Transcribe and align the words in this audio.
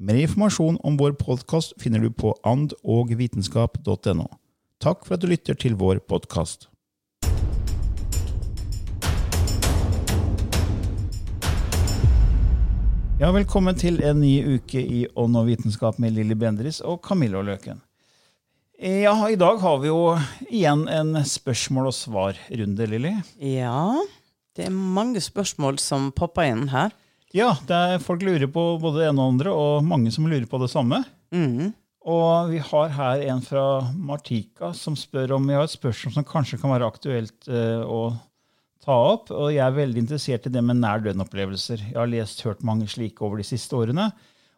Mer 0.00 0.14
informasjon 0.14 0.78
om 0.82 0.96
vår 0.96 1.12
podkast 1.12 1.74
finner 1.80 2.00
du 2.00 2.08
på 2.10 2.32
andogvitenskap.no. 2.48 4.24
Takk 4.80 5.04
for 5.04 5.14
at 5.14 5.22
du 5.22 5.28
lytter 5.28 5.54
til 5.54 5.76
vår 5.76 6.00
podkast. 6.08 6.70
Ja, 13.20 13.28
velkommen 13.36 13.76
til 13.78 14.00
en 14.02 14.24
ny 14.24 14.56
uke 14.56 14.80
i 14.80 15.04
Ånd 15.12 15.36
og 15.38 15.46
vitenskap 15.52 16.00
med 16.02 16.16
Lilly 16.16 16.34
Bendris 16.40 16.80
og 16.80 17.04
Camillo 17.04 17.44
Løken. 17.44 17.84
Ja, 18.80 19.12
I 19.28 19.36
dag 19.38 19.60
har 19.62 19.78
vi 19.84 19.92
jo 19.92 20.16
igjen 20.48 20.88
en 20.90 21.20
spørsmål 21.20 21.92
og 21.92 21.94
svar-runde, 21.94 22.88
Lilly. 22.90 23.12
Ja, 23.38 23.92
det 24.56 24.66
er 24.66 24.74
mange 24.74 25.22
spørsmål 25.22 25.78
som 25.78 26.10
popper 26.16 26.48
inn 26.48 26.66
her. 26.72 26.96
Ja, 27.32 27.54
er, 27.72 27.96
folk 28.02 28.24
lurer 28.24 28.48
på 28.52 28.64
både 28.80 29.00
det 29.00 29.06
ene 29.08 29.22
og 29.22 29.34
andre, 29.34 29.52
og 29.52 29.86
mange 29.88 30.12
som 30.12 30.26
lurer 30.28 30.44
på 30.48 30.60
det 30.60 30.68
samme. 30.72 31.00
Mm. 31.32 31.72
Og 32.02 32.50
vi 32.50 32.58
har 32.60 32.92
her 32.96 33.22
en 33.30 33.40
fra 33.44 33.64
Martika 33.94 34.72
som 34.76 34.96
spør 34.98 35.36
om 35.38 35.46
vi 35.48 35.56
har 35.56 35.64
et 35.64 35.72
spørsmål 35.72 36.16
som 36.16 36.26
kanskje 36.28 36.58
kan 36.60 36.74
være 36.74 36.88
aktuelt 36.90 37.48
uh, 37.48 37.86
å 37.86 38.00
ta 38.82 38.96
opp. 39.14 39.30
Og 39.30 39.52
jeg 39.54 39.62
er 39.64 39.76
veldig 39.76 40.02
interessert 40.02 40.48
i 40.48 40.52
det 40.52 40.62
med 40.66 40.80
nær 40.82 41.04
døden-opplevelser. 41.04 41.86
Jeg 41.92 41.98
har 41.98 42.10
lest 42.10 42.42
hørt 42.44 42.66
mange 42.66 42.88
slike 42.90 43.24
over 43.24 43.40
de 43.40 43.46
siste 43.46 43.78
årene. 43.78 44.10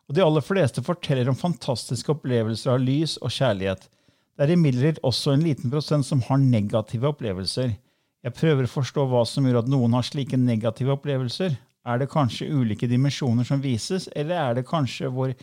Og 0.09 0.17
de 0.17 0.25
aller 0.25 0.45
fleste 0.45 0.83
forteller 0.85 1.29
om 1.31 1.39
fantastiske 1.39 2.11
opplevelser 2.13 2.75
av 2.75 2.83
lys 2.83 3.19
og 3.21 3.33
kjærlighet. 3.33 3.87
Det 4.35 4.49
er 4.49 4.57
imidlertid 4.57 5.05
også 5.07 5.37
en 5.37 5.45
liten 5.45 5.71
prosent 5.71 6.09
som 6.09 6.25
har 6.27 6.41
negative 6.43 7.13
opplevelser. 7.13 7.77
Jeg 8.25 8.37
prøver 8.41 8.67
å 8.67 8.73
forstå 8.73 9.05
hva 9.09 9.23
som 9.29 9.47
gjør 9.47 9.61
at 9.63 9.71
noen 9.71 9.95
har 9.95 10.05
slike 10.07 10.41
negative 10.41 10.97
opplevelser. 10.97 11.55
Er 11.85 12.01
det 12.01 12.09
kanskje 12.13 12.49
ulike 12.49 12.89
dimensjoner 12.89 13.45
som 13.45 13.61
vises, 13.61 14.09
eller 14.17 14.39
er 14.41 14.55
det 14.59 14.69
kanskje 14.69 15.11
vår 15.13 15.35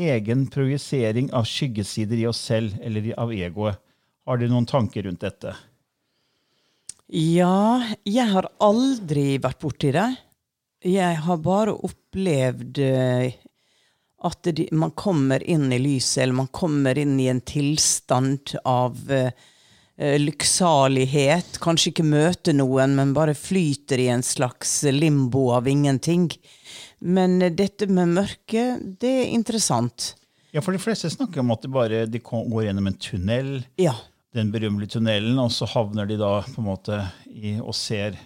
egen 0.00 0.46
projisering 0.52 1.28
av 1.36 1.44
skyggesider 1.48 2.22
i 2.22 2.26
oss 2.30 2.40
selv 2.48 2.78
eller 2.80 3.12
av 3.20 3.34
egoet? 3.34 3.76
Har 4.24 4.40
dere 4.40 4.52
noen 4.52 4.68
tanker 4.68 5.04
rundt 5.04 5.24
dette? 5.24 5.52
Ja, 7.10 7.82
jeg 8.06 8.30
har 8.30 8.46
aldri 8.62 9.34
vært 9.42 9.60
borti 9.60 9.90
det. 9.96 10.08
Jeg 10.86 11.16
har 11.26 11.40
bare 11.44 11.74
opplevd 11.74 12.78
eh, 12.84 13.32
at 14.24 14.50
man 14.72 14.92
kommer 14.96 15.42
inn 15.42 15.72
i 15.72 15.80
lyset, 15.80 16.22
eller 16.22 16.38
man 16.44 16.52
kommer 16.54 16.98
inn 16.98 17.18
i 17.20 17.28
en 17.32 17.40
tilstand 17.40 18.54
av 18.68 18.96
uh, 19.10 19.32
lykksalighet. 20.00 21.58
Kanskje 21.62 21.92
ikke 21.92 22.06
møte 22.08 22.54
noen, 22.56 22.96
men 22.98 23.14
bare 23.16 23.36
flyter 23.36 24.00
i 24.00 24.08
en 24.12 24.24
slags 24.24 24.78
limbo 24.92 25.50
av 25.56 25.68
ingenting. 25.68 26.30
Men 27.00 27.40
uh, 27.42 27.50
dette 27.52 27.88
med 27.90 28.16
mørket, 28.16 28.86
det 29.02 29.12
er 29.24 29.34
interessant. 29.34 30.14
Ja, 30.50 30.62
for 30.64 30.74
de 30.74 30.82
fleste 30.82 31.12
snakker 31.12 31.44
om 31.44 31.52
at 31.54 31.62
de 31.62 31.70
bare 31.70 32.06
de 32.10 32.22
går 32.24 32.64
gjennom 32.66 32.88
en 32.90 32.98
tunnel. 32.98 33.52
Ja 33.78 33.94
den 34.36 34.52
berømmelige 34.54 34.94
tunnelen, 34.94 35.38
og 35.42 35.50
så 35.50 35.66
havner 35.70 36.06
de 36.06 36.18
da 36.20 36.40
på 36.46 36.62
en 36.62 36.68
måte 36.68 36.98
i, 37.26 37.56
og 37.58 37.74
ser 37.74 38.18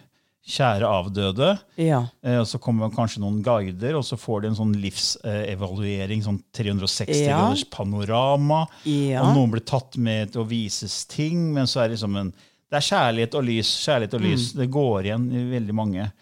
kjære 0.46 0.84
avdøde. 0.84 1.58
Ja. 1.80 2.02
Eh, 2.22 2.38
og 2.42 2.46
Så 2.46 2.58
kommer 2.60 2.90
kanskje 2.92 3.20
noen 3.22 3.42
guider, 3.42 3.96
og 3.96 4.04
så 4.04 4.18
får 4.20 4.42
de 4.42 4.48
en 4.48 4.58
sånn 4.58 4.74
livsevaluering. 4.82 6.22
sånn 6.22 6.42
360 6.52 7.24
Ja. 7.26 7.38
graders 7.38 7.64
panorama. 7.64 8.66
Ja. 8.84 9.22
Og 9.22 9.36
noen 9.36 9.50
blir 9.52 9.64
tatt 9.64 9.96
med 9.96 10.32
til 10.32 10.42
å 10.44 10.48
vises 10.48 11.04
ting. 11.06 11.52
Men 11.54 11.64
så 11.66 11.80
er 11.84 11.88
det 11.88 11.96
liksom 11.98 12.16
en 12.20 12.32
Det 12.70 12.78
er 12.90 12.96
kjærlighet 12.96 13.34
og 13.36 13.44
lys. 13.44 13.68
kjærlighet 13.86 14.14
og 14.14 14.20
lys. 14.20 14.52
Mm. 14.52 14.56
Det 14.58 14.70
går 14.70 15.02
igjen 15.04 15.32
i 15.32 15.58
veldig 15.60 15.74
mange. 15.74 16.12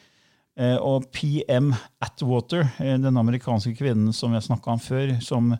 Eh, 0.58 0.76
og 0.76 1.10
PM 1.10 1.74
Atwater, 2.02 2.70
eh, 2.78 2.98
den 2.98 3.14
amerikanske 3.16 3.74
kvinnen 3.78 4.12
som 4.12 4.32
jeg 4.34 4.42
snakka 4.42 4.68
om 4.68 4.78
før, 4.78 5.22
som 5.22 5.56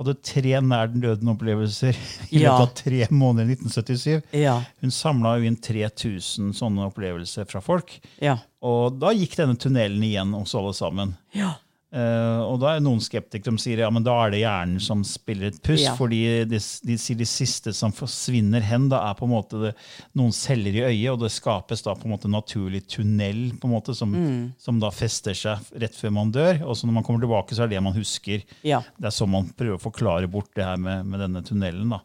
hadde 0.00 0.16
tre 0.24 0.60
nær 0.64 0.90
den 0.90 1.02
døden-opplevelser 1.04 1.96
i 2.32 2.40
løpet 2.40 2.64
av 2.64 2.70
tre 2.78 3.06
måneder 3.12 3.52
i 3.52 3.56
1977. 3.58 4.36
Ja. 4.40 4.56
Hun 4.80 4.94
samla 4.94 5.34
inn 5.44 5.58
3000 5.60 6.54
sånne 6.56 6.86
opplevelser 6.88 7.48
fra 7.50 7.62
folk. 7.64 7.98
Ja. 8.24 8.38
Og 8.64 8.96
da 9.00 9.12
gikk 9.16 9.36
denne 9.40 9.58
tunnelen 9.60 10.02
igjen 10.04 10.32
hos 10.36 10.56
alle 10.56 10.72
sammen. 10.76 11.14
Ja. 11.36 11.54
Eh, 11.90 12.40
og 12.46 12.60
da 12.62 12.76
er 12.76 12.82
noen 12.84 13.00
skeptikere 13.02 13.50
som 13.50 13.56
sier 13.58 13.80
ja, 13.82 13.88
men 13.90 14.04
da 14.06 14.12
er 14.22 14.30
det 14.30 14.40
hjernen 14.44 14.78
som 14.82 15.00
spiller 15.02 15.48
et 15.50 15.56
puss. 15.66 15.82
Ja. 15.82 15.96
fordi 15.98 16.20
de, 16.46 16.60
de 16.86 16.96
sier 17.02 17.18
de 17.18 17.26
siste 17.26 17.72
som 17.74 17.90
forsvinner 17.90 18.62
hen, 18.62 18.84
da 18.92 19.00
er 19.08 19.16
på 19.18 19.26
en 19.26 19.32
måte 19.32 19.58
det, 19.64 19.72
noen 20.14 20.30
celler 20.36 20.78
i 20.78 20.84
øyet, 20.86 21.08
og 21.16 21.24
det 21.24 21.32
skapes 21.34 21.82
da 21.82 21.96
på 21.98 22.06
en 22.06 22.14
måte 22.14 22.30
naturlig 22.30 22.84
tunnel 22.94 23.42
på 23.58 23.66
en 23.66 23.74
måte 23.74 23.96
som, 23.98 24.14
Mm. 24.14 24.52
som 24.58 24.78
da 24.82 24.90
fester 24.94 25.34
seg 25.34 25.58
rett 25.82 25.94
før 25.98 26.14
man 26.14 26.30
dør. 26.34 26.62
Og 26.68 26.76
så 26.78 26.86
når 26.86 26.94
man 27.00 27.04
kommer 27.06 27.24
tilbake, 27.26 27.54
så 27.58 27.64
er 27.64 27.70
det 27.72 27.78
det 27.80 27.82
man 27.88 27.94
husker. 27.98 28.46
Ja. 28.62 28.82
Det 28.98 29.10
er 29.10 29.16
sånn 29.18 29.30
man 29.34 29.50
prøver 29.58 29.78
å 29.78 29.82
forklare 29.82 30.30
bort 30.30 30.54
det 30.54 30.64
her 30.66 30.78
med, 30.78 31.06
med 31.10 31.20
denne 31.26 31.42
tunnelen. 31.42 31.90
da. 31.90 32.00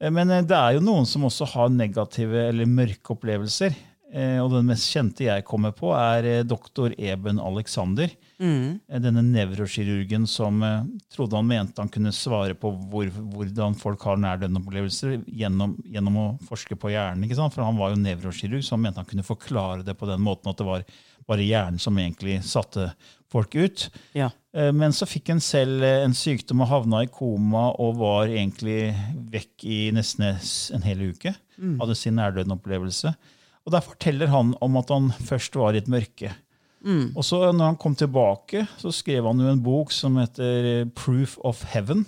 Eh, 0.00 0.08
Men 0.10 0.30
eh, 0.32 0.40
det 0.48 0.56
er 0.56 0.78
jo 0.78 0.80
noen 0.84 1.04
som 1.08 1.28
også 1.28 1.44
har 1.52 1.68
negative 1.68 2.48
eller 2.48 2.64
mørke 2.64 3.12
opplevelser. 3.18 3.76
Eh, 4.12 4.38
Og 4.42 4.50
den 4.50 4.66
mest 4.66 4.88
kjente 4.90 5.22
jeg 5.26 5.44
kommer 5.46 5.70
på, 5.76 5.92
er 5.94 6.26
eh, 6.26 6.42
doktor 6.42 6.90
Eben 6.98 7.38
Alexander. 7.38 8.10
Mm. 8.42 8.80
Eh, 8.88 8.98
Denne 9.02 9.22
nevrokirurgen 9.22 10.26
som 10.26 10.58
trodde 11.12 11.38
han 11.38 11.46
mente 11.46 11.78
han 11.82 11.92
kunne 11.92 12.12
svare 12.14 12.56
på 12.58 12.72
hvor, 12.90 13.06
hvordan 13.10 13.76
folk 13.78 14.02
har 14.08 14.18
nærdøden-opplevelser 14.18 15.20
gjennom, 15.28 15.76
gjennom 15.86 16.18
å 16.18 16.26
forske 16.48 16.74
på 16.80 16.90
hjernen. 16.90 17.22
ikke 17.24 17.38
sant? 17.38 17.54
For 17.54 17.62
han 17.66 17.78
var 17.78 17.94
jo 17.94 18.02
nevrokirurg, 18.02 18.64
så 18.66 18.74
han 18.74 18.84
mente 18.86 19.02
han 19.02 19.08
kunne 19.10 19.26
forklare 19.26 19.86
det 19.86 19.94
på 20.00 20.10
den 20.10 20.22
måten 20.26 20.50
at 20.50 20.58
det 20.58 20.66
var 20.66 20.84
bare 21.30 21.46
hjernen 21.46 21.78
som 21.78 21.98
egentlig 22.00 22.40
satte 22.48 22.90
folk 23.30 23.54
ut. 23.54 23.84
Ja. 24.18 24.32
Men 24.50 24.90
så 24.96 25.06
fikk 25.06 25.28
han 25.30 25.38
selv 25.44 25.84
en 25.86 26.16
sykdom 26.18 26.64
og 26.64 26.70
havna 26.72 27.04
i 27.04 27.10
koma 27.12 27.68
og 27.78 28.00
var 28.00 28.32
egentlig 28.32 28.88
vekk 29.30 29.66
i 29.70 29.78
nesten 29.94 30.32
en 30.74 30.82
hel 30.82 31.04
uke. 31.12 31.36
Hadde 31.60 31.94
sin 31.94 32.18
nærdøden-opplevelse. 32.18 33.12
Og 33.66 33.72
Der 33.74 33.84
forteller 33.84 34.30
han 34.32 34.54
om 34.64 34.76
at 34.80 34.88
han 34.92 35.10
først 35.26 35.54
var 35.60 35.74
i 35.76 35.82
et 35.82 35.90
mørke. 35.92 36.32
Og 37.14 37.20
så 37.26 37.42
når 37.52 37.66
han 37.74 37.76
kom 37.76 37.92
tilbake, 37.94 38.62
så 38.80 38.88
skrev 38.94 39.26
han 39.28 39.38
jo 39.42 39.50
en 39.52 39.60
bok 39.60 39.90
som 39.92 40.14
heter 40.16 40.68
eh, 40.70 40.86
Proof 40.96 41.34
of 41.44 41.60
Heaven. 41.74 42.06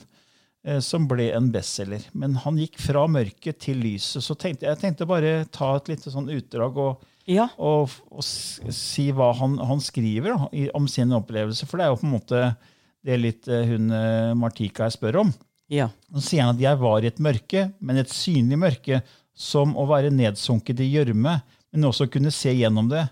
eh, 0.64 0.78
Som 0.80 1.04
ble 1.10 1.26
en 1.36 1.50
bestselger. 1.52 2.06
Men 2.16 2.34
han 2.40 2.56
gikk 2.56 2.78
fra 2.80 3.02
mørket 3.06 3.58
til 3.60 3.76
lyset. 3.84 4.24
Så 4.24 4.34
tenkte 4.40 4.64
jeg 4.70 4.80
tenkte 4.80 5.04
bare 5.06 5.44
ta 5.52 5.74
et 5.76 5.88
lite 5.92 6.10
sånn 6.14 6.30
utdrag 6.32 6.78
og, 6.80 7.02
Ja. 7.28 7.50
og, 7.58 7.90
og 8.10 8.24
si 8.24 9.10
hva 9.12 9.28
han, 9.38 9.58
han 9.60 9.78
skriver 9.84 10.32
da, 10.38 10.48
i, 10.56 10.70
om 10.74 10.88
sin 10.88 11.12
opplevelse. 11.12 11.68
For 11.68 11.76
det 11.78 11.84
er 11.84 11.92
jo 11.92 12.00
på 12.00 12.08
en 12.08 12.16
måte 12.16 12.42
det 13.04 13.20
litt 13.20 13.48
eh, 13.52 13.66
hun 13.68 13.90
eh, 13.92 14.32
Martika 14.34 14.88
spør 14.90 15.20
om. 15.26 15.34
Ja. 15.68 15.90
Så 16.16 16.24
sier 16.30 16.46
han 16.48 16.56
at 16.56 16.60
jeg 16.64 16.80
var 16.80 17.02
i 17.04 17.10
et 17.12 17.20
mørke, 17.22 17.68
men 17.80 18.00
et 18.00 18.10
synlig 18.12 18.56
mørke 18.58 19.02
som 19.34 19.76
å 19.78 19.86
være 19.90 20.12
nedsunket 20.14 20.80
i 20.82 20.90
gjørme, 20.92 21.38
men 21.72 21.88
også 21.88 22.08
kunne 22.12 22.32
se 22.34 22.52
gjennom 22.52 22.90
det. 22.92 23.06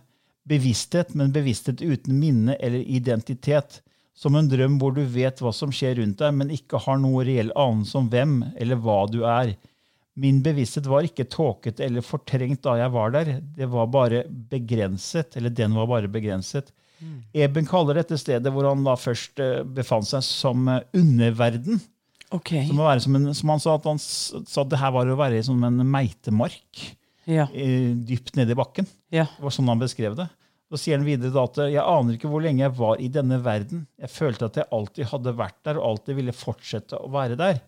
Bevissthet, 0.49 1.15
men 1.17 1.33
bevissthet 1.33 1.83
uten 1.83 2.19
minne 2.21 2.57
eller 2.61 2.85
identitet. 2.85 3.81
Som 4.17 4.37
en 4.37 4.51
drøm 4.51 4.77
hvor 4.81 4.93
du 4.93 5.03
vet 5.09 5.41
hva 5.41 5.53
som 5.57 5.73
skjer 5.73 5.97
rundt 6.01 6.21
deg, 6.21 6.35
men 6.37 6.53
ikke 6.53 6.83
har 6.85 6.99
noe 7.01 7.25
reell 7.25 7.53
anelse 7.57 7.97
om 7.97 8.11
hvem 8.13 8.41
eller 8.61 8.81
hva 8.85 9.05
du 9.09 9.23
er. 9.25 9.55
Min 10.21 10.43
bevissthet 10.45 10.89
var 10.91 11.07
ikke 11.07 11.29
tåkete 11.31 11.87
eller 11.87 12.05
fortrengt 12.05 12.61
da 12.67 12.77
jeg 12.83 12.93
var 12.93 13.15
der. 13.15 13.33
Det 13.57 13.71
var 13.73 13.89
bare 13.89 14.27
begrenset, 14.29 15.39
eller 15.39 15.55
den 15.55 15.79
var 15.79 15.89
bare 15.89 16.11
begrenset. 16.13 16.69
Eben 17.33 17.69
kaller 17.69 17.97
dette 17.97 18.19
stedet 18.21 18.53
hvor 18.53 18.67
han 18.69 18.85
da 18.85 18.97
først 18.99 19.41
eh, 19.41 19.63
befant 19.65 20.09
seg, 20.09 20.25
som 20.27 20.69
eh, 20.69 20.83
underverden. 20.97 21.81
Ok. 22.31 22.53
Som, 23.03 23.17
en, 23.17 23.31
som 23.35 23.49
han 23.55 23.61
sa 23.63 23.75
at 23.75 23.87
han 23.91 23.99
sa 24.01 24.63
at 24.63 24.69
det 24.71 24.79
her 24.79 24.93
var 24.95 25.09
å 25.11 25.17
være 25.19 25.41
som 25.47 25.63
en 25.67 25.81
meitemark 25.91 26.85
Ja. 27.27 27.47
dypt 27.53 28.37
nede 28.39 28.55
i 28.55 28.59
bakken. 28.59 28.87
ja. 29.11 29.25
Det 29.37 29.43
var 29.45 29.51
sånn 29.55 29.69
han 29.71 29.79
beskrev 29.83 30.15
det. 30.19 30.29
Så 30.71 30.79
sier 30.79 30.97
han 31.01 31.07
videre 31.07 31.33
da 31.35 31.43
at 31.49 31.57
jeg 31.67 31.83
aner 31.83 32.15
ikke 32.15 32.29
hvor 32.31 32.43
lenge 32.45 32.63
jeg 32.63 32.77
var 32.79 33.01
i 33.03 33.09
denne 33.11 33.41
verden. 33.43 33.87
Jeg 33.99 34.11
følte 34.15 34.47
at 34.47 34.57
jeg 34.61 34.69
alltid 34.71 35.09
hadde 35.11 35.33
vært 35.35 35.59
der 35.67 35.81
og 35.81 35.89
alltid 35.89 36.15
ville 36.21 36.33
fortsette 36.37 37.01
å 37.03 37.11
være 37.11 37.35
der. 37.41 37.59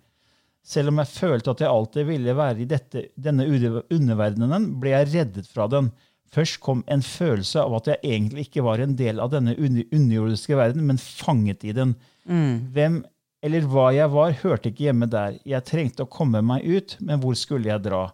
Selv 0.63 0.93
om 0.93 1.01
jeg 1.03 1.11
følte 1.11 1.51
at 1.51 1.59
jeg 1.65 1.69
alltid 1.75 2.07
ville 2.07 2.35
være 2.39 2.63
i 2.63 2.69
dette, 2.71 3.09
denne 3.19 3.49
underverdenen, 3.91 4.69
ble 4.79 4.93
jeg 4.95 5.09
reddet 5.17 5.49
fra 5.51 5.67
den. 5.67 5.91
Først 6.33 6.61
kom 6.63 6.85
en 6.87 7.03
følelse 7.03 7.61
av 7.61 7.75
at 7.81 7.91
jeg 7.91 7.99
egentlig 8.07 8.47
ikke 8.47 8.63
var 8.65 8.79
en 8.81 8.95
del 8.97 9.19
av 9.21 9.33
denne 9.35 9.57
underjordiske 9.59 10.55
verden, 10.57 10.87
men 10.87 10.97
fanget 11.03 11.67
i 11.67 11.75
den. 11.77 11.97
Hvem 12.25 13.03
eller 13.43 13.65
hva 13.67 13.89
jeg 13.95 14.11
var, 14.13 14.35
hørte 14.43 14.71
ikke 14.71 14.87
hjemme 14.89 15.09
der. 15.11 15.39
Jeg 15.49 15.67
trengte 15.67 16.05
å 16.05 16.11
komme 16.11 16.43
meg 16.47 16.63
ut, 16.65 16.97
men 17.03 17.21
hvor 17.23 17.35
skulle 17.39 17.71
jeg 17.73 17.83
dra? 17.85 18.05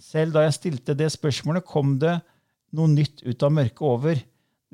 Selv 0.00 0.34
da 0.36 0.44
jeg 0.46 0.56
stilte 0.56 0.96
det 0.98 1.10
spørsmålet, 1.12 1.66
kom 1.68 1.98
det 2.02 2.16
noe 2.74 2.90
nytt 2.90 3.22
ut 3.26 3.44
av 3.44 3.52
mørket 3.54 3.84
over. 3.86 4.22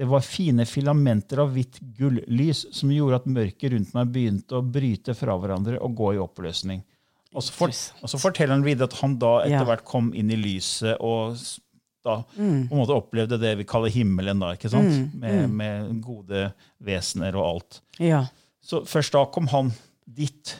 Det 0.00 0.06
var 0.08 0.22
fine 0.24 0.64
filamenter 0.64 1.42
av 1.42 1.50
hvitt 1.52 1.80
gullys 1.98 2.62
som 2.72 2.92
gjorde 2.94 3.18
at 3.20 3.26
mørket 3.28 3.74
rundt 3.74 3.90
meg 3.98 4.12
begynte 4.14 4.56
å 4.56 4.64
bryte 4.64 5.14
fra 5.18 5.34
hverandre 5.36 5.80
og 5.82 5.96
gå 5.98 6.14
i 6.16 6.22
oppløsning. 6.22 6.80
Og 7.34 7.44
så, 7.46 7.52
for, 7.54 7.74
og 8.00 8.10
så 8.10 8.18
forteller 8.18 8.56
han 8.56 8.64
videre 8.66 8.88
at 8.88 8.96
han 9.02 9.18
da 9.20 9.40
etter 9.44 9.66
hvert 9.68 9.84
kom 9.86 10.08
inn 10.18 10.32
i 10.34 10.38
lyset 10.40 10.96
og 10.98 11.34
da 11.36 11.66
da 12.00 12.14
på 12.32 12.40
en 12.72 12.78
måte 12.80 12.94
opplevde 12.96 13.36
det 13.36 13.50
vi 13.58 13.64
kaller 13.68 13.92
himmelen, 13.92 14.38
da, 14.40 14.54
ikke 14.56 14.70
sant? 14.72 15.12
Med, 15.20 15.50
med 15.52 15.98
gode 16.00 16.46
vesener 16.80 17.36
og 17.36 17.44
alt. 17.44 17.80
ja. 18.00 18.22
Så 18.64 18.82
først 18.88 19.14
da 19.14 19.24
kom 19.32 19.48
han 19.52 19.72
dit, 20.04 20.56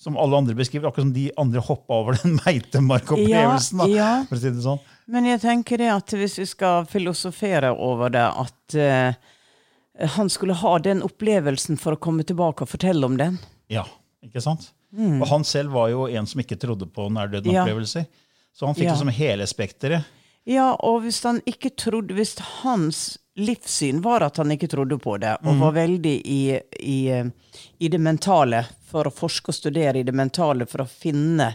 som 0.00 0.16
alle 0.16 0.36
andre 0.36 0.54
beskriver, 0.56 0.88
akkurat 0.88 1.08
som 1.08 1.12
de 1.16 1.26
andre 1.40 1.62
hoppa 1.64 2.00
over 2.02 2.18
den 2.22 2.38
meitemarkopplevelsen. 2.44 3.84
Ja, 3.92 4.10
ja. 4.30 4.38
si 4.40 4.52
sånn. 4.64 4.80
Men 5.10 5.26
jeg 5.26 5.42
tenker 5.42 5.80
det 5.80 5.90
at 5.92 6.14
hvis 6.16 6.38
vi 6.40 6.46
skal 6.48 6.86
filosofere 6.88 7.72
over 7.74 8.12
det, 8.14 8.26
at 8.28 8.76
uh, 8.78 10.08
han 10.16 10.30
skulle 10.30 10.54
ha 10.60 10.76
den 10.78 11.02
opplevelsen 11.02 11.80
for 11.80 11.96
å 11.96 12.00
komme 12.00 12.24
tilbake 12.28 12.64
og 12.64 12.70
fortelle 12.70 13.06
om 13.08 13.16
den. 13.20 13.40
Ja, 13.72 13.86
ikke 14.24 14.42
sant? 14.44 14.70
Og 14.96 15.26
han 15.30 15.44
selv 15.46 15.74
var 15.74 15.90
jo 15.92 16.06
en 16.10 16.26
som 16.26 16.40
ikke 16.42 16.58
trodde 16.58 16.88
på 16.90 17.06
Ja. 17.06 17.14
nær-døden-opplevelser. 17.14 18.06
Så 18.52 18.66
han 18.66 18.74
fikk 18.74 18.88
Ja. 18.88 18.94
liksom 18.94 19.12
hele 19.14 19.46
spekteret. 19.46 20.04
Ja, 20.44 20.72
og 20.80 21.02
hvis 21.04 21.22
han 21.22 21.40
ikke 21.46 21.70
trodde 21.76 22.14
Hvis 22.16 22.38
hans 22.62 23.18
livssyn 23.36 24.00
var 24.02 24.24
at 24.26 24.36
han 24.40 24.50
ikke 24.50 24.68
trodde 24.68 24.98
på 24.98 25.16
det, 25.22 25.36
og 25.44 25.60
var 25.60 25.76
veldig 25.76 26.14
i, 26.26 26.42
i, 26.80 26.98
i 27.78 27.88
det 27.88 28.00
mentale, 28.02 28.64
for 28.90 29.06
å 29.06 29.14
forske 29.14 29.52
og 29.52 29.54
studere 29.54 30.00
i 30.00 30.06
det 30.06 30.14
mentale 30.16 30.66
for 30.66 30.82
å 30.82 30.88
finne 30.90 31.52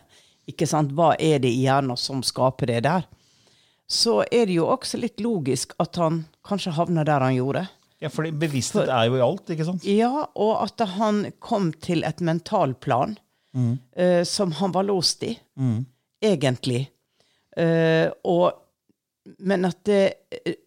ikke 0.47 0.67
sant, 0.69 0.93
hva 0.95 1.15
er 1.19 1.41
det 1.43 1.51
i 1.51 1.65
hjernen 1.65 1.97
som 1.99 2.21
skaper 2.23 2.69
det 2.71 2.83
der, 2.85 3.07
så 3.87 4.21
er 4.31 4.47
det 4.47 4.57
jo 4.57 4.67
også 4.71 4.97
litt 5.01 5.21
logisk 5.21 5.75
at 5.81 5.97
han 6.01 6.23
kanskje 6.45 6.73
havna 6.77 7.03
der 7.05 7.21
han 7.21 7.35
gjorde. 7.35 7.65
Ja, 8.01 8.09
for 8.13 8.27
bevissthet 8.27 8.89
er 8.89 9.07
jo 9.09 9.17
i 9.17 9.23
alt, 9.23 9.49
ikke 9.53 9.67
sant? 9.67 9.85
Ja, 9.87 10.27
og 10.33 10.53
at 10.63 10.81
han 10.95 11.25
kom 11.43 11.71
til 11.81 12.05
et 12.05 12.21
mentalplan 12.25 13.15
eh, 13.95 14.23
som 14.27 14.53
han 14.59 14.73
var 14.75 14.87
låst 14.89 15.23
i, 15.25 15.35
egentlig. 16.21 16.87
Uh, 17.55 18.11
og, 18.27 18.51
men 19.47 19.63
at 19.63 19.77
det 19.87 20.01
eh, 20.43 20.57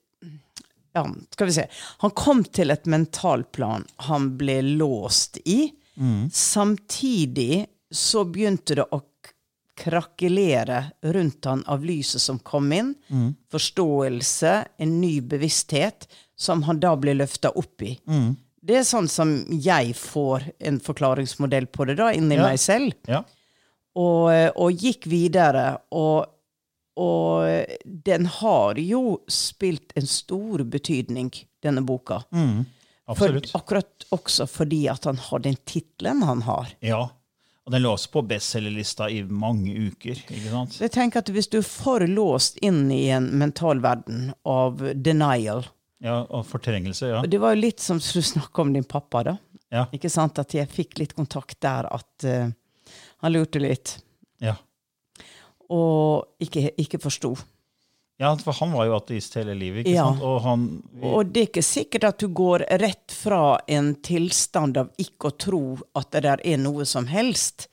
Ja, 0.96 1.04
skal 1.34 1.46
vi 1.46 1.52
se. 1.52 1.66
Han 2.02 2.10
kom 2.16 2.44
til 2.44 2.70
et 2.74 2.86
mentalplan 2.90 3.84
han 4.08 4.30
ble 4.40 4.60
låst 4.62 5.38
i. 5.44 5.72
Samtidig 6.32 7.66
så 7.90 8.24
begynte 8.24 8.74
det 8.78 8.86
å 8.94 9.00
krakelere 9.78 10.80
rundt 11.14 11.44
han 11.46 11.60
av 11.70 11.84
lyset 11.86 12.22
som 12.22 12.38
kom 12.42 12.72
inn. 12.74 12.94
Forståelse, 13.52 14.52
en 14.82 15.00
ny 15.00 15.20
bevissthet, 15.20 16.08
som 16.38 16.62
han 16.66 16.80
da 16.82 16.96
ble 16.98 17.14
løfta 17.18 17.50
opp 17.58 17.82
i. 17.86 17.92
Det 18.68 18.80
er 18.80 18.86
sånn 18.86 19.06
som 19.08 19.36
jeg 19.54 19.94
får 19.96 20.48
en 20.66 20.80
forklaringsmodell 20.82 21.66
på 21.72 21.86
det, 21.88 21.94
da, 22.00 22.10
inni 22.12 22.34
Ja. 22.36 22.48
meg 22.48 22.58
selv. 22.58 22.92
Ja. 23.06 23.22
Og, 23.98 24.28
og 24.58 24.72
gikk 24.82 25.06
videre. 25.10 25.78
Og, 25.92 26.26
og 26.98 27.76
den 28.04 28.26
har 28.40 28.78
jo 28.82 29.20
spilt 29.30 29.92
en 29.98 30.06
stor 30.10 30.64
betydning, 30.66 31.30
denne 31.64 31.82
boka. 31.86 32.20
Mm, 32.34 32.64
Absolutt. 33.08 33.52
akkurat 33.56 34.04
også 34.12 34.46
fordi 34.50 34.82
at 34.92 35.06
han 35.08 35.16
har 35.28 35.38
den 35.46 35.56
tittelen 35.64 36.22
han 36.26 36.42
har. 36.48 36.74
Ja. 36.84 37.04
Og 37.68 37.72
den 37.74 37.82
lå 37.84 37.90
også 37.94 38.10
på 38.14 38.22
bestselgerlista 38.24 39.10
i 39.12 39.22
mange 39.28 39.74
uker. 39.90 40.16
ikke 40.24 40.50
sant? 40.50 40.78
Jeg 40.80 40.90
tenker 40.94 41.20
at 41.20 41.28
Hvis 41.28 41.50
du 41.52 41.58
er 41.58 41.66
for 41.68 42.00
låst 42.08 42.56
inn 42.64 42.86
i 42.94 43.08
en 43.12 43.26
mental 43.38 43.82
verden 43.84 44.30
av 44.48 44.80
denial 44.96 45.66
Ja, 46.00 46.22
Og 46.30 46.46
fortrengelse. 46.46 47.08
ja. 47.10 47.22
Det 47.26 47.40
var 47.42 47.52
jo 47.54 47.60
litt 47.60 47.80
som 47.84 47.98
du 47.98 48.22
snakka 48.22 48.62
om 48.62 48.72
din 48.72 48.84
pappa, 48.88 49.22
da. 49.22 49.36
Ja. 49.70 49.84
Ikke 49.92 50.08
sant? 50.08 50.38
At 50.38 50.54
jeg 50.56 50.68
fikk 50.72 50.98
litt 51.02 51.12
kontakt 51.18 51.58
der, 51.60 51.88
at 51.92 52.24
uh, 52.24 52.48
han 53.20 53.32
lurte 53.32 53.60
litt. 53.60 53.98
ja. 54.40 54.54
Og 55.70 56.24
ikke, 56.40 56.70
ikke 56.80 57.00
forsto. 57.02 57.34
Ja, 58.18 58.32
for 58.42 58.56
han 58.58 58.72
var 58.74 58.88
jo 58.88 58.96
ateist 58.96 59.36
hele 59.38 59.54
livet. 59.54 59.84
ikke 59.86 59.94
Ja. 59.94 60.06
sant? 60.08 60.22
Og 60.26 60.40
han, 60.42 60.82
Og 61.02 61.26
det 61.32 61.40
er 61.40 61.46
ikke 61.52 61.62
sikkert 61.62 62.04
at 62.08 62.18
du 62.18 62.28
går 62.34 62.64
rett 62.80 63.12
fra 63.14 63.60
en 63.68 63.94
tilstand 63.94 64.76
av 64.80 64.88
ikke 64.98 65.30
å 65.30 65.36
tro 65.38 65.78
at 65.94 66.10
det 66.10 66.22
der 66.26 66.40
er 66.44 66.56
noe 66.58 66.84
som 66.84 67.06
helst, 67.06 67.68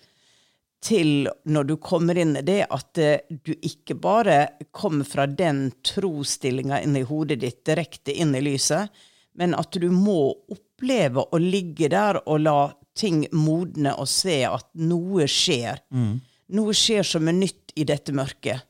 til 0.85 1.27
når 1.49 1.63
du 1.65 1.75
kommer 1.81 2.17
inn 2.21 2.35
i 2.37 2.43
det, 2.45 2.67
at 2.69 2.97
eh, 3.01 3.17
du 3.43 3.55
ikke 3.57 3.95
bare 3.97 4.35
kommer 4.71 5.03
fra 5.09 5.25
den 5.25 5.71
trostillinga 5.81 6.83
inni 6.85 7.01
hodet 7.09 7.39
ditt 7.41 7.63
direkte 7.65 8.13
inn 8.13 8.35
i 8.37 8.41
lyset, 8.45 8.89
men 9.33 9.55
at 9.57 9.71
du 9.81 9.89
må 9.89 10.35
oppleve 10.53 11.25
å 11.33 11.39
ligge 11.41 11.89
der 11.89 12.21
og 12.27 12.39
la 12.45 12.59
ting 12.95 13.25
modne 13.33 13.95
og 13.97 14.07
se 14.07 14.43
at 14.45 14.69
noe 14.77 15.25
skjer. 15.27 15.81
Noe 16.53 16.73
skjer 16.77 17.03
som 17.03 17.27
er 17.27 17.33
nytt 17.33 17.73
i 17.75 17.83
dette 17.83 18.13
mørket. 18.13 18.67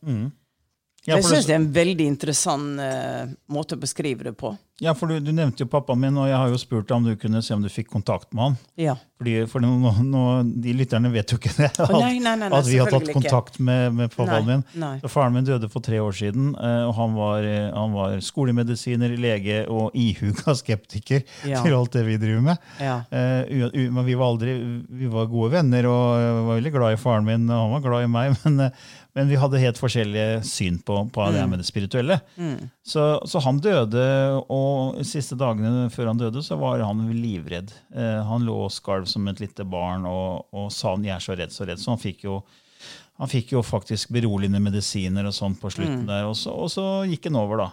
Ja, 1.05 1.15
Jeg 1.19 1.23
syns 1.27 1.45
det 1.45 1.53
er 1.55 1.61
en 1.61 1.71
veldig 1.75 2.05
interessant 2.09 2.79
uh, 2.81 3.25
måte 3.53 3.75
å 3.77 3.81
beskrive 3.81 4.23
det 4.29 4.35
på. 4.37 4.55
ja, 4.83 4.91
for 4.97 5.07
du, 5.07 5.19
du 5.23 5.29
nevnte 5.31 5.63
jo 5.63 5.69
pappaen 5.71 5.99
min, 6.01 6.17
og 6.19 6.25
jeg 6.27 6.35
har 6.35 6.49
jo 6.51 6.57
spurt 6.59 6.87
deg 6.89 6.95
om 6.97 7.05
du 7.07 7.13
kunne 7.21 7.39
se 7.45 7.53
om 7.55 7.61
du 7.63 7.69
fikk 7.71 7.87
kontakt 7.93 8.33
med 8.35 8.43
han. 8.43 8.55
Ja. 8.75 8.95
Fordi, 9.15 9.35
for 9.47 9.63
no, 9.63 9.69
nå, 10.03 10.21
De 10.59 10.73
lytterne 10.75 11.07
vet 11.13 11.31
jo 11.31 11.37
ikke 11.39 11.53
det. 11.55 11.69
At, 11.79 11.93
nei, 11.95 12.17
nei, 12.19 12.33
nei, 12.41 12.49
at 12.51 12.67
vi 12.67 12.81
har 12.81 12.89
tatt 12.91 13.07
kontakt 13.15 13.59
med, 13.63 13.93
med 13.95 14.11
pappaen 14.11 14.49
min. 14.49 14.65
Faren 15.07 15.31
min 15.37 15.45
døde 15.47 15.69
for 15.71 15.79
tre 15.85 16.01
år 16.03 16.11
siden, 16.17 16.49
eh, 16.59 16.81
og 16.89 16.91
han 16.97 17.15
var, 17.15 17.47
eh, 17.47 17.69
han 17.71 17.93
var 17.95 18.17
skolemedisiner, 18.25 19.15
lege 19.21 19.61
og 19.71 19.95
ihuga 19.95 20.55
skeptiker 20.59 21.23
Ja. 21.47 21.61
til 21.63 21.77
alt 21.77 21.95
det 21.95 22.03
vi 22.09 22.17
driver 22.19 22.43
med. 22.49 22.67
Ja. 22.83 22.97
Uh, 23.07 23.71
u- 23.71 23.91
men 23.95 24.03
vi 24.09 24.17
var 24.19 24.33
aldri, 24.33 24.57
vi 24.89 25.07
var 25.15 25.31
gode 25.31 25.53
venner, 25.55 25.87
og 25.87 26.03
var 26.49 26.57
veldig 26.59 26.75
glad 26.75 26.97
i 26.97 27.01
faren 27.01 27.25
min, 27.31 27.47
og 27.49 27.63
han 27.69 27.75
var 27.77 27.87
glad 27.87 28.03
i 28.09 28.11
meg. 28.11 28.35
Men, 28.45 28.59
eh, 28.67 28.85
men 29.15 29.29
vi 29.31 29.37
hadde 29.39 29.59
helt 29.61 29.77
forskjellige 29.79 30.41
syn 30.43 30.81
på, 30.83 30.97
på 31.15 31.23
Mm. 31.23 31.31
det 31.33 31.39
her 31.39 31.47
med 31.47 31.59
det 31.61 31.67
spirituelle. 31.69 32.17
Så, 32.83 33.03
så 33.25 33.39
han 33.45 33.61
døde, 33.63 34.03
og 34.51 34.97
de 34.99 35.05
siste 35.07 35.37
dagene 35.39 35.87
før 35.93 36.11
han 36.11 36.19
døde, 36.19 36.43
så 36.43 36.57
var 36.59 36.83
han 36.83 37.05
livredd. 37.15 37.71
Eh, 37.95 38.19
han 38.27 38.43
lå 38.43 38.57
og 38.65 38.73
skalv 38.75 39.07
som 39.07 39.27
et 39.31 39.39
lite 39.39 39.63
barn 39.63 40.03
og, 40.05 40.45
og 40.51 40.67
sa 40.71 40.91
han, 40.97 41.03
'jeg 41.07 41.15
er 41.15 41.23
så 41.23 41.37
redd, 41.39 41.51
så 41.55 41.65
redd'. 41.65 41.79
Så 41.79 41.93
han 41.95 42.01
fikk 42.03 42.25
jo, 42.27 42.41
han 43.17 43.31
fikk 43.31 43.53
jo 43.55 43.61
faktisk 43.63 44.11
beroligende 44.11 44.59
medisiner 44.59 45.25
og 45.25 45.33
sånn 45.33 45.55
på 45.55 45.71
slutten 45.71 46.05
der, 46.05 46.25
og 46.27 46.35
så, 46.35 46.51
og 46.51 46.67
så 46.69 47.07
gikk 47.07 47.29
han 47.31 47.39
over, 47.39 47.57
da. 47.57 47.71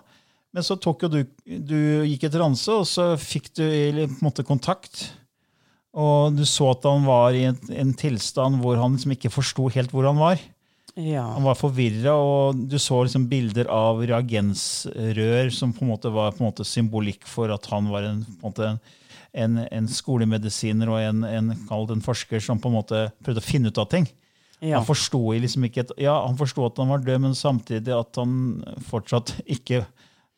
Men 0.54 0.62
så 0.62 0.76
tok 0.78 1.02
jo 1.02 1.08
du, 1.08 1.24
du 1.48 2.04
gikk 2.06 2.24
i 2.28 2.38
Ranse, 2.38 2.68
og 2.70 2.86
så 2.86 3.16
fikk 3.18 3.50
du 3.56 3.64
eller, 3.64 4.06
på 4.06 4.20
en 4.20 4.28
måte 4.30 4.44
kontakt. 4.46 5.10
Og 5.92 6.36
du 6.36 6.44
så 6.48 6.70
at 6.70 6.84
han 6.88 7.04
var 7.04 7.32
i 7.36 7.44
en, 7.50 7.58
en 7.72 7.92
tilstand 7.92 8.60
hvor 8.62 8.76
han 8.80 8.94
liksom 8.94 9.12
ikke 9.16 9.32
forsto 9.32 9.66
helt 9.74 9.90
hvor 9.92 10.06
han 10.08 10.16
var. 10.20 10.38
Ja. 10.94 11.24
Han 11.24 11.46
var 11.46 11.56
forvirra, 11.56 12.12
og 12.20 12.58
du 12.68 12.76
så 12.80 12.98
liksom 13.04 13.24
bilder 13.30 13.68
av 13.72 14.02
reagensrør 14.04 15.52
som 15.54 15.72
på 15.72 15.86
en 15.86 15.92
måte 15.94 16.12
var 16.12 16.34
på 16.34 16.42
en 16.42 16.50
måte 16.50 16.66
symbolikk 16.68 17.24
for 17.28 17.52
at 17.54 17.68
han 17.72 17.88
var 17.92 18.10
en, 18.10 18.20
på 18.42 18.52
en, 18.52 18.66
en, 18.68 18.80
en, 19.32 19.62
en 19.72 19.88
skolemedisiner 19.88 20.92
og 20.92 21.00
en, 21.00 21.24
en, 21.24 21.54
en 21.56 22.04
forsker 22.04 22.44
som 22.44 22.60
på 22.60 22.68
en 22.68 22.76
måte 22.76 23.06
prøvde 23.24 23.40
å 23.40 23.46
finne 23.46 23.72
ut 23.72 23.80
av 23.80 23.88
ting. 23.94 24.10
Ja. 24.62 24.76
Han 24.78 24.86
forsto 24.86 25.32
liksom 25.32 25.64
Ja, 25.98 26.14
at 26.68 26.78
han 26.78 26.92
var 26.92 27.02
død, 27.02 27.20
men 27.24 27.34
samtidig 27.34 27.96
at 27.96 28.20
han 28.20 28.62
fortsatt 28.86 29.38
ikke 29.50 29.86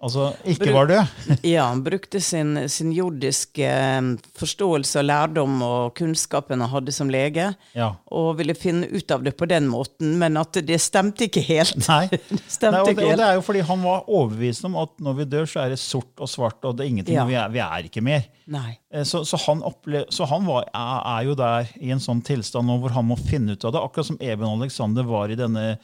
Altså, 0.05 0.25
ikke 0.45 0.69
var 0.75 0.89
død. 0.91 1.13
Ja, 1.49 1.63
han 1.71 1.81
brukte 1.87 2.21
sin, 2.21 2.51
sin 2.69 2.91
jordiske 2.93 3.65
eh, 3.65 4.09
forståelse 4.37 5.01
og 5.01 5.07
lærdom 5.09 5.55
og 5.65 5.95
kunnskapen 5.97 6.61
han 6.61 6.69
hadde 6.69 6.93
som 6.93 7.09
lege, 7.09 7.47
Ja. 7.73 7.87
og 8.13 8.35
ville 8.37 8.53
finne 8.59 8.85
ut 8.93 9.11
av 9.17 9.25
det 9.25 9.33
på 9.41 9.49
den 9.49 9.65
måten, 9.73 10.19
men 10.21 10.37
at 10.37 10.59
det 10.69 10.77
stemte 10.85 11.25
ikke 11.31 11.41
helt. 11.49 11.79
Nei. 11.89 12.05
Det 12.61 12.71
Nei, 12.71 12.81
og, 12.83 12.87
det, 12.87 12.95
ikke 12.99 13.09
og 13.15 13.19
det 13.23 13.27
er 13.31 13.39
jo 13.39 13.47
fordi 13.49 13.65
han 13.71 13.81
var 13.87 14.05
overbevist 14.13 14.69
om 14.69 14.77
at 14.85 14.93
når 15.09 15.17
vi 15.23 15.29
dør, 15.39 15.49
så 15.49 15.65
er 15.65 15.73
det 15.75 15.81
sort 15.81 16.21
og 16.21 16.29
svart, 16.31 16.61
og 16.69 16.77
det 16.77 16.85
er 16.85 16.93
ingenting, 16.93 17.17
Ja. 17.17 17.25
vi 17.29 17.35
er, 17.41 17.49
vi 17.57 17.65
er 17.65 17.89
ikke 17.89 18.05
mer. 18.05 18.29
Nei. 18.53 18.77
Eh, 18.93 19.03
Så, 19.09 19.25
så 19.25 19.41
han, 19.49 19.65
opple 19.65 20.05
så 20.13 20.29
han 20.29 20.45
var, 20.47 20.69
er, 20.69 21.01
er 21.17 21.27
jo 21.31 21.35
der 21.41 21.73
i 21.81 21.91
en 21.97 22.05
sånn 22.05 22.21
tilstand 22.25 22.69
nå 22.69 22.77
hvor 22.85 22.93
han 22.99 23.09
må 23.09 23.17
finne 23.25 23.57
ut 23.57 23.65
av 23.65 23.73
det, 23.75 23.81
akkurat 23.89 24.13
som 24.13 24.21
Eben 24.21 24.49
Alexander 24.53 25.09
var 25.09 25.33
i 25.33 25.41
denne 25.41 25.79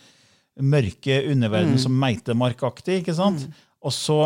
mørke 0.61 1.23
underverdenen 1.31 1.79
Mm. 1.79 1.83
som 1.87 1.93
meitemarkaktig. 1.97 3.00
ikke 3.00 3.15
sant? 3.17 3.47
Og 3.83 3.93
så 3.97 4.17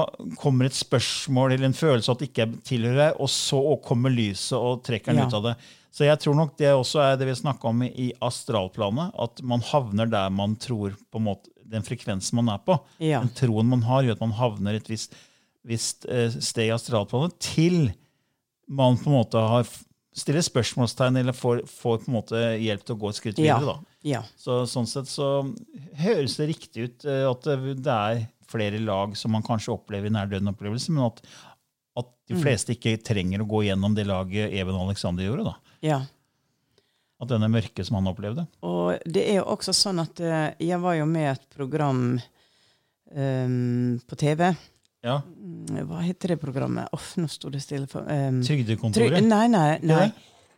kommer 0.41 0.67
et 0.67 0.75
spørsmål 0.75 1.53
eller 1.55 1.69
en 1.69 1.77
følelse 1.79 2.11
at 2.11 2.19
det 2.19 2.33
ikke 2.33 2.49
tilhører 2.67 2.97
deg, 3.05 3.21
og 3.23 3.29
så 3.31 3.61
kommer 3.87 4.11
lyset 4.11 4.57
og 4.59 4.83
trekker 4.83 5.13
den 5.15 5.23
Ja. 5.23 5.27
ut 5.31 5.35
av 5.39 5.43
det. 5.45 5.57
Så 5.95 6.03
jeg 6.09 6.19
tror 6.19 6.35
nok 6.35 6.57
det 6.59 6.73
også 6.75 6.99
er 7.05 7.17
det 7.21 7.29
vi 7.29 7.37
snakka 7.39 7.69
om 7.71 7.83
i, 7.87 8.09
astralplanet, 8.21 9.13
at 9.17 9.43
man 9.47 9.61
havner 9.63 10.11
der 10.11 10.29
man 10.35 10.57
tror 10.57 10.97
på 11.13 11.21
en 11.21 11.29
måte, 11.29 11.49
den 11.65 11.83
frekvensen 11.87 12.35
man 12.35 12.49
er 12.57 12.59
på. 12.67 12.81
Ja. 12.99 13.21
Den 13.23 13.31
troen 13.31 13.67
man 13.71 13.83
har, 13.87 14.03
gjør 14.03 14.19
at 14.19 14.21
man 14.27 14.33
havner 14.33 14.75
et 14.75 14.89
visst, 14.91 15.15
visst 15.65 16.05
eh, 16.11 16.31
sted 16.35 16.67
i 16.67 16.75
astralplanet 16.75 17.39
til 17.39 17.93
man 18.69 18.97
på 18.99 19.07
en 19.07 19.19
måte 19.21 19.39
har 19.39 19.67
stiller 20.15 20.43
spørsmålstegn 20.47 21.17
eller 21.19 21.33
får, 21.35 21.63
får 21.67 22.03
på 22.05 22.09
en 22.11 22.15
måte 22.15 22.43
hjelp 22.63 22.85
til 22.87 22.95
å 22.95 22.99
gå 23.01 23.09
et 23.11 23.17
skritt 23.19 23.39
Ja. 23.39 23.59
videre. 23.59 23.79
da. 23.79 23.95
Ja. 24.05 24.21
Så 24.37 24.63
Sånn 24.69 24.87
sett 24.87 25.07
så 25.11 25.55
høres 25.97 26.37
det 26.37 26.49
riktig 26.51 26.85
ut 26.91 27.05
eh, 27.09 27.25
at 27.31 27.43
det 27.43 27.87
er 27.87 28.27
flere 28.51 28.79
lag 28.83 29.17
som 29.17 29.33
man 29.35 29.43
kanskje 29.47 29.73
opplever 29.75 30.11
i 30.11 30.15
nær-døden-opplevelse, 30.15 30.93
men 30.95 31.07
at, 31.09 31.23
at 32.01 32.11
de 32.31 32.37
fleste 32.41 32.75
ikke 32.77 32.97
trenger 33.05 33.43
å 33.45 33.49
gå 33.49 33.63
gjennom 33.67 33.95
det 33.97 34.07
laget 34.09 34.53
Even 34.53 34.75
Alexander 34.81 35.25
gjorde. 35.27 35.45
da. 35.53 35.79
ja. 35.85 36.03
At 37.23 37.29
denne 37.31 37.47
mørke 37.49 37.85
som 37.87 37.95
han 37.97 38.09
opplevde. 38.11 38.43
Og 38.67 38.99
det 39.07 39.23
er 39.31 39.37
jo 39.39 39.45
også 39.55 39.73
sånn 39.73 40.01
at 40.03 40.19
eh, 40.21 40.49
jeg 40.67 40.81
var 40.83 40.97
jo 40.99 41.05
med 41.09 41.29
et 41.31 41.45
program 41.55 42.01
um, 43.17 44.01
på 44.09 44.17
TV. 44.19 44.51
Ja, 45.05 45.21
Mm, 45.25 45.85
Hva 45.89 46.01
heter 46.03 46.33
det 46.33 46.39
programmet? 46.41 46.89
Uff, 46.97 47.15
nå 47.21 47.29
sto 47.31 47.51
det 47.53 47.61
stille. 47.63 47.87
For, 47.89 48.03
um, 48.09 48.41
Trygdekontoret. 48.45 49.13
Tryg- 49.15 49.29
Nei, 49.29 49.47
nei. 49.53 49.79
nei. 49.85 50.13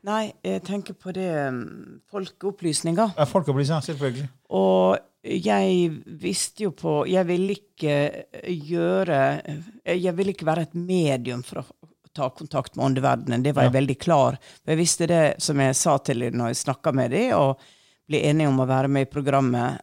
Nei, 0.07 0.33
jeg 0.47 0.63
tenker 0.63 0.95
på 0.95 1.13
det 1.15 1.29
um, 1.49 2.01
Folkeopplysninga. 2.11 3.09
Ja, 3.19 3.25
Folkeopplysning, 3.27 3.83
selvfølgelig. 3.83 4.29
Og 4.55 4.99
jeg 5.27 5.89
visste 6.23 6.63
jo 6.69 6.71
på 6.71 7.01
Jeg 7.11 7.27
ville 7.27 7.57
ikke 7.57 7.95
gjøre 8.47 9.17
Jeg 9.99 10.15
ville 10.15 10.31
ikke 10.31 10.47
være 10.47 10.67
et 10.69 10.77
medium 10.79 11.43
for 11.47 11.65
å 11.65 11.67
ta 12.17 12.29
kontakt 12.33 12.77
med 12.77 12.85
åndeverdenen. 12.87 13.43
Det 13.43 13.53
var 13.53 13.67
jeg 13.67 13.73
Ja. 13.75 13.81
veldig 13.81 13.99
klar. 14.01 14.39
For 14.65 14.73
jeg 14.73 14.79
visste 14.79 15.07
det, 15.07 15.35
som 15.43 15.59
jeg 15.61 15.75
sa 15.77 15.99
til 15.99 16.21
dem 16.21 16.33
når 16.39 16.47
jeg 16.55 16.63
snakka 16.65 16.93
med 16.95 17.11
dem, 17.11 17.33
og 17.37 17.59
ble 18.09 18.23
enige 18.23 18.49
om 18.49 18.61
å 18.63 18.67
være 18.67 18.89
med 18.89 19.03
i 19.09 19.11
programmet, 19.11 19.81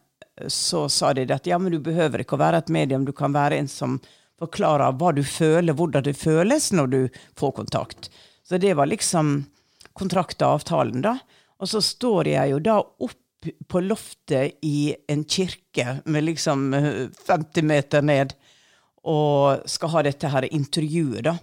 så 0.48 0.88
sa 0.90 1.12
de 1.12 1.28
at 1.32 1.46
ja, 1.46 1.58
men 1.58 1.70
du 1.70 1.78
behøver 1.78 2.24
ikke 2.24 2.34
å 2.34 2.42
være 2.42 2.56
et 2.58 2.68
medium. 2.74 3.04
Du 3.04 3.12
kan 3.12 3.32
være 3.32 3.58
en 3.60 3.68
som 3.68 4.00
forklarer 4.40 4.96
hva 4.98 5.14
du 5.14 5.22
føler, 5.22 5.72
hvordan 5.78 6.02
det 6.02 6.16
føles 6.16 6.72
når 6.72 6.90
du 6.90 7.08
får 7.38 7.52
kontakt. 7.54 8.10
Så 8.42 8.58
det 8.58 8.74
var 8.74 8.86
liksom 8.90 9.46
kontrakt 9.94 10.42
og 10.42 10.58
avtalen, 10.58 11.02
da. 11.02 11.18
Og 11.60 11.68
så 11.70 11.78
står 11.80 12.24
jeg 12.32 12.50
jo 12.50 12.58
da 12.58 12.80
opp 12.80 13.14
på 13.68 13.80
loftet 13.84 14.58
i 14.62 14.94
en 15.08 15.24
kirke 15.24 15.98
med 16.04 16.26
liksom 16.26 16.74
eh, 16.74 17.08
50 17.26 17.66
meter 17.68 18.04
ned 18.04 18.34
og 19.04 19.66
skal 19.68 19.92
ha 19.92 20.02
dette 20.06 20.30
her 20.32 20.46
intervjuet, 20.48 21.24
da. 21.26 21.36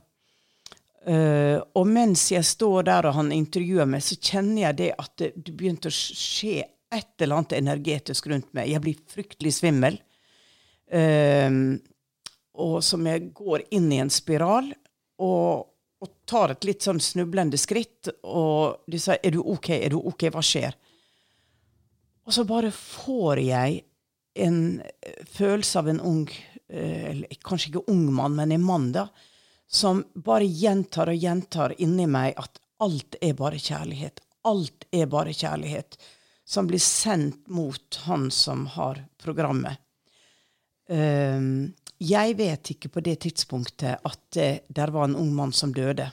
Uh, 1.02 1.58
og 1.74 1.88
mens 1.90 2.28
jeg 2.30 2.46
står 2.46 2.84
der 2.86 3.08
og 3.10 3.16
han 3.18 3.32
intervjuer 3.34 3.88
meg, 3.90 4.04
så 4.06 4.20
kjenner 4.22 4.68
jeg 4.68 4.78
det 4.78 4.90
at 5.02 5.14
det, 5.18 5.32
det 5.34 5.54
begynte 5.58 5.90
å 5.90 5.96
skje 5.96 6.60
et 6.94 7.24
eller 7.24 7.40
annet 7.40 7.56
energetisk 7.58 8.28
rundt 8.30 8.52
meg. 8.54 8.70
Jeg 8.70 8.84
blir 8.84 9.00
fryktelig 9.10 9.56
svimmel. 9.58 9.98
Uh, 10.94 11.78
og 12.62 12.82
som 12.86 13.06
jeg 13.08 13.32
går 13.34 13.66
inn 13.78 13.90
i 13.96 14.02
en 14.04 14.12
spiral 14.14 14.68
og, 15.24 15.70
og 16.02 16.10
tar 16.30 16.54
et 16.54 16.68
litt 16.68 16.86
sånn 16.86 17.02
snublende 17.02 17.58
skritt. 17.62 18.12
Og 18.22 18.86
de 18.90 19.00
sier 19.02 19.22
'Er 19.22 19.38
du 19.38 19.42
OK? 19.42 19.70
Er 19.78 19.90
du 19.94 20.02
OK? 20.02 20.30
Hva 20.30 20.44
skjer?' 20.46 20.78
Og 22.26 22.34
så 22.36 22.46
bare 22.48 22.72
får 22.72 23.42
jeg 23.44 23.82
en 24.34 24.80
eh, 24.80 25.26
følelse 25.28 25.80
av 25.80 25.90
en 25.90 26.02
ung 26.02 26.26
eh, 26.70 27.10
eller 27.12 27.42
Kanskje 27.44 27.72
ikke 27.72 27.92
ung 27.92 28.08
mann, 28.14 28.36
men 28.38 28.52
en 28.52 28.66
mann, 28.66 28.92
da. 28.96 29.08
Som 29.72 30.04
bare 30.14 30.46
gjentar 30.46 31.12
og 31.12 31.20
gjentar 31.20 31.76
inni 31.82 32.08
meg 32.10 32.36
at 32.40 32.60
alt 32.84 33.16
er 33.22 33.38
bare 33.40 33.60
kjærlighet. 33.62 34.20
Alt 34.48 34.88
er 34.92 35.08
bare 35.08 35.34
kjærlighet. 35.34 35.96
Som 36.46 36.68
blir 36.68 36.82
sendt 36.84 37.48
mot 37.48 38.00
han 38.08 38.28
som 38.36 38.66
har 38.74 39.00
programmet. 39.22 39.80
Um, 40.92 41.72
jeg 42.02 42.36
vet 42.36 42.74
ikke 42.74 42.90
på 42.92 43.04
det 43.06 43.22
tidspunktet 43.24 44.02
at 44.04 44.24
det 44.36 44.66
der 44.68 44.92
var 44.92 45.08
en 45.08 45.16
ung 45.16 45.30
mann 45.38 45.54
som 45.56 45.72
døde. 45.72 46.10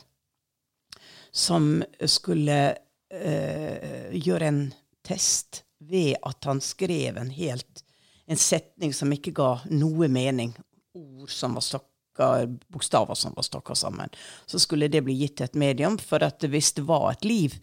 Som 1.32 1.80
skulle 2.06 2.60
uh, 2.76 4.12
gjøre 4.14 4.52
en 4.52 4.62
test 5.02 5.64
ved 5.80 6.16
at 6.22 6.44
han 6.44 6.60
skrev 6.64 7.16
en 7.16 7.30
helt 7.30 7.84
en 8.28 8.36
setning 8.36 8.92
som 8.94 9.12
ikke 9.12 9.32
ga 9.32 9.52
noe 9.72 10.08
mening. 10.12 10.52
Ord 10.92 11.30
som 11.32 11.54
var 11.56 11.64
stokka, 11.64 12.44
bokstaver 12.68 13.16
som 13.16 13.32
var 13.36 13.46
stokka 13.46 13.74
sammen. 13.74 14.12
Så 14.46 14.60
skulle 14.60 14.90
det 14.92 15.00
bli 15.06 15.14
gitt 15.16 15.38
til 15.40 15.48
et 15.48 15.56
medium, 15.56 15.96
for 15.98 16.24
at 16.26 16.44
hvis 16.44 16.74
det 16.76 16.84
var 16.88 17.14
et 17.14 17.24
liv 17.24 17.56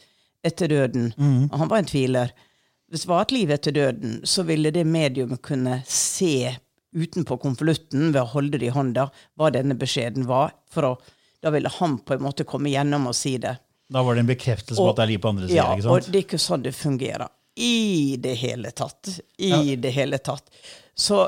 etter 0.46 0.70
døden 0.70 1.12
Og 1.52 1.58
han 1.58 1.70
var 1.70 1.84
en 1.84 1.90
tviler. 1.90 2.34
Hvis 2.90 3.06
det 3.06 3.10
var 3.10 3.22
et 3.26 3.32
liv 3.34 3.52
etter 3.54 3.72
døden, 3.72 4.20
så 4.26 4.44
ville 4.46 4.72
det 4.74 4.86
mediumet 4.86 5.42
kunne 5.46 5.84
se 5.86 6.56
utenpå 6.96 7.38
konvolutten 7.42 8.12
ved 8.14 8.22
å 8.24 8.32
holde 8.34 8.58
det 8.58 8.70
i 8.70 8.74
hånda 8.74 9.10
hva 9.38 9.52
denne 9.54 9.78
beskjeden 9.78 10.26
var. 10.30 10.54
For 10.72 10.90
å, 10.90 10.94
da 11.46 11.54
ville 11.54 11.70
han 11.78 12.00
på 12.02 12.18
en 12.18 12.26
måte 12.26 12.46
komme 12.48 12.74
gjennom 12.74 13.10
og 13.12 13.18
si 13.18 13.38
det. 13.42 13.58
Da 13.90 14.02
var 14.02 14.16
det 14.18 14.26
en 14.26 14.34
bekreftelse 14.34 14.82
på 14.82 14.90
at 14.90 14.98
det 14.98 15.04
er 15.06 15.14
liv 15.14 15.22
på 15.22 15.34
andre 15.34 15.50
sider 15.50 15.62
Ja, 15.62 15.90
og 15.94 16.08
det 16.10 16.16
er 16.16 16.24
ikke 16.26 16.42
sånn 16.42 16.66
det 16.66 16.74
fungerer. 16.74 17.30
I 17.56 18.18
det 18.20 18.36
hele 18.42 18.72
tatt. 18.72 19.20
I 19.38 19.76
det 19.76 19.94
hele 19.96 20.18
tatt. 20.18 20.50
Så 20.96 21.24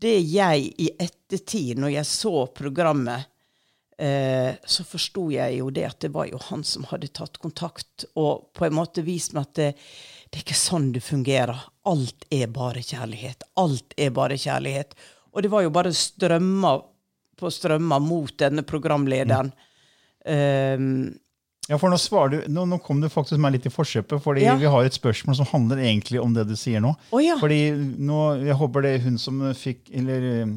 det 0.00 0.18
jeg 0.18 0.70
i 0.80 0.90
ettertid, 0.98 1.78
når 1.80 1.94
jeg 1.98 2.08
så 2.08 2.46
programmet, 2.56 3.28
eh, 3.98 4.56
så 4.64 4.84
forsto 4.84 5.28
jeg 5.32 5.60
jo 5.60 5.70
det 5.72 5.86
at 5.88 6.00
det 6.04 6.12
var 6.14 6.28
jo 6.28 6.40
han 6.50 6.64
som 6.64 6.86
hadde 6.90 7.12
tatt 7.16 7.38
kontakt, 7.42 8.06
og 8.16 8.50
på 8.56 8.66
en 8.66 8.76
måte 8.76 9.04
vist 9.06 9.36
meg 9.36 9.48
at 9.48 9.60
det, 9.60 9.68
det 10.30 10.40
er 10.40 10.46
ikke 10.46 10.58
sånn 10.58 10.90
det 10.96 11.04
fungerer. 11.04 11.60
Alt 11.88 12.26
er 12.32 12.48
bare 12.52 12.82
kjærlighet. 12.84 13.46
Alt 13.60 13.94
er 14.00 14.10
bare 14.16 14.40
kjærlighet. 14.40 14.96
Og 15.34 15.44
det 15.44 15.52
var 15.52 15.64
jo 15.64 15.72
bare 15.74 15.92
strømmer 15.94 16.82
på 17.38 17.50
strømmer 17.50 18.02
mot 18.02 18.32
denne 18.38 18.64
programlederen. 18.66 19.50
Um, 20.24 21.12
Ja, 21.70 21.78
for 21.80 21.88
nå, 21.88 21.96
du, 22.28 22.36
nå, 22.52 22.66
nå 22.68 22.78
kom 22.84 23.00
du 23.00 23.08
faktisk 23.08 23.40
meg 23.40 23.54
litt 23.54 23.66
i 23.68 23.72
forkjøpet, 23.72 24.20
fordi 24.20 24.42
Ja. 24.44 24.56
vi 24.60 24.68
har 24.68 24.84
et 24.84 24.96
spørsmål 24.96 25.38
som 25.38 25.48
handler 25.48 25.80
egentlig 25.80 26.20
om 26.20 26.34
det 26.36 26.44
du 26.48 26.56
sier 26.60 26.82
nå. 26.84 26.92
Å 27.10 27.22
ja. 27.24 27.38
Fordi 27.40 27.72
nå, 27.98 28.18
Jeg 28.44 28.58
håper 28.60 28.82
det 28.84 28.90
er 28.94 29.04
hun 29.06 29.16
som 29.18 29.40
fikk, 29.56 29.88
eller 29.94 30.26
eh, 30.42 30.52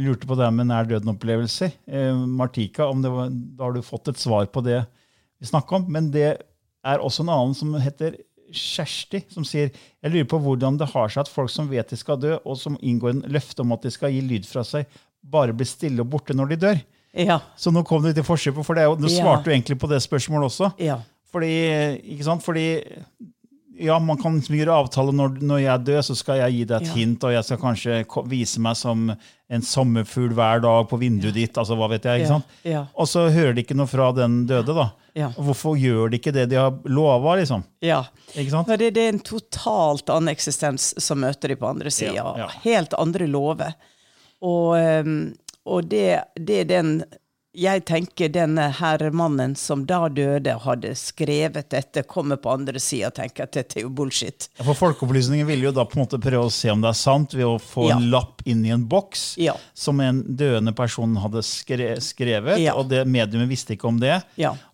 lurte 0.00 0.26
på 0.26 0.38
det 0.38 0.48
med 0.54 0.70
nær 0.70 0.88
døden-opplevelser. 0.88 1.72
Eh, 1.86 2.14
Martika, 2.14 2.88
om 2.88 3.02
det 3.02 3.10
var, 3.12 3.28
da 3.28 3.64
har 3.64 3.76
du 3.76 3.82
fått 3.82 4.08
et 4.08 4.16
svar 4.22 4.46
på 4.46 4.64
det 4.64 4.80
vi 5.40 5.46
snakka 5.46 5.76
om. 5.76 5.86
Men 5.92 6.10
det 6.10 6.38
er 6.84 6.98
også 7.04 7.20
en 7.26 7.34
annen 7.34 7.54
som 7.54 7.74
heter 7.76 8.16
Kjersti, 8.50 9.22
som 9.30 9.44
sier 9.46 9.68
jeg 10.02 10.10
lurer 10.10 10.26
på 10.26 10.40
hvordan 10.42 10.78
det 10.80 10.88
har 10.90 11.12
seg 11.12 11.20
at 11.22 11.30
folk 11.30 11.52
som 11.52 11.68
vet 11.70 11.92
de 11.92 11.98
skal 12.00 12.18
dø, 12.18 12.38
og 12.44 12.56
som 12.58 12.78
inngår 12.82 13.10
en 13.12 13.22
løfte 13.30 13.62
om 13.62 13.76
at 13.76 13.84
de 13.84 13.92
skal 13.94 14.10
gi 14.10 14.24
lyd 14.26 14.48
fra 14.48 14.64
seg, 14.66 14.88
bare 15.22 15.52
blir 15.54 15.68
stille 15.68 16.00
og 16.02 16.08
borte 16.10 16.34
når 16.34 16.54
de 16.54 16.56
dør. 16.64 16.80
Ja. 17.14 17.40
Så 17.56 17.72
nå 17.72 17.82
kom 17.86 18.02
du 18.02 18.12
til 18.12 18.22
forkjøpet, 18.26 18.64
for 18.64 18.74
det 18.74 18.86
du 19.00 19.06
Ja. 19.08 19.22
svarte 19.22 19.46
jo 19.50 19.52
egentlig 19.56 19.78
på 19.78 19.88
det 19.88 20.00
spørsmålet 20.02 20.50
også. 20.50 20.72
Ja. 20.78 20.98
Fordi, 21.32 22.00
ikke 22.14 22.24
sant? 22.24 22.42
Fordi 22.42 22.82
ja, 23.80 23.98
man 23.98 24.18
kan 24.20 24.34
liksom 24.36 24.56
gjøre 24.58 24.74
avtale 24.76 25.12
når, 25.16 25.38
når 25.40 25.60
jeg 25.62 25.84
dør, 25.86 26.00
så 26.04 26.14
skal 26.18 26.36
jeg 26.42 26.52
gi 26.52 26.64
deg 26.68 26.82
et 26.82 26.88
Ja. 26.88 26.94
hint, 26.94 27.24
og 27.24 27.32
jeg 27.32 27.44
skal 27.44 27.56
kanskje 27.62 28.26
vise 28.28 28.60
meg 28.60 28.76
som 28.76 29.06
en 29.50 29.62
sommerfugl 29.62 30.34
hver 30.36 30.60
dag 30.60 30.88
på 30.90 30.98
vinduet 31.00 31.32
ditt. 31.34 31.54
altså 31.56 31.76
hva 31.78 31.88
vet 31.88 32.02
jeg, 32.04 32.20
ikke 32.20 32.28
Ja, 32.28 32.34
sant? 32.34 32.44
ja. 32.64 32.82
Og 32.94 33.06
så 33.08 33.30
hører 33.32 33.54
de 33.54 33.62
ikke 33.62 33.74
noe 33.76 33.86
fra 33.86 34.12
den 34.12 34.46
døde, 34.46 34.74
da. 34.74 34.90
Ja. 35.16 35.30
Hvorfor 35.30 35.78
gjør 35.80 36.10
de 36.10 36.18
ikke 36.18 36.32
det 36.32 36.48
de 36.50 36.56
har 36.56 36.70
lova, 36.84 37.36
liksom? 37.40 37.64
Ja. 37.82 38.04
Ikke 38.36 38.50
sant? 38.50 38.68
Det, 38.68 38.92
det 38.94 39.02
er 39.02 39.08
en 39.14 39.18
totalt 39.18 40.06
annen 40.10 40.28
eksistens 40.36 40.92
som 41.02 41.18
møter 41.20 41.48
de 41.48 41.56
på 41.56 41.66
andre 41.66 41.90
sida. 41.90 42.14
Ja, 42.14 42.34
ja. 42.36 42.48
Helt 42.62 42.92
andre 42.98 43.26
lover. 43.26 43.74
Og, 44.42 44.76
ehm, 44.76 45.34
og 45.66 45.88
det, 45.90 46.20
det 46.36 46.64
den 46.68 47.02
jeg 47.50 47.82
tenker 47.82 48.28
denne 48.30 48.68
herremannen 48.78 49.56
som 49.58 49.80
da 49.84 50.04
døde, 50.08 50.52
hadde 50.62 50.92
skrevet 50.94 51.66
dette, 51.74 52.04
kommer 52.06 52.38
på 52.38 52.52
andre 52.52 52.78
sida 52.78 53.08
og 53.10 53.16
tenker 53.16 53.42
at 53.48 53.56
dette 53.56 53.80
er 53.80 53.82
jo 53.82 53.90
bullshit. 53.90 54.46
Ja, 54.60 54.62
For 54.68 54.78
Folkeopplysningen 54.78 55.48
ville 55.48 55.66
jo 55.66 55.72
da 55.74 55.82
på 55.84 55.98
en 55.98 56.04
måte 56.04 56.20
prøve 56.22 56.46
å 56.46 56.52
se 56.54 56.70
om 56.70 56.80
det 56.84 56.92
er 56.92 57.00
sant 57.00 57.34
ved 57.34 57.48
å 57.48 57.56
få 57.58 57.88
Ja. 57.88 57.96
en 57.96 58.06
lapp 58.12 58.42
inn 58.46 58.62
i 58.64 58.70
en 58.70 58.86
boks 58.86 59.34
Ja. 59.36 59.56
som 59.74 59.98
en 60.00 60.22
døende 60.22 60.72
person 60.76 61.16
hadde 61.16 61.42
skre 61.42 61.96
skrevet, 61.98 62.60
Ja. 62.62 62.74
og 62.78 62.88
det 62.88 63.02
mediumet 63.08 63.48
visste 63.50 63.74
ikke 63.74 63.88
om 63.88 63.98
det. 63.98 64.22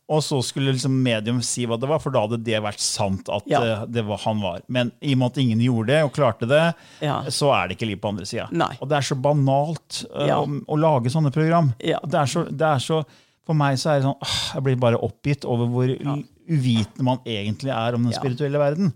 Og 0.09 0.21
så 0.23 0.37
skulle 0.47 0.71
liksom 0.71 0.95
medium 1.03 1.41
si 1.43 1.65
hva 1.67 1.75
det 1.83 1.89
var, 1.91 1.99
for 1.99 2.15
da 2.15 2.21
hadde 2.23 2.39
det 2.47 2.61
vært 2.63 2.79
sant 2.79 3.27
at 3.29 3.43
Ja. 3.51 3.61
eh, 3.65 3.87
det 3.91 4.05
var 4.07 4.19
han 4.23 4.41
var. 4.41 4.61
Men 4.69 4.93
i 5.03 5.15
og 5.15 5.19
med 5.19 5.33
at 5.33 5.39
ingen 5.43 5.59
gjorde 5.65 5.87
det 5.89 6.03
og 6.05 6.13
klarte 6.15 6.47
det, 6.47 6.75
Ja. 7.03 7.23
så 7.27 7.51
er 7.53 7.67
det 7.69 7.77
ikke 7.77 7.89
liv 7.91 7.99
på 7.99 8.09
andre 8.13 8.25
sida. 8.25 8.47
Og 8.81 8.89
det 8.89 8.99
er 8.99 9.03
så 9.03 9.17
banalt 9.21 10.05
uh, 10.15 10.27
Ja. 10.29 10.39
å, 10.39 10.47
å 10.47 10.79
lage 10.79 11.11
sånne 11.11 11.33
program. 11.35 11.73
Det, 12.07 12.15
er 12.21 12.27
så, 12.31 12.45
det 12.51 12.63
er 12.67 12.79
så 12.79 13.05
For 13.47 13.55
meg 13.55 13.77
så 13.79 13.91
er 13.93 14.01
det 14.01 14.07
sånn 14.09 14.19
åh, 14.23 14.55
Jeg 14.55 14.63
blir 14.67 14.77
bare 14.77 14.99
oppgitt 14.99 15.45
over 15.45 15.67
hvor 15.71 15.87
uvitende 16.49 17.03
man 17.07 17.19
egentlig 17.27 17.71
er 17.71 17.95
om 17.95 18.03
den 18.07 18.13
spirituelle 18.15 18.59
verden. 18.59 18.93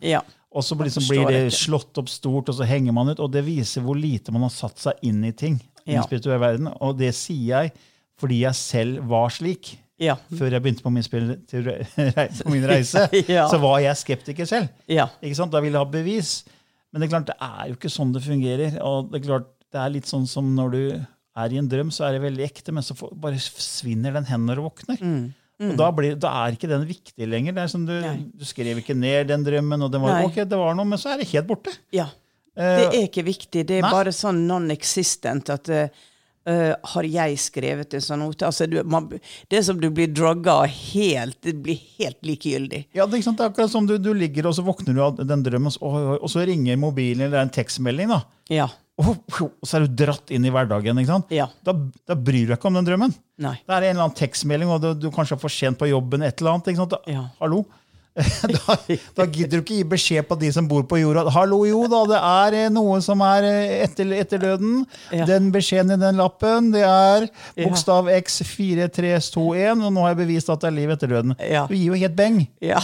Og 0.53 0.63
så 0.67 0.75
liksom 0.79 1.07
blir 1.09 1.27
det 1.31 1.53
slått 1.55 1.99
opp 1.99 2.09
stort, 2.11 2.49
og 2.51 2.55
så 2.59 2.65
henger 2.67 2.93
man 2.93 3.09
ut. 3.11 3.21
Og 3.23 3.31
det 3.31 3.45
viser 3.47 3.83
hvor 3.83 3.95
lite 3.99 4.33
man 4.35 4.43
har 4.43 4.51
satt 4.51 4.79
seg 4.79 4.93
inn 5.03 5.25
i 5.25 5.33
ting. 5.33 5.61
i 5.87 5.93
den 5.95 6.03
spirituelle 6.05 6.39
verden. 6.43 6.69
Og 6.81 6.99
det 6.99 7.15
sier 7.15 7.47
jeg 7.65 7.73
fordi 8.21 8.41
jeg 8.43 8.55
selv 8.55 9.05
var 9.09 9.31
slik. 9.31 9.79
Ja. 10.01 10.15
Før 10.33 10.55
jeg 10.57 10.63
begynte 10.65 10.83
på 10.87 10.91
min, 10.95 11.05
på 12.43 12.51
min 12.55 12.67
reise, 12.71 13.03
Ja. 13.29 13.47
så 13.51 13.59
var 13.63 13.81
jeg 13.85 13.97
skeptiker 14.01 14.49
selv. 14.49 14.69
Ja. 14.89 15.09
Ikke 15.23 15.37
sant? 15.39 15.53
Da 15.53 15.61
ville 15.61 15.77
jeg 15.77 15.85
ha 15.85 15.91
bevis. 15.93 16.31
Men 16.91 17.03
det 17.03 17.09
er 17.09 17.13
klart, 17.15 17.27
det 17.31 17.37
er 17.47 17.69
jo 17.71 17.77
ikke 17.79 17.93
sånn 17.93 18.15
det 18.17 18.23
fungerer. 18.25 18.79
Og 18.87 19.11
det 19.13 19.21
er 19.21 19.27
klart, 19.29 19.51
det 19.71 19.83
er 19.85 19.93
litt 19.95 20.09
sånn 20.11 20.25
som 20.27 20.49
når 20.57 20.73
du 20.75 20.81
er 21.41 21.53
i 21.55 21.61
en 21.61 21.69
drøm, 21.71 21.93
så 21.95 22.09
er 22.09 22.17
det 22.17 22.25
veldig 22.25 22.43
ekte, 22.49 22.73
men 22.75 22.83
så 22.83 22.97
får, 22.99 23.13
bare 23.23 23.39
svinner 23.39 24.17
den 24.17 24.27
hen 24.27 24.49
når 24.49 24.59
du 24.59 24.65
våkner. 24.67 25.05
Mm. 25.05 25.29
Og 25.71 25.77
da, 25.79 25.91
blir, 25.93 26.17
da 26.19 26.33
er 26.47 26.57
ikke 26.57 26.69
den 26.73 26.87
viktig 26.89 27.29
lenger. 27.29 27.55
Det 27.55 27.63
er 27.67 27.71
som 27.71 27.85
du, 27.87 27.93
du 28.41 28.45
skrev 28.49 28.81
ikke 28.81 28.97
ned 28.97 29.29
den 29.31 29.45
drømmen, 29.47 29.85
og 29.87 29.93
den 29.93 30.03
var, 30.03 30.17
Nei. 30.17 30.25
ok, 30.31 30.41
det 30.49 30.59
var 30.59 30.75
noe, 30.79 30.89
men 30.89 30.99
så 31.01 31.13
er 31.13 31.21
det 31.23 31.29
helt 31.35 31.47
borte. 31.53 31.77
ja. 31.95 32.09
Eh, 32.59 32.77
Det 32.81 32.87
er 32.89 33.05
ikke 33.07 33.23
viktig. 33.29 33.63
Det 33.69 33.77
er 33.79 33.85
nei. 33.85 33.91
bare 33.95 34.11
sånn 34.13 34.41
non-existent 34.49 35.53
at 35.55 35.69
eh, 35.71 35.93
eh, 36.51 36.75
Har 36.93 37.07
jeg 37.09 37.39
skrevet 37.43 37.97
en 37.97 38.05
sånn 38.05 38.23
note? 38.25 38.49
Altså, 38.49 38.67
du, 38.71 38.81
man, 38.85 39.07
det 39.13 39.61
er 39.61 39.65
som 39.67 39.81
du 39.81 39.89
blir 39.95 40.11
drugga 40.11 40.59
helt 40.69 41.39
Det 41.47 41.55
blir 41.65 41.79
helt 42.01 42.19
likegyldig. 42.27 42.85
Ja, 42.97 43.07
det, 43.07 43.23
er 43.23 43.31
det 43.31 43.47
er 43.47 43.51
akkurat 43.53 43.73
som 43.73 43.87
du, 43.89 43.97
du 44.03 44.13
ligger 44.17 44.51
og 44.51 44.59
så 44.59 44.67
våkner 44.67 44.97
du 44.97 45.03
av 45.07 45.19
den 45.23 45.47
drømmen, 45.47 45.73
og 45.81 45.97
oi, 45.97 46.05
og 46.19 46.31
så 46.33 46.45
ringer 46.49 46.79
mobilen 46.81 47.27
eller 47.27 47.39
det 47.39 47.43
er 47.45 47.49
en 47.49 47.57
tekstmelding. 47.61 48.13
da. 48.13 48.23
Ja. 48.51 48.69
Og, 49.01 49.17
og 49.41 49.65
så 49.65 49.79
er 49.79 49.87
du 49.87 49.95
dratt 50.03 50.29
inn 50.35 50.45
i 50.45 50.53
hverdagen. 50.53 50.99
ikke 51.01 51.09
sant? 51.15 51.31
Ja. 51.33 51.47
Da, 51.65 51.73
da 52.11 52.17
bryr 52.19 52.45
du 52.45 52.51
deg 52.53 52.59
ikke 52.59 52.69
om 52.69 52.77
den 52.77 52.89
drømmen. 52.89 53.15
Nei. 53.41 53.55
Det 53.65 53.73
er 53.77 53.87
en 53.87 53.95
eller 53.95 54.07
annen 54.09 54.19
tekstmelding, 54.19 54.73
og 54.75 54.83
du, 54.85 54.91
du 55.07 55.09
kanskje 55.15 55.39
er 55.39 55.41
for 55.41 55.53
sent 55.55 55.79
på 55.81 55.89
jobben. 55.89 56.27
et 56.27 56.43
eller 56.43 56.59
annet, 56.59 56.69
ikke 56.73 56.83
sant? 56.83 56.97
Da, 56.97 57.01
Ja. 57.09 57.23
Hallo? 57.41 57.63
da, 58.57 58.77
da 59.17 59.27
gidder 59.27 59.59
du 59.59 59.63
ikke 59.63 59.79
gi 59.81 59.87
beskjed 59.95 60.27
på 60.29 60.37
de 60.41 60.51
som 60.55 60.69
bor 60.71 60.85
på 60.89 60.99
jorda. 61.01 61.25
Hallo, 61.35 61.63
jo 61.69 61.83
da, 61.91 62.01
det 62.11 62.21
er 62.31 62.57
eh, 62.65 62.71
noe 62.75 62.99
som 63.05 63.23
er 63.27 63.47
eh, 63.49 63.75
etter, 63.87 64.11
etter 64.19 64.43
døden. 64.43 64.83
Ja. 65.15 65.27
Den 65.29 65.51
beskjeden 65.55 65.95
i 65.97 66.01
den 66.03 66.21
lappen, 66.21 66.71
det 66.75 66.85
er 66.87 67.29
bokstav 67.61 68.11
X4321, 68.17 69.85
og 69.85 69.93
nå 69.95 70.05
har 70.05 70.15
jeg 70.15 70.21
bevist 70.25 70.51
at 70.53 70.63
det 70.65 70.71
er 70.73 70.79
liv 70.81 70.95
etter 70.97 71.13
døden. 71.15 71.37
Ja. 71.43 71.67
Du 71.71 71.77
gir 71.79 71.93
jo 71.95 72.01
helt 72.03 72.17
beng. 72.19 72.43
Ja. 72.65 72.83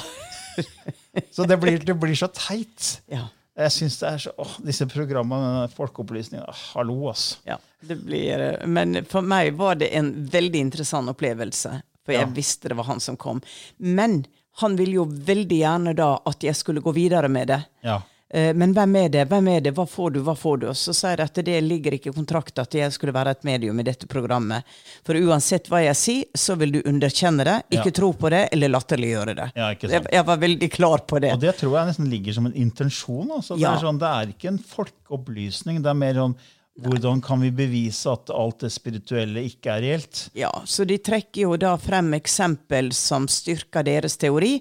Så 1.34 1.44
det 1.48 1.56
blir, 1.60 1.78
det 1.84 1.94
blir 2.00 2.16
så 2.16 2.28
teit. 2.32 3.00
ja. 3.12 3.28
Jeg 3.56 3.72
synes 3.72 3.94
det 4.02 4.08
er 4.10 4.18
så, 4.20 4.30
åh, 4.36 4.50
Disse 4.68 4.84
programmene, 4.92 5.62
folkeopplysning 5.72 6.42
ah, 6.44 6.58
Hallo, 6.74 7.06
ass. 7.08 7.38
Ja, 7.48 7.54
det 7.88 7.96
blir 8.04 8.42
eh, 8.50 8.66
Men 8.68 8.98
for 9.08 9.24
meg 9.24 9.54
var 9.56 9.78
det 9.80 9.88
en 9.96 10.10
veldig 10.28 10.60
interessant 10.66 11.08
opplevelse. 11.08 11.70
For 12.04 12.12
jeg 12.12 12.26
Ja. 12.26 12.34
visste 12.36 12.68
det 12.68 12.76
var 12.76 12.84
han 12.90 13.00
som 13.00 13.16
kom. 13.16 13.40
Men 13.80 14.26
han 14.62 14.76
ville 14.76 14.94
jo 15.02 15.04
veldig 15.06 15.58
gjerne 15.62 15.94
da 15.98 16.14
at 16.26 16.40
jeg 16.46 16.54
skulle 16.56 16.80
gå 16.84 16.92
videre 16.96 17.28
med 17.28 17.48
det. 17.48 17.60
Ja. 17.84 18.00
Eh, 18.28 18.52
Men 18.58 18.72
hvem 18.74 18.96
er 18.98 19.08
det? 19.08 19.28
Hvem 19.30 19.48
er 19.52 19.60
det? 19.62 19.70
Hva 19.76 19.84
får 19.86 20.10
du? 20.16 20.20
Hva 20.26 20.34
får 20.36 20.56
du? 20.60 20.64
Og 20.72 20.74
så 20.74 20.92
sier 20.96 21.16
jeg 21.20 21.28
at 21.30 21.38
det 21.46 21.60
ligger 21.62 21.94
ikke 21.94 22.10
i 22.10 22.16
kontrakten 22.16 22.64
at 22.64 22.74
jeg 22.74 22.90
skulle 22.92 23.12
være 23.14 23.30
et 23.36 23.44
medium 23.46 23.78
i 23.78 23.84
dette 23.86 24.08
programmet. 24.10 24.64
For 25.06 25.14
uansett 25.14 25.68
hva 25.70 25.84
jeg 25.84 25.94
sier, 26.00 26.24
så 26.34 26.56
vil 26.58 26.72
du 26.74 26.80
underkjenne 26.82 27.44
det, 27.46 27.54
ikke 27.70 27.92
Ja. 27.92 27.96
tro 28.00 28.10
på 28.12 28.30
det 28.34 28.48
eller 28.52 28.68
latterliggjøre 28.74 29.36
det. 29.38 29.46
Ja, 29.54 29.68
jeg, 29.78 30.08
jeg 30.12 30.24
var 30.26 30.36
veldig 30.42 30.70
klar 30.74 30.98
på 31.06 31.20
det. 31.22 31.32
Og 31.36 31.40
det 31.40 31.54
tror 31.60 31.78
jeg 31.78 31.86
nesten 31.92 32.10
ligger 32.10 32.32
som 32.40 32.46
en 32.50 32.54
intensjon. 32.66 33.30
Altså. 33.30 33.54
Det, 33.54 33.62
Ja. 33.62 33.74
er 33.76 33.84
sånn, 33.86 33.98
det 34.02 34.08
er 34.10 34.34
ikke 34.34 34.48
en 34.48 34.58
folkeopplysning. 34.58 35.82
Det 35.82 35.90
er 35.90 35.94
mer 35.94 36.14
sånn 36.14 36.34
hvordan 36.82 37.22
kan 37.24 37.40
vi 37.40 37.48
bevise 37.56 38.10
at 38.12 38.28
alt 38.34 38.60
det 38.66 38.68
spirituelle 38.74 39.42
ikke 39.48 39.70
er 39.72 39.80
reelt? 39.84 40.18
Ja, 40.36 40.50
så 40.68 40.84
de 40.84 40.98
trekker 41.00 41.46
jo 41.46 41.54
da 41.60 41.70
frem 41.80 42.10
eksempel 42.18 42.90
som 42.96 43.24
styrker 43.32 43.86
deres 43.86 44.18
teori. 44.20 44.58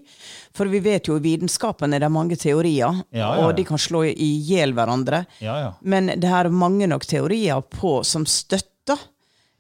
For 0.56 0.72
vi 0.72 0.80
vet 0.86 1.10
jo 1.12 1.18
i 1.20 1.24
vitenskapen 1.26 1.94
er 1.94 2.06
det 2.06 2.12
mange 2.16 2.38
teorier, 2.40 3.02
Ja, 3.12 3.20
ja, 3.20 3.32
ja. 3.36 3.48
og 3.50 3.56
de 3.58 3.66
kan 3.68 3.78
slå 3.82 4.06
i 4.08 4.30
hjel 4.48 4.72
hverandre. 4.78 5.26
Ja, 5.44 5.58
ja. 5.60 5.74
Men 5.84 6.08
det 6.16 6.32
er 6.32 6.48
mange 6.50 6.88
nok 6.88 7.04
teorier 7.06 7.60
på 7.76 7.98
som 8.08 8.24
støtter 8.26 8.72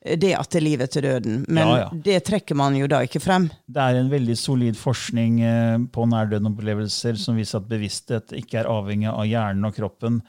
det 0.06 0.36
at 0.38 0.52
det 0.54 0.60
er 0.60 0.64
livet 0.68 0.92
til 0.94 1.02
døden. 1.02 1.40
Men 1.50 1.68
Ja, 1.68 1.78
ja. 1.80 1.90
det 2.06 2.20
trekker 2.28 2.54
man 2.56 2.76
jo 2.78 2.86
da 2.88 3.00
ikke 3.02 3.20
frem. 3.20 3.48
Det 3.66 3.82
er 3.82 3.98
en 3.98 4.12
veldig 4.12 4.36
solid 4.38 4.78
forskning 4.78 5.40
eh, 5.42 5.78
på 5.92 6.06
nærdøden-opplevelser 6.12 7.18
som 7.18 7.36
viser 7.40 7.58
at 7.58 7.68
bevissthet 7.72 8.36
ikke 8.38 8.60
er 8.62 8.70
avhengig 8.70 9.10
av 9.10 9.26
hjernen 9.26 9.66
og 9.66 9.74
kroppen, 9.76 10.22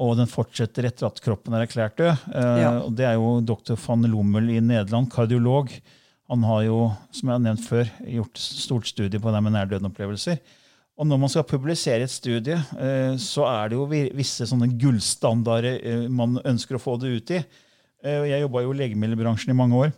og 0.00 0.14
den 0.16 0.28
fortsetter 0.30 0.86
etter 0.88 1.10
at 1.10 1.18
kroppen 1.20 1.54
er 1.56 1.66
erklært 1.66 1.98
død. 2.00 2.22
Eh, 2.32 2.60
Ja. 2.62 2.70
Det 2.88 3.04
er 3.04 3.18
jo 3.18 3.34
doktor 3.44 3.76
van 3.86 4.06
Lommel 4.08 4.48
i 4.54 4.60
Nederland, 4.64 5.10
kardiolog. 5.12 5.68
Han 6.30 6.42
har 6.46 6.62
jo, 6.64 6.78
som 7.12 7.28
jeg 7.28 7.34
har 7.36 7.44
nevnt 7.44 7.66
før, 7.66 7.90
gjort 8.06 8.38
stort 8.40 8.86
studie 8.88 9.20
på 9.20 9.32
det 9.34 9.42
med 9.44 9.52
nærdøden-opplevelser. 9.56 10.38
Og 11.00 11.06
når 11.08 11.18
man 11.18 11.28
skal 11.32 11.46
publisere 11.48 12.04
et 12.04 12.12
studie, 12.12 12.54
eh, 12.78 13.16
så 13.16 13.44
er 13.48 13.68
det 13.72 13.76
jo 13.78 13.86
visse 14.16 14.46
sånne 14.46 14.68
gullstandarder 14.78 15.80
eh, 15.82 16.08
man 16.08 16.38
ønsker 16.44 16.76
å 16.76 16.82
få 16.82 16.98
det 17.00 17.12
ut 17.16 17.30
i. 17.36 17.42
Jeg 18.04 18.40
jobba 18.46 18.62
jo 18.64 18.72
i 18.72 18.78
legemiddelbransjen 18.78 19.50
i 19.52 19.56
mange 19.58 19.76
år. 19.76 19.90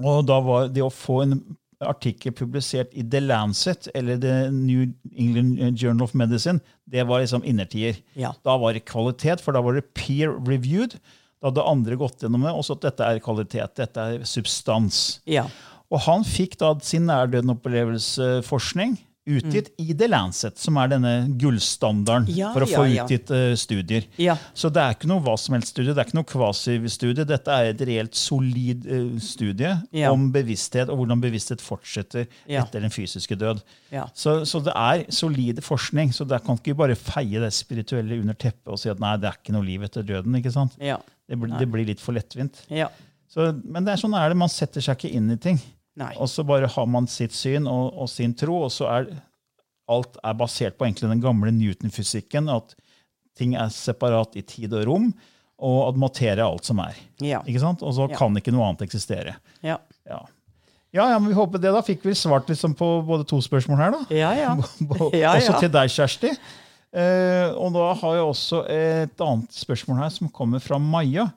Og 0.00 0.22
da 0.28 0.38
var 0.40 0.68
det 0.72 0.80
å 0.84 0.92
få 0.92 1.22
en 1.26 1.34
artikkel 1.80 2.34
publisert 2.36 2.92
i 2.92 3.02
The 3.08 3.20
Lancet 3.24 3.88
eller 3.94 4.18
The 4.20 4.50
New 4.52 4.90
England 5.12 5.78
Journal 5.80 6.04
of 6.04 6.14
Medicine, 6.14 6.60
det 6.84 7.06
var 7.08 7.22
liksom 7.22 7.44
innertier. 7.44 7.96
Ja. 8.18 8.34
Da 8.44 8.56
var 8.60 8.76
det 8.76 8.84
kvalitet, 8.90 9.40
for 9.40 9.56
da 9.56 9.62
var 9.64 9.78
det 9.78 9.88
peer-reviewed. 9.96 10.98
Da 11.40 11.48
hadde 11.48 11.64
andre 11.64 11.96
gått 11.96 12.20
gjennom 12.20 12.44
det, 12.44 12.52
også 12.52 12.76
at 12.76 12.84
dette 12.88 13.06
er 13.06 13.22
kvalitet, 13.24 13.76
dette 13.80 14.00
er 14.00 14.26
substans. 14.28 15.20
Ja. 15.30 15.46
Og 15.90 16.04
han 16.04 16.26
fikk 16.26 16.58
da 16.60 16.74
sin 16.84 17.08
nærdøden-opplevelsesforskning 17.08 18.98
utgitt 19.38 19.68
i 19.80 19.92
The 19.94 20.08
Lancet, 20.10 20.58
som 20.58 20.76
er 20.82 20.90
denne 20.92 21.12
gullstandarden 21.40 22.28
Ja, 22.34 22.50
for 22.54 22.64
å 22.64 22.68
få 22.70 22.84
ja, 22.88 23.00
ja. 23.00 23.04
utgitt 23.06 23.30
eh, 23.34 23.54
studier. 23.60 24.06
Så 24.56 24.70
det 24.72 24.82
er 24.82 24.96
ikke 24.96 25.10
noe 25.10 25.22
hva 25.24 25.36
som 25.40 25.54
helst 25.56 25.72
studie, 25.74 25.92
det 25.94 26.02
er 26.02 26.08
ikke 26.10 26.18
noe 26.18 26.28
kvasivstudie. 26.30 27.26
Dette 27.28 27.54
er 27.54 27.70
et 27.72 27.84
reelt 27.88 28.16
solid 28.18 28.86
eh, 28.90 29.10
studie 29.22 29.72
om 30.10 30.28
bevissthet 30.34 30.88
og 30.92 31.02
hvordan 31.02 31.22
bevissthet 31.22 31.60
fortsetter 31.64 32.26
etter 32.62 32.80
den 32.84 32.90
fysiske 32.94 33.36
død. 33.40 33.62
Så, 34.14 34.40
så 34.46 34.60
det 34.64 34.74
er 34.76 35.04
solid 35.12 35.62
forskning, 35.66 36.12
så 36.16 36.24
der 36.28 36.42
kan 36.44 36.58
ikke 36.60 36.76
bare 36.78 36.94
feie 36.98 37.40
det 37.42 37.52
spirituelle 37.56 38.20
under 38.20 38.34
teppet 38.38 38.70
og 38.70 38.78
si 38.80 38.90
at 38.92 39.00
nei, 39.02 39.16
det 39.20 39.30
er 39.30 39.38
ikke 39.40 39.54
noe 39.56 39.66
liv 39.66 39.82
etter 39.86 40.02
døden. 40.06 40.34
ikke 40.38 40.52
sant? 40.54 40.76
Det, 40.80 41.36
blir- 41.38 41.58
det 41.60 41.68
blir 41.70 41.86
litt 41.86 42.00
for 42.02 42.16
lettvint. 42.16 42.64
Så, 43.30 43.52
men 43.62 43.84
det 43.86 43.92
er 43.94 44.00
sånn 44.02 44.14
er 44.18 44.32
det, 44.32 44.36
man 44.40 44.50
setter 44.50 44.82
seg 44.82 44.96
ikke 44.98 45.12
inn 45.14 45.28
i 45.30 45.36
ting. 45.38 45.58
Nei. 46.00 46.12
Og 46.16 46.28
så 46.32 46.44
bare 46.48 46.68
har 46.72 46.86
man 46.88 47.06
sitt 47.10 47.34
syn 47.36 47.66
og, 47.68 47.92
og 48.00 48.08
sin 48.08 48.32
tro, 48.38 48.62
og 48.66 48.72
så 48.72 48.88
er 48.88 49.10
alt 49.90 50.16
er 50.24 50.36
basert 50.38 50.76
på 50.78 50.86
egentlig 50.86 51.10
den 51.10 51.20
gamle 51.22 51.50
Newton-fysikken, 51.52 52.48
at 52.52 52.74
ting 53.36 53.56
er 53.58 53.68
separat 53.74 54.36
i 54.38 54.42
tid 54.46 54.72
og 54.78 54.84
rom, 54.88 55.08
og 55.60 55.80
at 55.90 55.98
materie 56.00 56.38
er 56.40 56.46
alt 56.46 56.64
som 56.68 56.78
er. 56.80 56.96
Ja. 57.20 57.40
Ikke 57.44 57.60
sant? 57.60 57.82
Og 57.84 57.92
så 57.96 58.06
Ja. 58.08 58.16
kan 58.16 58.36
ikke 58.38 58.52
noe 58.54 58.68
annet 58.68 58.84
eksistere. 58.86 59.34
Ja. 59.66 59.76
Ja. 60.08 60.22
Ja, 60.92 61.04
ja, 61.12 61.18
men 61.20 61.28
vi 61.30 61.36
håper 61.36 61.60
det. 61.62 61.70
Da 61.74 61.82
fikk 61.86 62.02
vi 62.02 62.14
svart 62.18 62.48
liksom 62.50 62.72
på 62.74 62.86
både 63.06 63.26
to 63.28 63.38
spørsmål 63.44 63.78
her. 63.78 63.90
da. 63.94 64.00
Ja, 64.14 64.30
ja. 64.34 64.54
Også 65.36 65.60
til 65.60 65.70
deg, 65.70 65.90
Kjersti. 65.92 66.32
Eh, 66.90 67.52
og 67.54 67.70
da 67.76 67.92
har 68.00 68.16
jeg 68.16 68.24
også 68.26 68.64
et 68.66 69.20
annet 69.22 69.52
spørsmål 69.54 70.00
her, 70.02 70.08
som 70.10 70.30
kommer 70.34 70.58
fra 70.64 70.78
Maja. 70.82 71.28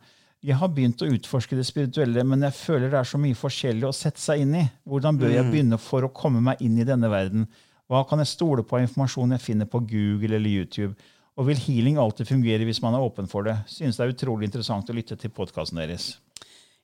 Jeg 0.43 0.59
har 0.59 0.71
begynt 0.75 0.99
å 0.99 1.07
utforske 1.07 1.55
det 1.55 1.63
spirituelle, 1.63 2.23
men 2.27 2.41
jeg 2.43 2.55
føler 2.57 2.89
det 2.91 2.99
er 2.99 3.07
så 3.07 3.19
mye 3.21 3.37
forskjellig 3.37 3.87
å 3.87 3.95
sette 3.95 4.19
seg 4.19 4.41
inn 4.43 4.57
i. 4.59 4.63
Hvordan 4.83 5.19
bør 5.19 5.29
Mm. 5.29 5.35
jeg 5.37 5.51
begynne 5.51 5.79
for 5.79 6.03
å 6.03 6.11
komme 6.11 6.41
meg 6.41 6.61
inn 6.61 6.77
i 6.77 6.83
denne 6.83 7.09
verden? 7.09 7.47
Hva 7.89 8.03
kan 8.07 8.19
jeg 8.19 8.27
stole 8.27 8.63
på 8.63 8.75
av 8.75 8.83
informasjon 8.83 9.31
jeg 9.31 9.41
finner 9.41 9.65
på 9.65 9.79
Google 9.87 10.35
eller 10.35 10.49
YouTube? 10.49 10.95
Og 11.37 11.47
vil 11.47 11.55
healing 11.55 11.97
alltid 11.97 12.27
fungere 12.27 12.65
hvis 12.65 12.81
man 12.81 12.93
er 12.93 12.99
åpen 12.99 13.27
for 13.29 13.43
det? 13.43 13.55
Synes 13.67 13.97
det 13.97 14.05
er 14.05 14.13
utrolig 14.13 14.49
interessant 14.49 14.89
å 14.89 14.93
lytte 14.93 15.17
til 15.17 15.29
podkasten 15.29 15.79
deres. 15.79 16.17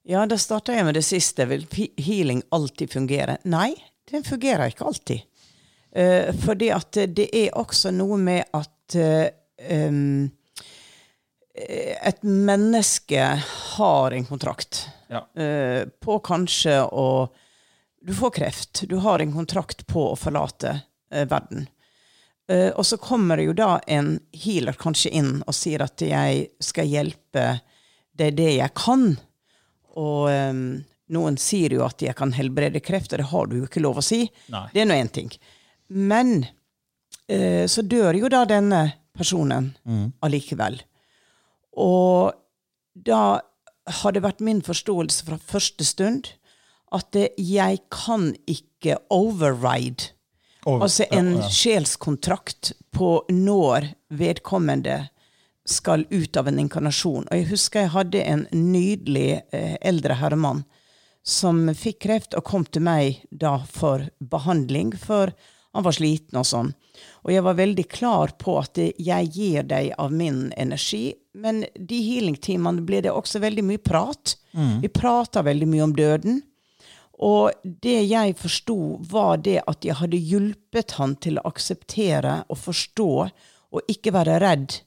Ja, 0.07 0.25
da 0.25 0.37
starter 0.37 0.73
jeg 0.73 0.85
med 0.85 0.95
det 0.95 1.03
siste. 1.03 1.45
Vil 1.45 1.67
healing 1.97 2.41
alltid 2.51 2.89
fungere? 2.89 3.37
Nei, 3.43 3.75
den 4.09 4.23
fungerer 4.23 4.71
ikke 4.71 4.87
alltid. 4.87 5.21
Uh, 5.89 6.31
fordi 6.45 6.69
at 6.73 6.91
det 7.15 7.29
er 7.33 7.51
også 7.57 7.91
noe 7.91 8.17
med 8.17 8.43
at 8.53 8.95
uh, 8.95 9.27
eh, 9.57 10.29
et 11.55 12.21
menneske 12.23 13.23
har 13.75 14.15
en 14.15 14.25
kontrakt. 14.25 14.85
Ja. 15.09 15.23
uh, 15.33 15.89
på 15.99 16.19
kanskje 16.21 16.83
å 16.85 17.29
Du 17.99 18.13
får 18.15 18.31
kreft. 18.31 18.83
Du 18.87 18.95
har 19.03 19.19
en 19.19 19.33
kontrakt 19.33 19.87
på 19.87 20.11
å 20.11 20.15
forlate 20.15 20.75
uh, 20.79 21.25
verden. 21.25 21.65
Uh, 22.51 22.69
og 22.69 22.85
så 22.85 22.97
kommer 22.97 23.37
det 23.37 23.49
jo 23.49 23.55
da 23.57 23.79
en 23.87 24.19
healer 24.31 24.77
kanskje 24.79 25.11
inn 25.19 25.33
og 25.45 25.57
sier 25.57 25.83
at 25.83 26.01
jeg 26.01 26.45
skal 26.63 26.87
hjelpe 26.87 27.47
det 28.15 28.31
er 28.31 28.37
det 28.37 28.51
jeg 28.53 28.75
kan. 28.77 29.03
Og 29.99 30.29
um, 30.29 30.63
noen 31.09 31.37
sier 31.41 31.73
jo 31.73 31.83
at 31.85 32.01
jeg 32.03 32.15
kan 32.17 32.33
helbrede 32.35 32.81
kreft, 32.83 33.13
og 33.13 33.21
det 33.21 33.29
har 33.31 33.49
du 33.49 33.57
jo 33.59 33.67
ikke 33.67 33.83
lov 33.83 34.01
å 34.01 34.05
si. 34.05 34.25
Nei. 34.53 34.67
Det 34.73 34.83
er 34.83 34.89
nå 34.89 34.97
én 34.99 35.11
ting. 35.13 35.31
Men 35.89 36.35
eh, 37.25 37.65
så 37.65 37.81
dør 37.81 38.19
jo 38.19 38.29
da 38.29 38.43
denne 38.49 38.83
personen 39.17 39.71
allikevel. 40.25 40.77
Og 41.79 42.35
da 42.93 43.39
har 44.03 44.13
det 44.13 44.23
vært 44.25 44.43
min 44.43 44.61
forståelse 44.65 45.25
fra 45.25 45.39
første 45.39 45.87
stund 45.87 46.33
at 46.95 47.11
det, 47.13 47.29
jeg 47.37 47.83
kan 47.93 48.33
ikke 48.49 48.97
override 49.13 50.13
Over- 50.65 50.83
Altså 50.83 51.05
en 51.11 51.35
ja, 51.37 51.39
ja. 51.39 51.49
sjelskontrakt 51.49 52.73
på 52.91 53.23
når 53.31 53.93
vedkommende 54.11 55.09
skal 55.65 56.03
ut 56.09 56.37
av 56.37 56.49
en 56.49 56.59
inkarnasjon. 56.59 57.29
Og 57.29 57.37
jeg 57.37 57.47
husker 57.47 57.85
jeg 57.85 57.93
hadde 57.93 58.23
en 58.25 58.43
nydelig 58.51 59.41
eh, 59.55 59.77
eldre 59.81 60.17
herremann 60.19 60.65
som 61.23 61.67
fikk 61.77 62.01
kreft 62.07 62.35
og 62.35 62.43
kom 62.47 62.65
til 62.65 62.83
meg 62.83 63.21
da 63.31 63.59
for 63.69 64.09
behandling, 64.19 64.91
for 64.97 65.31
han 65.79 65.85
var 65.87 65.95
sliten 65.95 66.39
og 66.41 66.45
sånn. 66.47 66.69
Og 67.23 67.31
jeg 67.31 67.43
var 67.45 67.55
veldig 67.57 67.85
klar 67.91 68.33
på 68.39 68.57
at 68.59 68.77
jeg 68.79 69.31
gir 69.35 69.65
deg 69.67 69.93
av 69.99 70.11
min 70.11 70.49
energi, 70.59 71.13
men 71.39 71.63
de 71.75 71.99
healingtimene 72.03 72.83
ble 72.87 72.99
det 73.05 73.13
også 73.15 73.39
veldig 73.43 73.63
mye 73.63 73.81
prat. 73.83 74.35
Vi 74.83 74.91
prata 74.91 75.43
veldig 75.45 75.67
mye 75.71 75.85
om 75.87 75.95
døden. 75.95 76.41
Og 77.19 77.51
det 77.63 77.97
jeg 78.07 78.35
forsto, 78.39 78.75
var 79.11 79.41
det 79.43 79.57
at 79.67 79.83
jeg 79.83 79.97
hadde 79.99 80.19
hjulpet 80.23 80.93
han 80.99 81.17
til 81.19 81.39
å 81.39 81.47
akseptere 81.49 82.37
og 82.47 82.57
forstå, 82.61 83.09
og 83.75 83.91
ikke 83.91 84.13
være 84.15 84.37
redd 84.39 84.77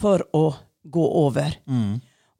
for 0.00 0.24
å 0.36 0.44
gå 0.84 1.06
over. 1.24 1.56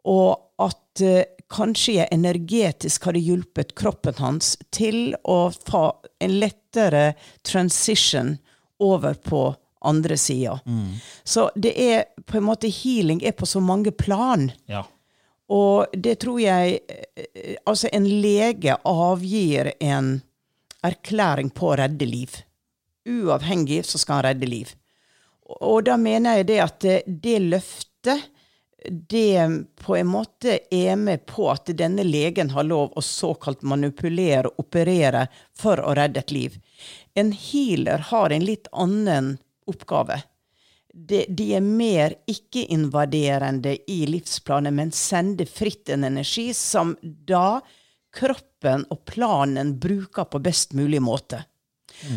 Og 0.08 0.30
at 0.60 1.00
eh, 1.04 1.24
kanskje 1.50 1.96
jeg 1.98 2.14
energetisk 2.14 3.08
hadde 3.08 3.22
hjulpet 3.24 3.74
kroppen 3.78 4.16
hans 4.20 4.54
til 4.74 5.16
å 5.24 5.50
få 5.50 5.84
en 6.22 6.38
lettere 6.42 7.14
transition 7.46 8.36
over 8.80 9.14
på 9.14 9.48
andre 9.80 10.16
sida. 10.20 10.58
Så 11.24 11.50
det 11.56 11.72
er 11.80 12.04
på 12.26 12.38
en 12.38 12.46
måte 12.46 12.68
healing 12.68 13.22
er 13.24 13.32
på 13.32 13.48
så 13.48 13.60
mange 13.64 13.90
plan. 13.90 14.50
Ja. 14.68 14.84
Og 15.50 15.90
det 15.92 16.20
tror 16.22 16.40
jeg 16.40 16.78
eh, 16.86 17.56
Altså, 17.66 17.88
en 17.92 18.06
lege 18.22 18.76
avgir 18.86 19.72
en 19.80 20.20
erklæring 20.86 21.50
på 21.50 21.72
å 21.72 21.78
redde 21.80 22.06
liv. 22.06 22.36
Uavhengig 23.08 23.82
så 23.88 23.98
skal 23.98 24.20
han 24.20 24.28
redde 24.30 24.48
liv. 24.48 24.70
Og 25.60 25.82
da 25.88 25.96
mener 26.00 26.38
jeg 26.38 26.48
det 26.52 26.60
at 26.62 26.78
det, 26.84 26.98
det 27.06 27.38
løftet 27.42 28.28
det 28.88 29.62
på 29.76 29.96
en 29.96 30.06
måte 30.06 30.58
er 30.70 30.96
med 30.96 31.26
på 31.26 31.50
at 31.52 31.68
denne 31.76 32.04
legen 32.06 32.50
har 32.54 32.64
lov 32.64 32.92
å 32.96 33.02
såkalt 33.04 33.62
manipulere 33.62 34.48
og 34.48 34.64
operere 34.64 35.26
for 35.56 35.82
å 35.84 35.94
redde 35.98 36.22
et 36.22 36.34
liv. 36.34 36.58
En 37.14 37.32
healer 37.32 38.06
har 38.10 38.32
en 38.32 38.44
litt 38.44 38.70
annen 38.72 39.34
oppgave. 39.68 40.22
De, 40.92 41.24
de 41.28 41.52
er 41.54 41.62
mer 41.62 42.16
ikke-invaderende 42.30 43.76
i 43.90 44.00
livsplanen, 44.10 44.74
men 44.74 44.90
sender 44.96 45.46
fritt 45.46 45.92
en 45.92 46.04
energi 46.08 46.48
som 46.56 46.96
da 47.02 47.60
kroppen 48.16 48.88
og 48.90 49.04
planen 49.06 49.76
bruker 49.78 50.26
på 50.26 50.40
best 50.42 50.74
mulig 50.74 51.02
måte. 51.02 51.44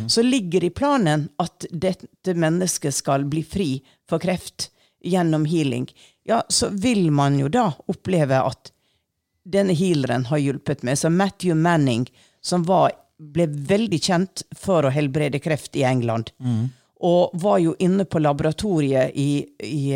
Så 0.07 0.21
ligger 0.21 0.63
i 0.63 0.69
planen 0.69 1.27
at 1.41 1.65
dette 1.69 2.33
mennesket 2.33 2.95
skal 2.95 3.25
bli 3.27 3.43
fri 3.43 3.69
for 4.09 4.21
kreft 4.23 4.69
gjennom 5.03 5.45
healing. 5.49 5.89
Ja, 6.23 6.43
så 6.49 6.69
vil 6.69 7.11
man 7.11 7.39
jo 7.39 7.49
da 7.51 7.71
oppleve 7.91 8.39
at 8.41 8.71
denne 9.43 9.73
healeren 9.75 10.25
har 10.29 10.39
hjulpet 10.39 10.83
meg. 10.87 10.97
Så 10.97 11.09
Matthew 11.11 11.55
Manning, 11.55 12.07
som 12.41 12.63
var, 12.63 12.93
ble 13.17 13.47
veldig 13.47 13.99
kjent 13.99 14.43
for 14.55 14.85
å 14.87 14.91
helbrede 14.93 15.39
kreft 15.43 15.75
i 15.75 15.83
England, 15.87 16.31
og 17.03 17.35
var 17.43 17.59
jo 17.59 17.75
inne 17.79 18.05
på 18.05 18.19
laboratoriet 18.23 19.11
i, 19.19 19.43
i 19.59 19.91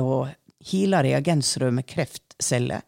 og 0.00 0.28
heala 0.70 1.02
reagensrør 1.02 1.72
med 1.72 1.86
kreftceller, 1.88 2.82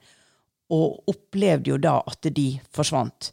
og 0.71 1.09
opplevde 1.09 1.71
jo 1.73 1.79
da 1.81 1.99
at 2.07 2.29
de 2.37 2.61
forsvant. 2.73 3.33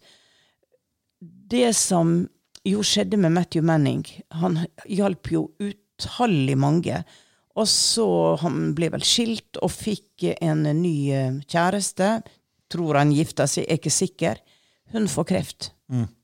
Det 1.52 1.74
som 1.76 2.22
jo 2.64 2.84
skjedde 2.86 3.18
med 3.18 3.36
Matthew 3.36 3.64
Manning, 3.66 4.06
han 4.30 4.60
hjalp 4.86 5.32
jo 5.32 5.50
utallig 5.60 6.58
mange. 6.58 7.04
Og 7.60 7.68
så 7.68 8.06
han 8.42 8.72
ble 8.78 8.90
vel 8.94 9.04
skilt 9.04 9.60
og 9.62 9.72
fikk 9.74 10.30
en 10.40 10.64
ny 10.80 10.96
eh, 11.12 11.38
kjæreste. 11.52 12.22
Tror 12.72 13.00
han 13.02 13.12
gifta 13.12 13.48
seg, 13.52 13.66
er 13.68 13.80
ikke 13.82 13.92
sikker. 13.92 14.40
Hun 14.94 15.08
får 15.12 15.28
kreft, 15.28 15.72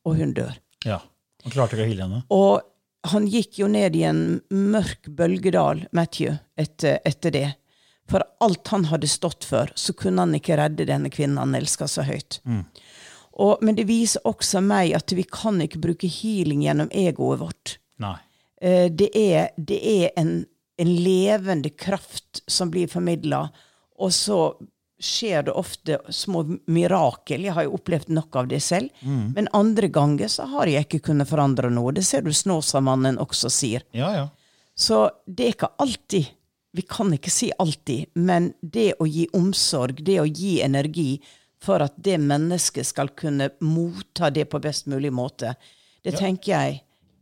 og 0.07 0.15
hun 0.19 0.33
dør. 0.35 0.55
ja. 0.87 1.01
Han 1.43 1.53
klarte 1.53 1.77
ikke 1.77 1.85
å 1.85 1.87
hille 1.87 2.03
henne. 2.03 2.17
Og 2.35 3.11
han 3.11 3.27
gikk 3.31 3.59
jo 3.61 3.67
ned 3.71 3.95
i 3.95 4.01
en 4.03 4.41
mørk 4.51 5.05
bølgedal, 5.15 5.85
Matthew, 5.95 6.33
etter, 6.59 6.97
etter 7.07 7.31
det. 7.31 7.45
For 8.11 8.25
alt 8.43 8.67
han 8.73 8.87
hadde 8.89 9.07
stått 9.07 9.45
for, 9.47 9.71
så 9.79 9.93
kunne 9.95 10.25
han 10.25 10.35
ikke 10.35 10.57
redde 10.59 10.87
denne 10.89 11.11
kvinnen 11.13 11.39
han 11.39 11.55
elska 11.55 11.87
så 11.87 12.03
høyt. 12.07 12.41
Og, 13.37 13.61
men 13.63 13.77
det 13.77 13.85
viser 13.87 14.25
også 14.27 14.59
meg 14.65 14.91
at 14.97 15.13
vi 15.15 15.23
kan 15.23 15.61
ikke 15.63 15.79
bruke 15.85 16.09
healing 16.09 16.65
gjennom 16.65 16.91
egoet 16.91 17.39
vårt. 17.45 17.77
Nei. 18.03 18.17
Eh, 18.59 18.87
det 18.91 19.11
er, 19.15 19.53
det 19.55 19.79
er 19.93 20.11
en, 20.19 20.33
en 20.77 20.95
levende 20.95 21.69
kraft 21.69 22.43
som 22.47 22.69
blir 22.73 22.89
formidla, 22.91 23.47
og 23.97 24.13
så 24.13 24.41
skjer 24.99 25.43
det 25.43 25.53
ofte 25.53 25.99
små 26.09 26.43
mirakel. 26.65 27.43
Jeg 27.45 27.53
har 27.53 27.67
jo 27.67 27.75
opplevd 27.77 28.09
noe 28.17 28.39
av 28.41 28.47
det 28.49 28.59
selv. 28.65 28.89
Men 29.35 29.49
andre 29.53 29.89
ganger 29.93 30.29
så 30.31 30.47
har 30.49 30.69
jeg 30.69 30.87
ikke 30.87 31.03
kunnet 31.11 31.29
forandre 31.29 31.69
noe. 31.73 31.93
Det 31.93 32.05
ser 32.05 32.25
du 32.25 32.31
Snåsamannen 32.33 33.19
også 33.21 33.51
sier. 33.53 33.85
Ja, 33.93 34.09
ja. 34.15 34.25
Så 34.77 35.07
det 35.25 35.45
er 35.45 35.55
ikke 35.55 35.73
alltid 35.81 36.33
Vi 36.77 36.83
kan 36.85 37.09
ikke 37.15 37.31
si 37.33 37.47
alltid, 37.57 38.11
men 38.13 38.51
det 38.61 38.99
å 39.01 39.07
gi 39.09 39.23
omsorg, 39.33 40.03
det 40.05 40.19
å 40.21 40.27
gi 40.27 40.59
energi 40.61 41.15
for 41.63 41.81
at 41.81 41.95
det 41.95 42.19
mennesket 42.21 42.85
skal 42.85 43.09
kunne 43.17 43.47
motta 43.65 44.29
det 44.29 44.45
på 44.51 44.59
best 44.61 44.85
mulig 44.85 45.09
måte, 45.09 45.55
det 46.05 46.13
tenker 46.19 46.51
jeg 46.51 46.75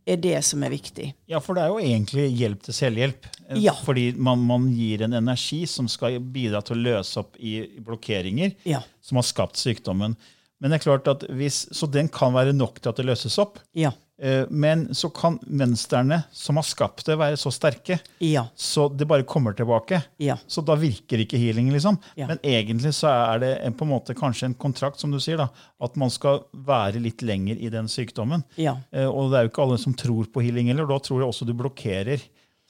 er 0.06 0.16
det 0.22 0.36
som 0.46 0.62
er 0.62 0.70
viktig. 0.70 1.08
Ja, 1.28 1.40
for 1.42 1.54
det 1.58 1.64
er 1.64 1.72
jo 1.72 1.80
egentlig 1.82 2.28
hjelp 2.38 2.62
til 2.62 2.74
selvhjelp. 2.76 3.26
Eh, 3.48 3.58
Ja. 3.64 3.72
Fordi 3.84 4.12
man, 4.16 4.38
man 4.46 4.68
gir 4.74 5.02
en 5.02 5.12
energi 5.18 5.64
som 5.66 5.88
skal 5.88 6.20
bidra 6.20 6.60
til 6.64 6.76
å 6.76 6.82
løse 6.84 7.18
opp 7.18 7.36
i 7.42 7.56
blokkeringer 7.82 8.54
Ja. 8.64 8.82
som 9.02 9.16
har 9.16 9.26
skapt 9.26 9.56
sykdommen. 9.56 10.14
Men 10.60 10.70
det 10.72 10.78
er 10.80 10.84
klart 10.90 11.08
at 11.08 11.26
hvis, 11.28 11.66
Så 11.72 11.90
den 11.90 12.08
kan 12.08 12.32
være 12.32 12.54
nok 12.54 12.80
til 12.80 12.88
at 12.90 12.96
det 12.96 13.04
løses 13.06 13.36
opp. 13.38 13.58
Ja. 13.74 13.90
Eh, 14.18 14.46
Men 14.48 14.86
så 14.94 15.10
kan 15.12 15.38
mønstrene 15.44 16.22
som 16.32 16.56
har 16.56 16.64
skapt 16.64 17.04
det, 17.04 17.18
være 17.20 17.36
så 17.36 17.50
sterke, 17.52 17.98
Ja. 18.24 18.46
så 18.56 18.88
det 18.88 19.04
bare 19.06 19.22
kommer 19.28 19.52
tilbake. 19.52 20.02
Ja. 20.18 20.38
Så 20.48 20.64
da 20.64 20.74
virker 20.74 21.20
ikke 21.20 21.36
healing, 21.36 21.68
liksom. 21.72 21.98
Ja. 22.16 22.26
Men 22.30 22.38
egentlig 22.42 22.94
så 22.96 23.10
er 23.34 23.38
det 23.42 23.50
en, 23.66 23.74
på 23.76 23.84
en 23.84 23.90
måte 23.92 24.14
kanskje 24.16 24.46
en 24.48 24.54
kontrakt, 24.54 24.98
som 25.00 25.10
du 25.12 25.18
sier, 25.20 25.36
da, 25.36 25.48
at 25.80 25.96
man 25.96 26.08
skal 26.10 26.44
være 26.52 27.00
litt 27.04 27.20
lenger 27.22 27.60
i 27.60 27.68
den 27.68 27.88
sykdommen. 27.92 28.42
Ja. 28.56 28.78
Eh, 28.92 29.04
Og 29.06 29.30
det 29.32 29.38
er 29.38 29.42
jo 29.44 29.52
ikke 29.52 29.62
alle 29.68 29.78
som 29.78 29.92
tror 29.94 30.24
på 30.32 30.40
healing 30.42 30.68
heller. 30.72 30.86
Da 30.88 30.98
tror 30.98 31.20
jeg 31.20 31.28
også 31.28 31.44
du 31.46 31.52
blokkerer 31.52 32.20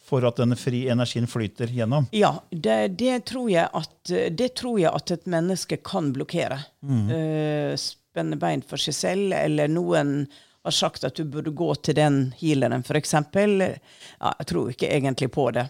for 0.06 0.22
at 0.26 0.37
denne 0.38 0.54
fri 0.54 0.85
energien 0.90 1.26
flyter 1.26 1.66
gjennom. 1.66 2.04
Ja, 2.14 2.37
det, 2.50 2.96
det, 2.98 3.24
tror 3.26 3.48
jeg 3.50 3.66
at, 3.74 4.12
det 4.38 4.52
tror 4.54 4.78
jeg 4.78 4.90
at 4.94 5.11
et 5.11 5.24
menneske 5.26 5.78
kan 5.82 6.12
blokkere. 6.14 6.59
Eh, 6.87 7.74
spenne 7.78 8.38
bein 8.38 8.62
for 8.62 8.78
seg 8.78 8.94
selv, 8.94 9.32
eller 9.35 9.66
noen 9.68 10.28
har 10.66 10.76
sagt 10.76 11.07
at 11.07 11.16
du 11.16 11.24
burde 11.31 11.55
gå 11.57 11.72
til 11.81 11.96
den 11.98 12.20
healeren, 12.40 12.85
f.eks. 12.85 13.14
Ja, 13.14 14.33
jeg 14.38 14.48
tror 14.50 14.70
ikke 14.72 14.90
egentlig 14.92 15.31
på 15.35 15.50
det. 15.57 15.68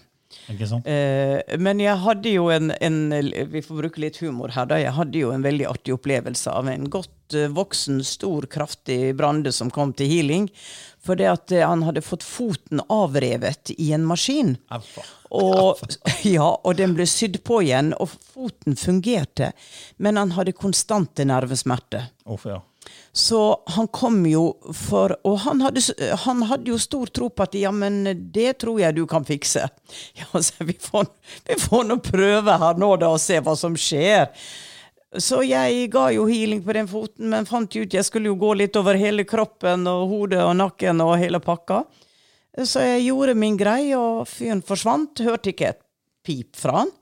Ikke 0.50 0.66
sant? 0.68 0.86
Eh, 0.86 1.58
men 1.58 1.80
jeg 1.82 1.98
hadde 2.02 2.30
jo 2.30 2.48
en, 2.54 2.70
en 2.82 2.98
Vi 3.50 3.62
får 3.64 3.80
bruke 3.80 4.02
litt 4.02 4.18
humor 4.22 4.52
her, 4.54 4.68
da. 4.70 4.78
Jeg 4.80 4.94
hadde 4.96 5.22
jo 5.22 5.32
en 5.34 5.44
veldig 5.44 5.66
artig 5.70 5.94
opplevelse 5.96 6.52
av 6.52 6.68
en 6.70 6.86
godt 6.90 7.34
eh, 7.34 7.48
voksen, 7.52 8.02
stor, 8.06 8.46
kraftig 8.50 9.14
Brande 9.18 9.52
som 9.54 9.70
kom 9.74 9.94
til 9.96 10.10
healing. 10.10 10.48
For 11.06 11.18
det 11.18 11.28
at 11.30 11.54
eh, 11.54 11.66
han 11.66 11.84
hadde 11.86 12.04
fått 12.04 12.26
foten 12.26 12.82
avrevet 12.92 13.74
i 13.76 13.92
en 13.96 14.06
maskin. 14.06 14.56
Og, 15.30 15.82
ja, 16.36 16.48
og 16.54 16.78
den 16.78 16.94
ble 16.98 17.08
sydd 17.10 17.40
på 17.46 17.62
igjen, 17.66 17.92
og 17.98 18.10
foten 18.14 18.78
fungerte. 18.78 19.52
Men 20.02 20.20
han 20.20 20.34
hadde 20.38 20.56
konstante 20.58 21.26
nervesmerter. 21.26 22.10
Oh, 22.26 22.40
ja. 22.46 22.60
Så 23.16 23.62
han 23.66 23.86
kom 23.88 24.18
jo 24.28 24.58
for 24.76 25.14
Og 25.24 25.38
han 25.46 25.62
hadde, 25.64 25.80
han 26.26 26.42
hadde 26.50 26.68
jo 26.68 26.76
stor 26.76 27.08
tro 27.08 27.30
på 27.32 27.46
at 27.46 27.54
ja, 27.56 27.70
men 27.72 28.04
det 28.32 28.58
tror 28.60 28.82
jeg 28.82 28.98
du 28.98 29.06
kan 29.08 29.24
fikse. 29.24 29.64
Ja, 30.20 30.28
så 30.42 30.66
vi 30.68 30.76
får, 30.80 31.08
vi 31.48 31.56
får 31.60 31.86
nå 31.88 31.96
prøve 32.04 32.58
her 32.60 32.76
nå 32.76 32.90
da 33.00 33.14
og 33.16 33.22
se 33.22 33.40
hva 33.40 33.56
som 33.56 33.76
skjer. 33.80 34.28
Så 35.16 35.40
jeg 35.48 35.88
ga 35.94 36.10
jo 36.12 36.28
healing 36.28 36.60
på 36.66 36.76
den 36.76 36.92
foten, 36.92 37.30
men 37.32 37.48
fant 37.48 37.72
ut 37.72 37.96
jeg 37.96 38.04
skulle 38.04 38.28
jo 38.28 38.36
gå 38.36 38.52
litt 38.60 38.76
over 38.76 39.00
hele 39.00 39.24
kroppen 39.24 39.88
og 39.88 40.10
hodet 40.12 40.44
og 40.44 40.56
nakken 40.60 41.00
og 41.00 41.16
hele 41.16 41.40
pakka. 41.40 41.86
Så 42.68 42.84
jeg 42.84 43.08
gjorde 43.08 43.40
min 43.40 43.56
greie, 43.56 43.96
og 43.96 44.28
fyren 44.28 44.60
forsvant. 44.64 45.24
Hørte 45.24 45.56
ikke 45.56 45.72
et 45.72 45.84
pip 46.26 46.56
fra 46.56 46.82
han. 46.82 46.96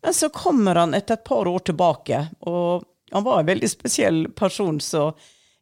Men 0.00 0.16
så 0.16 0.32
kommer 0.32 0.80
han 0.80 0.96
etter 0.96 1.20
et 1.20 1.28
par 1.28 1.48
år 1.48 1.64
tilbake, 1.68 2.28
og 2.48 2.88
han 3.12 3.24
var 3.24 3.42
en 3.42 3.48
veldig 3.52 3.68
spesiell 3.68 4.28
person, 4.36 4.80
så 4.80 5.10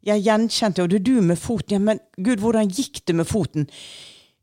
jeg 0.06 0.22
gjenkjente 0.22 0.84
jo 0.84 0.90
det 0.90 1.02
du 1.06 1.16
med 1.24 1.38
foten. 1.40 1.76
Ja, 1.76 1.82
men 1.82 2.02
gud, 2.16 2.42
hvordan 2.42 2.70
gikk 2.70 3.02
det 3.06 3.16
med 3.18 3.28
foten? 3.28 3.66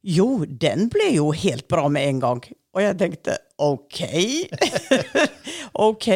Jo, 0.03 0.43
den 0.45 0.89
ble 0.91 1.13
jo 1.15 1.29
helt 1.31 1.69
bra 1.71 1.87
med 1.91 2.09
en 2.09 2.19
gang. 2.23 2.43
Og 2.73 2.81
jeg 2.81 2.97
tenkte 2.99 3.37
OK. 3.61 4.01
ok. 5.87 6.07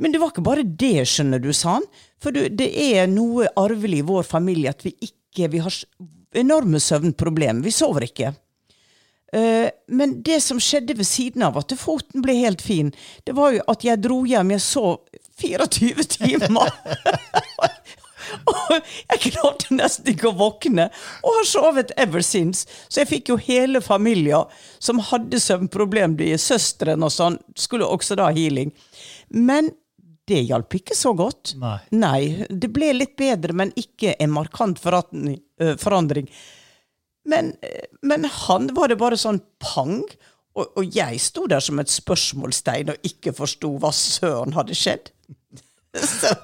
Men 0.00 0.14
det 0.14 0.22
var 0.22 0.32
ikke 0.32 0.46
bare 0.46 0.66
det, 0.66 1.04
skjønner 1.06 1.42
du, 1.42 1.52
sa 1.54 1.76
han. 1.78 1.86
For 2.18 2.34
du, 2.34 2.46
det 2.50 2.68
er 2.88 3.06
noe 3.12 3.46
arvelig 3.60 4.02
i 4.02 4.08
vår 4.08 4.26
familie 4.26 4.72
at 4.72 4.82
vi 4.86 4.96
ikke 5.04 5.50
vi 5.52 5.62
har 5.62 5.74
enorme 6.34 6.80
søvnproblemer. 6.82 7.62
Vi 7.62 7.74
sover 7.74 8.08
ikke. 8.08 8.32
Uh, 9.28 9.68
men 9.92 10.16
det 10.24 10.40
som 10.40 10.58
skjedde 10.62 10.96
ved 10.96 11.06
siden 11.06 11.44
av 11.44 11.58
at 11.60 11.74
foten 11.76 12.24
ble 12.24 12.38
helt 12.40 12.64
fin, 12.64 12.88
det 13.28 13.36
var 13.36 13.52
jo 13.54 13.66
at 13.68 13.84
jeg 13.84 14.00
dro 14.02 14.22
hjem. 14.26 14.56
Jeg 14.56 14.64
sov 14.64 15.04
24 15.38 16.08
timer. 16.16 16.72
Og 18.52 18.76
jeg 18.78 19.32
klarte 19.32 19.74
nesten 19.76 20.12
ikke 20.12 20.30
å 20.30 20.36
våkne, 20.38 20.88
og 21.22 21.40
har 21.40 21.48
sovet 21.48 21.92
ever 22.00 22.24
since. 22.24 22.68
Så 22.88 23.02
jeg 23.02 23.10
fikk 23.12 23.32
jo 23.32 23.40
hele 23.40 23.82
familien 23.84 24.48
som 24.78 25.02
hadde 25.10 25.40
søvnproblem, 25.42 26.16
de 26.18 26.32
søstrene 26.40 27.08
og 27.08 27.14
sånn, 27.14 27.38
skulle 27.58 27.88
også 27.88 28.18
da 28.18 28.28
ha 28.28 28.36
healing. 28.36 28.72
Men 29.34 29.72
det 30.28 30.42
hjalp 30.44 30.74
ikke 30.76 30.96
så 30.96 31.14
godt. 31.16 31.54
Nei. 31.60 31.78
Nei. 31.96 32.22
Det 32.50 32.70
ble 32.72 32.92
litt 32.96 33.16
bedre, 33.18 33.56
men 33.56 33.72
ikke 33.80 34.14
en 34.20 34.34
markant 34.34 34.80
forandring. 34.82 36.28
Men, 37.28 37.52
men 38.02 38.26
han 38.44 38.68
var 38.76 38.92
det 38.92 38.98
bare 39.00 39.18
sånn 39.20 39.40
pang. 39.62 40.02
Og, 40.58 40.66
og 40.80 40.96
jeg 40.96 41.20
sto 41.22 41.46
der 41.50 41.62
som 41.64 41.80
et 41.80 41.92
spørsmålstegn 41.92 42.92
og 42.92 43.06
ikke 43.06 43.34
forsto 43.36 43.74
hva 43.80 43.92
søren 43.94 44.56
hadde 44.56 44.76
skjedd. 44.76 45.12
Så 45.96 46.34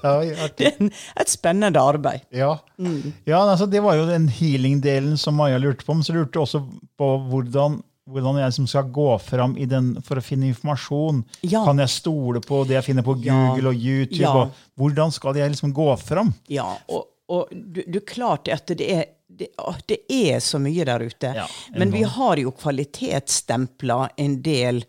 det 0.57 0.69
er 0.71 0.87
et 1.21 1.31
spennende 1.31 1.81
arbeid. 1.81 2.25
Ja, 2.33 2.55
mm. 2.77 3.13
ja 3.29 3.41
altså, 3.43 3.67
det 3.69 3.83
var 3.85 3.97
jo 3.99 4.07
den 4.09 4.27
healing-delen 4.31 5.17
som 5.21 5.37
Maja 5.39 5.59
lurte 5.61 5.85
på. 5.85 5.93
Men 5.93 6.05
så 6.07 6.15
lurte 6.15 6.41
også 6.41 6.63
på 6.97 7.09
hvordan, 7.29 7.79
hvordan 8.09 8.39
jeg 8.41 8.55
som 8.57 8.69
skal 8.69 8.89
gå 8.95 9.09
fram 9.23 9.57
den, 9.69 9.93
for 10.05 10.19
å 10.19 10.25
finne 10.25 10.49
informasjon. 10.51 11.23
Ja. 11.45 11.65
Kan 11.67 11.83
jeg 11.83 11.93
stole 11.93 12.41
på 12.45 12.63
det 12.67 12.79
jeg 12.79 12.89
finner 12.89 13.05
på 13.05 13.17
Google 13.21 13.73
og 13.73 13.75
YouTube? 13.75 14.31
Og 14.31 14.79
hvordan 14.81 15.13
skal 15.13 15.41
jeg 15.41 15.53
liksom 15.53 15.75
gå 15.75 15.91
fram? 16.01 16.33
Ja, 16.51 16.71
og, 16.89 17.11
og 17.29 17.53
du, 17.53 17.83
du 17.85 18.01
klart 18.05 18.49
at 18.53 18.73
det 18.73 18.89
er 18.89 19.05
det, 19.35 19.47
det, 19.89 19.97
er 20.07 20.39
så 20.39 20.59
mye 20.61 20.85
der 20.87 21.01
ute. 21.03 21.31
Men 21.75 21.91
vi 21.91 22.05
har 22.07 22.39
jo 22.39 22.53
kvalitetsstempla 22.55 23.97
en 24.21 24.37
del 24.45 24.85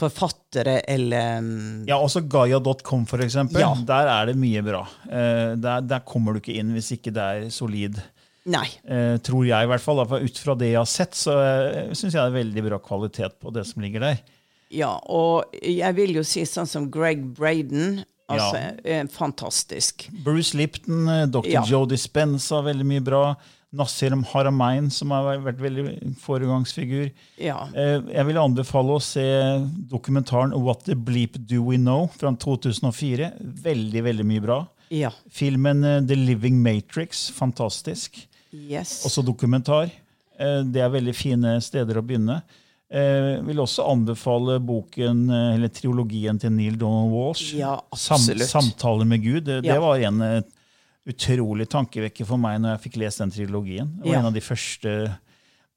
forfattere 0.00 0.80
eller 0.88 1.44
um, 1.44 1.84
Ja, 1.88 1.98
også 2.00 2.24
Gaia.com, 2.30 3.04
for 3.10 3.22
eksempel. 3.24 3.62
Ja. 3.62 3.74
Der 3.86 4.10
er 4.12 4.30
det 4.30 4.38
mye 4.40 4.62
bra. 4.66 4.82
Uh, 5.06 5.54
der, 5.60 5.84
der, 5.86 6.02
kommer 6.08 6.34
du 6.34 6.42
ikke 6.42 6.56
inn 6.60 6.72
hvis 6.76 6.92
ikke 6.96 7.14
det 7.16 7.28
er 7.28 7.46
solid. 7.54 8.00
Nei. 8.50 8.66
Uh, 8.88 9.16
tror 9.24 9.46
jeg, 9.46 9.68
i 9.68 9.70
hvert 9.70 9.84
fall. 9.84 10.02
for 10.08 10.24
Ut 10.24 10.42
fra 10.42 10.56
det 10.58 10.72
jeg 10.72 10.80
har 10.80 10.90
sett, 10.90 11.16
så 11.18 11.36
uh, 11.38 11.94
syns 11.94 12.14
jeg 12.14 12.20
det 12.20 12.28
er 12.28 12.38
veldig 12.40 12.66
bra 12.70 12.80
kvalitet 12.82 13.40
på 13.42 13.52
det 13.54 13.66
som 13.68 13.84
ligger 13.84 14.08
der. 14.08 14.22
Ja, 14.70 14.94
og 15.10 15.50
jeg 15.66 15.96
vil 15.96 16.14
jo 16.20 16.22
si 16.26 16.44
sånn 16.46 16.68
som 16.70 16.86
Greg 16.94 17.24
Braden. 17.36 18.04
Altså, 18.30 18.60
ja. 18.86 19.04
fantastisk. 19.10 20.08
Bruce 20.24 20.56
Lipton, 20.58 21.08
dr. 21.30 21.48
Ja. 21.50 21.64
Joe 21.66 21.88
Dispenza, 21.90 22.62
veldig 22.66 22.86
mye 22.86 23.04
bra. 23.04 23.24
Nasir 23.70 24.14
Haramein, 24.32 24.88
som 24.90 25.12
har 25.14 25.38
vært 25.44 25.60
veldig 25.62 25.84
foregangsfigur. 26.18 27.12
Ja. 27.38 27.68
Eh, 27.70 28.00
jeg 28.16 28.26
vil 28.26 28.40
anbefale 28.42 28.96
å 28.96 29.02
se 29.04 29.22
dokumentaren 29.92 30.54
What 30.58 30.88
the 30.88 30.96
Bleep 30.98 31.38
Do 31.46 31.62
We 31.68 31.78
Know 31.78 32.08
fra 32.16 32.32
2004. 32.34 33.30
Veldig, 33.38 34.02
veldig 34.08 34.26
mye 34.26 34.42
bra. 34.42 34.58
Ja. 34.90 35.12
Filmen 35.30 35.84
eh, 35.86 36.00
The 36.02 36.18
Living 36.18 36.58
Matrix, 36.64 37.28
fantastisk. 37.30 38.18
Yes. 38.50 39.04
Også 39.06 39.22
dokumentar. 39.22 39.92
Eh, 40.34 40.60
det 40.66 40.82
er 40.82 40.90
veldig 40.90 41.14
fine 41.14 41.54
steder 41.62 42.00
å 42.00 42.04
begynne. 42.06 42.40
Jeg 42.90 43.44
vil 43.46 43.60
også 43.62 43.84
anbefale 43.86 44.56
boken, 44.66 45.28
eller 45.30 45.70
triologien 45.70 46.40
til 46.42 46.50
Neil 46.50 46.74
Donald 46.78 47.12
Walsh. 47.14 47.52
Ja. 47.54 47.76
Sam, 47.94 48.18
'Samtaler 48.18 49.06
med 49.06 49.22
Gud'. 49.22 49.44
Det, 49.46 49.60
ja. 49.62 49.76
det 49.76 49.80
var 49.84 49.98
en 49.98 50.44
utrolig 51.06 51.68
tankevekker 51.70 52.26
for 52.26 52.40
meg 52.40 52.58
når 52.60 52.74
jeg 52.74 52.82
fikk 52.86 53.00
lest 53.04 53.22
den 53.22 53.34
trilogien. 53.34 53.92
Det 54.00 54.08
var 54.08 54.16
ja. 54.16 54.22
en 54.22 54.30
av 54.30 54.34
de 54.34 54.42
første 54.44 54.94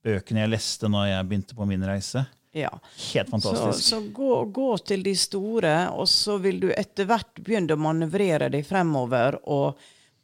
bøkene 0.04 0.44
jeg 0.44 0.52
leste 0.52 0.90
når 0.92 1.10
jeg 1.10 1.28
begynte 1.30 1.58
på 1.58 1.68
min 1.70 1.86
reise. 1.88 2.26
Ja. 2.54 2.70
Helt 3.14 3.30
fantastisk. 3.30 3.80
Så, 3.80 3.90
så 3.90 4.02
gå, 4.14 4.46
gå, 4.54 4.70
til 4.78 5.04
de 5.04 5.16
store, 5.18 5.74
og 5.90 6.08
så 6.10 6.38
vil 6.44 6.60
du 6.62 6.70
etter 6.76 7.08
hvert 7.10 7.42
begynne 7.42 7.74
å 7.74 7.82
manøvrere 7.82 8.52
deg 8.54 8.68
fremover 8.68 9.40
og 9.50 9.80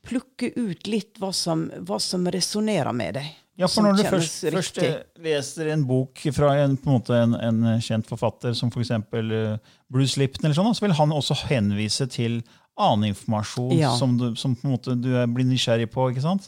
plukke 0.06 0.52
ut 0.56 0.88
litt 0.88 1.18
hva 1.20 1.32
som, 1.36 1.66
hva 1.86 1.98
som 2.02 2.28
resonnerer 2.30 2.94
med 2.96 3.18
deg. 3.18 3.32
Ja, 3.60 3.68
for 3.68 3.84
når 3.84 3.98
du 4.00 4.06
først, 4.08 4.46
først, 4.54 4.80
leser 5.20 5.74
en 5.74 5.84
bok 5.88 6.22
fra 6.32 6.54
en, 6.62 6.78
en, 6.80 7.36
en, 7.36 7.36
en 7.74 7.84
kjent 7.84 8.08
forfatter 8.08 8.56
som 8.56 8.72
f.eks. 8.72 8.94
For 9.12 9.36
uh, 9.36 9.76
Bruce 9.92 10.20
Lipton, 10.22 10.48
eller 10.48 10.56
sånn, 10.56 10.72
så 10.78 10.86
vil 10.86 10.96
han 10.96 11.12
også 11.12 11.36
henvise 11.50 12.08
til 12.08 12.40
annen 12.80 13.10
informasjon 13.10 13.74
ja. 13.76 13.92
som, 14.00 14.16
du, 14.16 14.32
som 14.40 14.56
du 14.56 15.10
blir 15.34 15.48
nysgjerrig 15.48 15.90
på. 15.92 16.08
ikke 16.14 16.24
sant? 16.24 16.48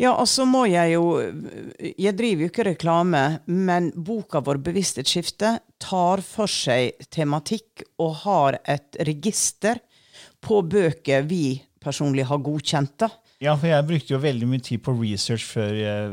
Ja, 0.00 0.14
og 0.16 0.26
så 0.30 0.46
må 0.48 0.64
jeg 0.66 0.94
jo 0.96 1.04
Jeg 1.78 2.14
driver 2.16 2.46
jo 2.46 2.50
ikke 2.50 2.68
reklame, 2.72 3.22
men 3.46 3.90
boka 3.94 4.40
vår 4.42 4.62
'Bevissthetsskifte' 4.64 5.58
tar 5.80 6.24
for 6.24 6.50
seg 6.50 6.98
tematikk 7.12 7.84
og 8.00 8.22
har 8.24 8.58
et 8.64 8.96
register 9.06 9.78
på 10.40 10.62
bøker 10.64 11.22
vi 11.28 11.60
personlig 11.80 12.26
har 12.28 12.40
godkjent. 12.42 13.06
Ja, 13.40 13.54
for 13.56 13.70
jeg 13.70 13.84
brukte 13.88 14.12
jo 14.12 14.18
veldig 14.20 14.46
mye 14.50 14.60
tid 14.60 14.82
på 14.84 14.92
research 14.98 15.46
før 15.48 15.70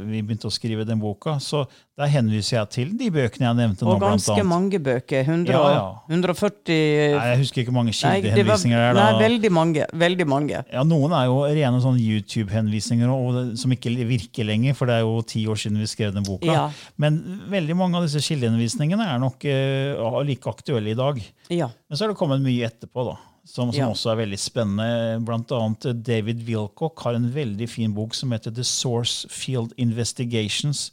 vi 0.07 0.21
begynte 0.23 0.47
å 0.47 0.53
skrive 0.53 0.85
den 0.87 1.01
boka. 1.01 1.33
Så 1.43 1.65
der 1.99 2.07
henviser 2.13 2.61
jeg 2.61 2.69
til 2.71 2.93
de 2.95 3.09
bøkene 3.11 3.49
jeg 3.49 3.57
nevnte 3.57 3.83
nå. 3.83 3.97
Og 3.97 3.99
ganske 4.05 4.45
mange 4.47 4.79
bøker. 4.79 5.27
100, 5.27 5.51
ja, 5.51 5.73
ja. 5.75 5.83
140 6.07 6.71
Nei, 7.17 7.27
Jeg 7.33 7.41
husker 7.41 7.65
ikke 7.65 7.75
mange 7.75 7.91
kildehenvisninger 7.97 8.79
det 8.79 8.87
er. 8.87 8.95
Nei, 8.95 9.19
veldig 9.25 9.53
mange. 9.59 9.89
veldig 10.05 10.29
mange. 10.31 10.63
Ja, 10.71 10.87
Noen 10.87 11.17
er 11.19 11.27
jo 11.27 11.43
rene 11.43 11.83
sånn 11.83 11.99
YouTube-henvisninger 11.99 13.11
som 13.59 13.75
ikke 13.75 13.91
virker 14.07 14.47
lenger, 14.47 14.79
for 14.79 14.87
det 14.87 15.01
er 15.01 15.07
jo 15.09 15.19
ti 15.27 15.43
år 15.51 15.59
siden 15.59 15.83
vi 15.83 15.91
skrev 15.91 16.15
den 16.15 16.23
boka. 16.27 16.47
Ja. 16.47 16.67
Men 16.95 17.19
veldig 17.51 17.75
mange 17.75 17.99
av 17.99 18.07
disse 18.07 18.23
kildehenvisningene 18.23 19.03
er 19.03 19.19
nok 19.19 19.43
uh, 19.43 20.21
like 20.23 20.47
aktuelle 20.47 20.95
i 20.95 20.99
dag. 20.99 21.19
Ja. 21.51 21.73
Men 21.89 21.99
så 21.99 22.05
har 22.07 22.15
det 22.15 22.21
kommet 22.23 22.39
mye 22.45 22.71
etterpå. 22.71 23.11
da 23.11 23.19
som, 23.47 23.71
som 23.71 23.79
ja. 23.79 23.88
også 23.88 24.12
er 24.12 24.19
veldig 24.23 24.39
spennende. 24.41 25.19
Blant 25.25 25.51
annet 25.55 25.88
eh, 25.88 25.95
David 25.95 26.43
Wilcock 26.47 26.99
har 27.05 27.15
en 27.15 27.29
veldig 27.31 27.69
fin 27.71 27.93
bok 27.95 28.15
som 28.17 28.36
heter 28.36 28.51
The 28.53 28.65
Source 28.67 29.29
Field 29.31 29.71
Investigations. 29.79 30.89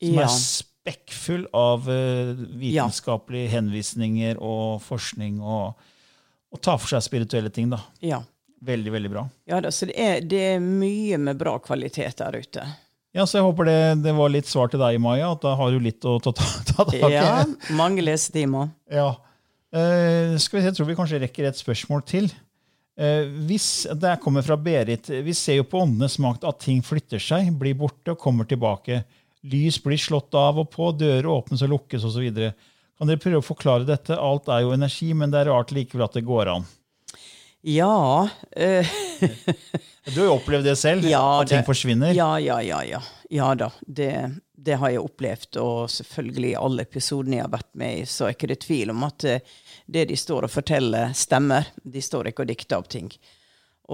Som 0.00 0.16
ja. 0.16 0.24
er 0.24 0.32
spekkfull 0.32 1.44
av 1.56 1.84
uh, 1.90 2.32
vitenskapelige 2.58 3.52
henvisninger 3.52 4.40
og 4.40 4.80
forskning. 4.86 5.42
Og, 5.42 5.76
og 6.54 6.64
tar 6.64 6.80
for 6.80 6.94
seg 6.94 7.04
spirituelle 7.04 7.52
ting. 7.52 7.68
da. 7.74 7.82
Ja. 8.00 8.22
Veldig, 8.64 8.92
veldig 8.96 9.12
bra. 9.12 9.28
Ja, 9.46 9.60
da, 9.62 9.70
så 9.70 9.86
det 9.90 9.98
er, 10.00 10.24
det 10.24 10.40
er, 10.54 10.64
mye 10.64 11.20
med 11.20 11.38
bra 11.38 11.58
kvalitet 11.62 12.18
der 12.18 12.40
ute. 12.40 12.64
Ja, 13.14 13.24
så 13.26 13.38
Jeg 13.38 13.46
håper 13.46 13.68
det, 13.68 13.78
det 14.04 14.12
var 14.16 14.32
litt 14.32 14.48
svar 14.48 14.72
til 14.72 14.80
deg, 14.80 14.98
Maja. 15.02 15.30
at 15.36 15.44
Da 15.44 15.54
har 15.60 15.72
du 15.72 15.78
litt 15.82 16.04
å 16.08 16.18
ta 16.24 16.32
tak 16.32 16.96
i. 16.96 17.04
Ja, 17.12 17.44
mange 17.76 18.04
lesetimer. 18.04 18.72
Ja. 18.90 19.12
Uh, 19.68 20.36
skal 20.40 20.58
vi 20.58 20.62
se, 20.62 20.70
Jeg 20.70 20.76
tror 20.78 20.88
vi 20.88 20.96
kanskje 20.96 21.22
rekker 21.24 21.48
et 21.48 21.58
spørsmål 21.60 22.04
til. 22.08 22.30
Uh, 22.98 23.28
hvis, 23.48 23.86
Det 24.00 24.16
kommer 24.22 24.42
fra 24.42 24.56
Berit. 24.56 25.10
Vi 25.24 25.34
ser 25.36 25.60
jo 25.60 25.68
på 25.68 25.82
åndenes 25.84 26.18
makt 26.22 26.46
at 26.48 26.60
ting 26.64 26.80
flytter 26.82 27.20
seg, 27.22 27.52
blir 27.58 27.76
borte 27.78 28.14
og 28.14 28.22
kommer 28.22 28.48
tilbake. 28.48 29.02
Lys 29.48 29.78
blir 29.82 30.00
slått 30.00 30.34
av 30.34 30.58
og 30.58 30.70
på, 30.72 30.90
dører 30.98 31.28
åpnes 31.30 31.62
og 31.62 31.74
lukkes 31.76 32.08
osv. 32.08 32.26
Kan 32.98 33.06
dere 33.10 33.22
prøve 33.22 33.38
å 33.42 33.46
forklare 33.46 33.86
dette? 33.86 34.16
Alt 34.18 34.48
er 34.50 34.64
jo 34.64 34.74
energi, 34.74 35.12
men 35.14 35.30
det 35.30 35.44
er 35.44 35.52
rart 35.52 35.70
likevel 35.76 36.08
at 36.08 36.16
det 36.18 36.26
går 36.26 36.50
an. 36.56 36.66
Ja 37.66 38.28
uh, 38.30 38.90
Du 40.08 40.20
har 40.20 40.28
jo 40.28 40.34
opplevd 40.36 40.68
det 40.68 40.76
selv? 40.78 41.06
Ja, 41.10 41.40
at 41.42 41.50
ting 41.50 41.60
det, 41.60 41.66
forsvinner? 41.66 42.12
Ja, 42.16 42.36
ja, 42.38 42.60
ja. 42.62 42.82
Ja, 42.86 43.00
ja 43.34 43.48
da. 43.58 43.70
Det, 43.82 44.12
det 44.60 44.74
har 44.74 44.90
jeg 44.90 45.02
opplevd, 45.02 45.56
og 45.62 45.90
selvfølgelig 45.90 46.50
i 46.50 46.58
alle 46.58 46.84
episodene 46.88 47.36
jeg 47.38 47.44
har 47.46 47.52
vært 47.52 47.74
med 47.78 47.98
i, 48.00 48.06
så 48.10 48.26
er 48.26 48.34
ikke 48.34 48.50
det 48.50 48.60
tvil 48.64 48.90
om 48.90 49.04
at 49.06 49.26
eh, 49.28 49.58
det 49.86 50.08
de 50.10 50.16
står 50.18 50.48
og 50.48 50.52
forteller, 50.52 51.12
stemmer. 51.14 51.68
De 51.82 52.02
står 52.02 52.30
ikke 52.30 52.42
og 52.42 52.50
dikter 52.50 52.80
opp 52.80 52.88
ting. 52.90 53.12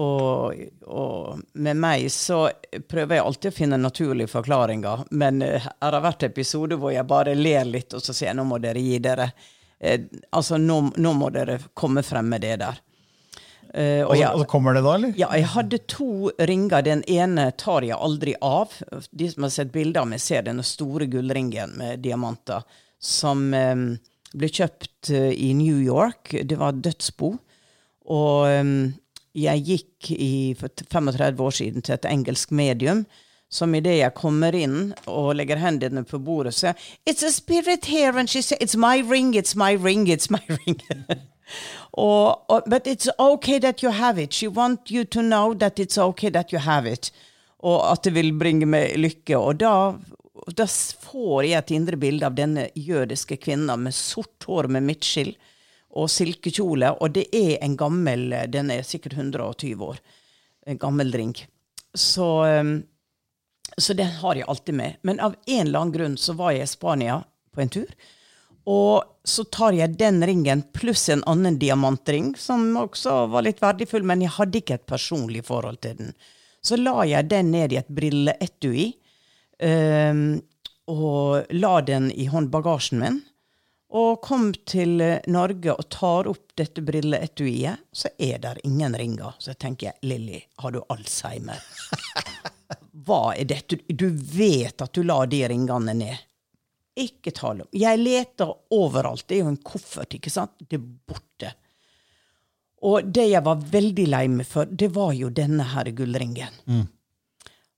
Og, 0.01 0.63
og, 0.91 1.43
med 1.53 1.77
meg 1.79 2.09
så 2.11 2.49
prøver 2.89 3.15
jeg 3.15 3.25
alltid 3.25 3.53
å 3.53 3.55
finne 3.55 3.79
naturlige 3.79 4.31
forklaringer, 4.33 5.05
men 5.15 5.39
det 5.39 5.61
har 5.63 6.01
vært 6.03 6.25
episoder 6.27 6.81
hvor 6.81 6.91
jeg 6.91 7.07
bare 7.07 7.37
ler 7.37 7.69
litt, 7.69 7.93
og 7.95 8.03
så 8.03 8.11
sier 8.11 8.33
jeg 8.33 8.39
nå 8.41 8.47
må 8.49 8.59
dere 8.63 8.81
gi 8.83 8.97
dere. 8.99 9.29
Uh, 9.79 10.01
altså, 10.35 10.57
nå, 10.59 10.81
nå, 10.97 11.13
må 11.15 11.29
dere 11.35 11.59
komme 11.77 12.03
frem 12.03 12.27
med 12.33 12.43
det 12.43 12.57
der. 12.63 12.81
Eh, 13.75 14.01
og 14.05 14.11
Og 14.11 14.15
så, 14.15 14.19
jeg- 14.21 14.31
og 14.33 14.39
så 14.39 14.47
kommer 14.47 14.73
det 14.77 14.83
da, 14.85 14.93
eller? 14.95 15.13
ja, 15.19 15.27
jeg 15.35 15.47
hadde 15.51 15.77
to 15.91 16.31
ringer. 16.39 16.81
Den 16.81 17.03
ene 17.11 17.51
tar 17.59 17.81
jeg 17.83 17.97
aldri 17.97 18.35
av. 18.41 18.71
De 19.11 19.29
som 19.31 19.43
har 19.43 19.49
sett 19.51 19.71
bilder 19.73 20.01
av 20.01 20.07
meg, 20.07 20.21
ser 20.23 20.41
denne 20.47 20.63
store 20.63 21.07
gullringen 21.11 21.75
med 21.77 21.99
diamanter 22.05 22.63
som 22.99 23.53
um, 23.53 23.97
ble 24.33 24.47
kjøpt 24.47 25.11
uh, 25.11 25.31
i 25.35 25.53
New 25.53 25.77
York. 25.83 26.31
Det 26.47 26.57
var 26.57 26.71
dødsbo. 26.71 27.33
Og 28.07 28.47
um, 28.61 28.93
jeg 29.35 29.63
gikk 29.67 30.11
i, 30.15 30.55
for 30.57 30.69
35 30.89 31.43
år 31.43 31.51
siden 31.51 31.81
til 31.83 31.95
et 31.97 32.05
engelsk 32.07 32.51
medium. 32.55 33.05
Som 33.51 33.75
idet 33.75 33.99
jeg 33.99 34.13
kommer 34.17 34.55
inn 34.57 34.93
og 35.07 35.35
legger 35.35 35.59
hendene 35.61 36.01
på 36.03 36.17
bordet, 36.23 36.55
sier 36.57 36.73
It's 37.05 37.23
a 37.23 37.29
spirit 37.31 37.85
here, 37.85 38.17
and 38.17 38.27
she 38.29 38.41
says 38.41 38.57
It's 38.59 38.75
my 38.75 38.99
ring, 39.05 39.33
it's 39.35 39.55
my 39.55 39.73
ring, 39.75 40.07
it's 40.07 40.31
my 40.31 40.41
ring. 40.49 40.79
Og, 41.91 42.51
or, 42.51 42.63
but 42.67 42.87
it's 42.87 43.09
okay 43.19 43.59
that 43.59 43.83
you 43.83 43.91
have 43.91 44.21
it. 44.21 44.33
She 44.33 44.47
wants 44.47 44.91
you 44.91 45.05
to 45.05 45.21
know 45.21 45.53
that 45.53 45.79
it's 45.79 45.97
okay 45.97 46.31
that 46.31 46.53
you 46.53 46.59
have 46.59 46.91
it. 46.91 47.11
Og 47.65 47.79
at 47.91 48.03
det 48.03 48.13
vil 48.17 48.33
bringe 48.37 48.67
meg 48.69 48.97
lykke. 48.99 49.37
Og 49.37 49.59
da, 49.61 49.73
da 50.57 50.67
får 50.67 51.47
jeg 51.47 51.59
et 51.59 51.75
indre 51.77 51.99
bilde 52.01 52.27
av 52.27 52.35
denne 52.37 52.69
jødiske 52.75 53.37
kvinna 53.41 53.77
med 53.79 53.95
sort 53.95 54.45
hår 54.47 54.69
med 54.75 54.85
midtskill 54.85 55.35
og 55.95 56.11
silkekjole. 56.11 56.91
Og 56.99 57.15
det 57.15 57.29
er 57.33 57.57
en 57.63 57.77
gammel 57.79 58.33
Den 58.51 58.73
er 58.73 58.83
sikkert 58.83 59.15
120 59.17 59.85
år. 59.85 60.01
En 60.67 60.81
gammel 60.81 61.11
drink. 61.13 61.45
Så, 61.95 62.27
um, 62.43 62.83
så 63.77 63.93
den 63.93 64.11
har 64.19 64.35
jeg 64.35 64.47
alltid 64.47 64.75
med. 64.75 64.99
Men 65.01 65.19
av 65.19 65.35
en 65.45 65.67
eller 65.67 65.79
annen 65.79 65.95
grunn 65.95 66.17
så 66.19 66.35
var 66.35 66.51
jeg 66.51 66.67
i 66.67 66.73
Spania 66.73 67.21
på 67.55 67.63
en 67.63 67.71
tur. 67.71 67.87
Og 68.65 69.03
så 69.25 69.45
tar 69.53 69.75
jeg 69.77 69.97
den 69.99 70.23
ringen 70.25 70.63
pluss 70.73 71.07
en 71.13 71.23
annen 71.29 71.59
diamantring, 71.61 72.33
som 72.37 72.65
også 72.77 73.25
var 73.33 73.45
litt 73.45 73.61
verdifull, 73.61 74.05
men 74.05 74.23
jeg 74.25 74.33
hadde 74.37 74.61
ikke 74.61 74.79
et 74.79 74.89
personlig 74.89 75.45
forhold 75.45 75.81
til 75.85 75.99
den. 75.99 76.15
Så 76.65 76.77
la 76.81 77.03
jeg 77.05 77.29
den 77.29 77.51
ned 77.53 77.73
i 77.73 77.79
et 77.81 77.89
brilleetui, 77.93 78.87
um, 79.61 80.25
og 80.89 81.53
la 81.53 81.79
den 81.85 82.11
i 82.13 82.25
håndbagasjen 82.29 83.01
min. 83.01 83.21
Og 83.95 84.19
kom 84.25 84.49
til 84.67 84.97
Norge 85.31 85.71
og 85.71 85.85
tar 85.93 86.27
opp 86.27 86.55
dette 86.57 86.81
brilleetuiet, 86.83 87.85
så 87.93 88.09
er 88.17 88.41
der 88.43 88.59
ingen 88.65 88.97
ringer. 88.97 89.37
Så 89.39 89.53
jeg 89.53 89.61
tenker 89.61 89.91
jeg, 89.91 89.99
Lilly, 90.09 90.41
har 90.61 90.73
du 90.73 90.81
alzheimer? 90.89 91.61
Hva 93.05 93.35
er 93.37 93.47
dette? 93.47 93.77
Du 93.87 94.09
vet 94.09 94.81
at 94.81 94.93
du 94.93 95.05
la 95.05 95.21
de 95.29 95.43
ringene 95.47 95.93
ned. 96.01 96.25
Ikke 96.95 97.31
tale 97.35 97.65
om. 97.65 97.69
Jeg 97.75 97.99
leter 97.99 98.53
overalt. 98.71 99.25
Det 99.27 99.37
er 99.37 99.43
jo 99.43 99.51
en 99.51 99.63
koffert, 99.67 100.13
ikke 100.15 100.31
sant? 100.31 100.53
Det 100.63 100.77
er 100.79 100.85
borte. 101.09 101.51
Og 102.85 103.07
det 103.11 103.25
jeg 103.31 103.43
var 103.43 103.63
veldig 103.71 104.05
lei 104.11 104.25
meg 104.31 104.47
for, 104.47 104.69
det 104.69 104.91
var 104.95 105.11
jo 105.17 105.31
denne 105.33 105.65
her 105.73 105.89
gullringen. 105.95 106.85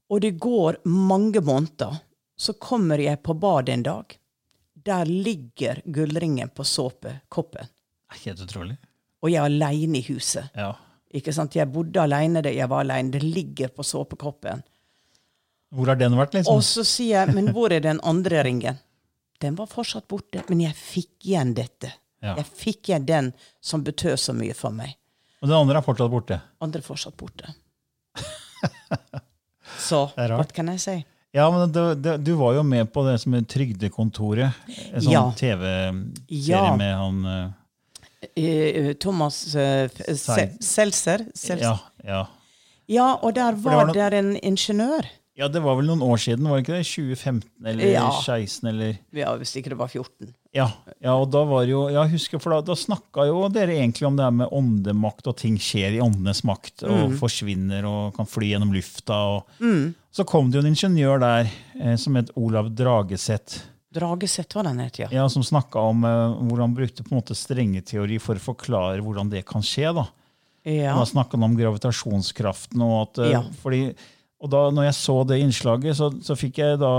Og 0.10 0.21
det 0.21 0.36
går 0.39 0.82
mange 0.86 1.41
måneder. 1.41 1.97
Så 2.38 2.53
kommer 2.62 3.01
jeg 3.01 3.23
på 3.25 3.34
badet 3.34 3.73
en 3.73 3.86
dag. 3.88 4.17
Der 4.86 5.10
ligger 5.10 5.82
gullringen 5.86 6.51
på 6.53 6.63
såpekoppen. 6.63 7.71
Helt 8.23 8.41
utrolig. 8.43 8.77
Og 9.23 9.32
jeg 9.32 9.41
er 9.41 9.49
aleine 9.49 9.97
i 9.97 10.06
huset. 10.12 10.51
Ja. 10.56 10.75
Ikke 11.17 11.34
sant? 11.34 11.56
Jeg 11.58 11.71
bodde 11.73 12.03
aleine, 12.03 12.43
jeg 12.45 12.69
var 12.69 12.84
aleine. 12.86 13.12
Det 13.15 13.23
ligger 13.23 13.71
på 13.73 13.84
såpekoppen. 13.84 14.62
Hvor 15.73 15.89
har 15.91 15.97
den 15.99 16.15
vært, 16.15 16.38
liksom? 16.38 16.56
Og 16.56 16.63
så 16.63 16.86
sier 16.88 17.23
jeg, 17.25 17.36
men 17.36 17.49
hvor 17.56 17.73
er 17.73 17.84
den 17.84 17.99
andre 18.08 18.43
ringen? 18.47 18.77
Den 19.43 19.58
var 19.58 19.69
fortsatt 19.69 20.08
borte, 20.10 20.43
men 20.50 20.63
jeg 20.65 20.76
fikk 20.78 21.28
igjen 21.30 21.54
dette. 21.58 21.91
Ja. 22.23 22.34
Jeg 22.39 22.47
fikk 22.58 22.89
igjen 22.89 23.06
den 23.06 23.28
som 23.62 23.84
betød 23.86 24.17
så 24.19 24.34
mye 24.34 24.56
for 24.58 24.73
meg. 24.73 24.95
Og 25.43 25.52
den 25.52 25.58
andre 25.58 25.78
er 25.78 25.86
fortsatt 25.86 26.10
borte. 26.12 26.39
Andre 26.63 26.82
er 26.82 26.88
fortsatt 26.88 27.17
borte. 27.19 27.54
Så 29.88 30.08
hva 30.15 30.41
kan 30.50 30.71
jeg 30.73 30.82
si? 30.82 30.95
Ja, 31.36 31.45
men 31.54 31.69
du, 31.69 32.17
du, 32.17 32.32
var 32.39 32.56
jo 32.58 32.63
med 32.65 32.89
på 32.89 33.04
det 33.06 33.19
som 33.21 33.36
er 33.38 33.45
Trygdekontoret. 33.45 34.58
En 34.89 35.04
sånn 35.04 35.13
Ja. 35.13 35.23
TV-serie 35.38 36.34
Ja. 36.34 36.76
med 36.80 36.95
han 36.97 37.54
Eh, 38.36 38.93
Thomas 38.93 39.56
uh. 39.56 39.89
Seltzer. 40.60 41.26
Ja, 41.60 41.80
ja. 42.04 42.28
Ja, 42.86 43.19
og 43.21 43.36
der 43.36 43.52
var 43.52 43.73
var 43.76 43.86
noen... 43.89 43.95
der 43.97 44.15
en 44.15 44.36
ingeniør. 44.38 45.10
Ja, 45.38 45.47
det 45.47 45.62
var 45.62 45.76
vel 45.78 45.86
noen 45.86 46.02
år 46.02 46.17
siden, 46.17 46.47
var 46.50 46.58
det 46.58 46.65
ikke 46.65 46.78
det? 46.80 46.88
2015 46.89 47.67
eller 47.71 47.86
Ja. 47.91 48.08
2016 48.10 48.69
eller 48.69 48.97
Ja, 49.13 49.36
Hvis 49.38 49.56
ikke 49.56 49.69
det 49.69 49.78
var 49.78 49.88
14. 49.88 50.34
Ja, 50.54 50.71
ja 51.04 51.13
og 51.13 51.30
da 51.32 51.43
var 51.45 51.63
jo 51.69 51.88
Jeg 51.93 52.10
husker, 52.15 52.39
for 52.41 52.50
da, 52.56 52.62
da 52.62 52.73
snakka 52.73 53.28
jo 53.28 53.47
dere 53.54 53.76
egentlig 53.78 54.08
om 54.08 54.15
det 54.17 54.23
her 54.26 54.32
med 54.32 54.50
åndemakt, 54.52 55.28
og 55.28 55.38
ting 55.38 55.58
skjer 55.62 55.93
i 55.97 56.02
åndenes 56.02 56.43
makt, 56.43 56.84
og 56.84 57.12
Mm. 57.12 57.17
forsvinner 57.19 57.86
og 57.86 58.15
kan 58.15 58.26
fly 58.26 58.54
gjennom 58.56 58.73
lufta. 58.73 59.13
og 59.13 59.45
Så 60.12 60.26
kom 60.26 60.50
det 60.50 60.58
jo 60.62 60.65
en 60.65 60.73
ingeniør 60.73 61.19
der 61.19 61.52
eh, 61.80 61.95
som 61.95 62.15
het 62.15 62.32
Olav 62.36 62.73
Drageseth. 62.73 63.62
Dragesett 63.93 64.54
var 64.56 64.63
den 64.63 64.80
het, 64.80 64.97
ja. 65.00 65.08
Ja, 65.12 65.28
som 65.30 65.43
snakka 65.43 65.78
om 65.80 66.04
eh, 66.04 66.10
hvordan 66.41 66.60
han 66.60 66.76
brukte 66.76 67.04
på 67.04 67.12
en 67.13 67.21
måte 67.21 67.36
strengeteori 67.38 68.19
for 68.19 68.36
å 68.36 68.39
forklare 68.56 69.02
hvordan 69.02 69.30
det 69.30 69.45
kan 69.45 69.62
skje. 69.62 69.93
da. 69.93 70.08
Ja. 70.65 70.95
Da 70.97 71.06
snakka 71.06 71.38
han 71.38 71.43
om 71.43 71.56
gravitasjonskraften. 71.56 72.82
Og 72.82 73.02
at, 73.10 73.19
eh, 73.26 73.32
Ja. 73.32 73.41
fordi, 73.63 73.95
og 74.38 74.52
da 74.54 74.67
når 74.69 74.89
jeg 74.89 74.97
så 75.00 75.15
det 75.26 75.39
innslaget, 75.41 75.97
så, 75.97 76.12
så 76.21 76.36
fikk 76.38 76.60
jeg 76.62 76.78
da 76.82 76.93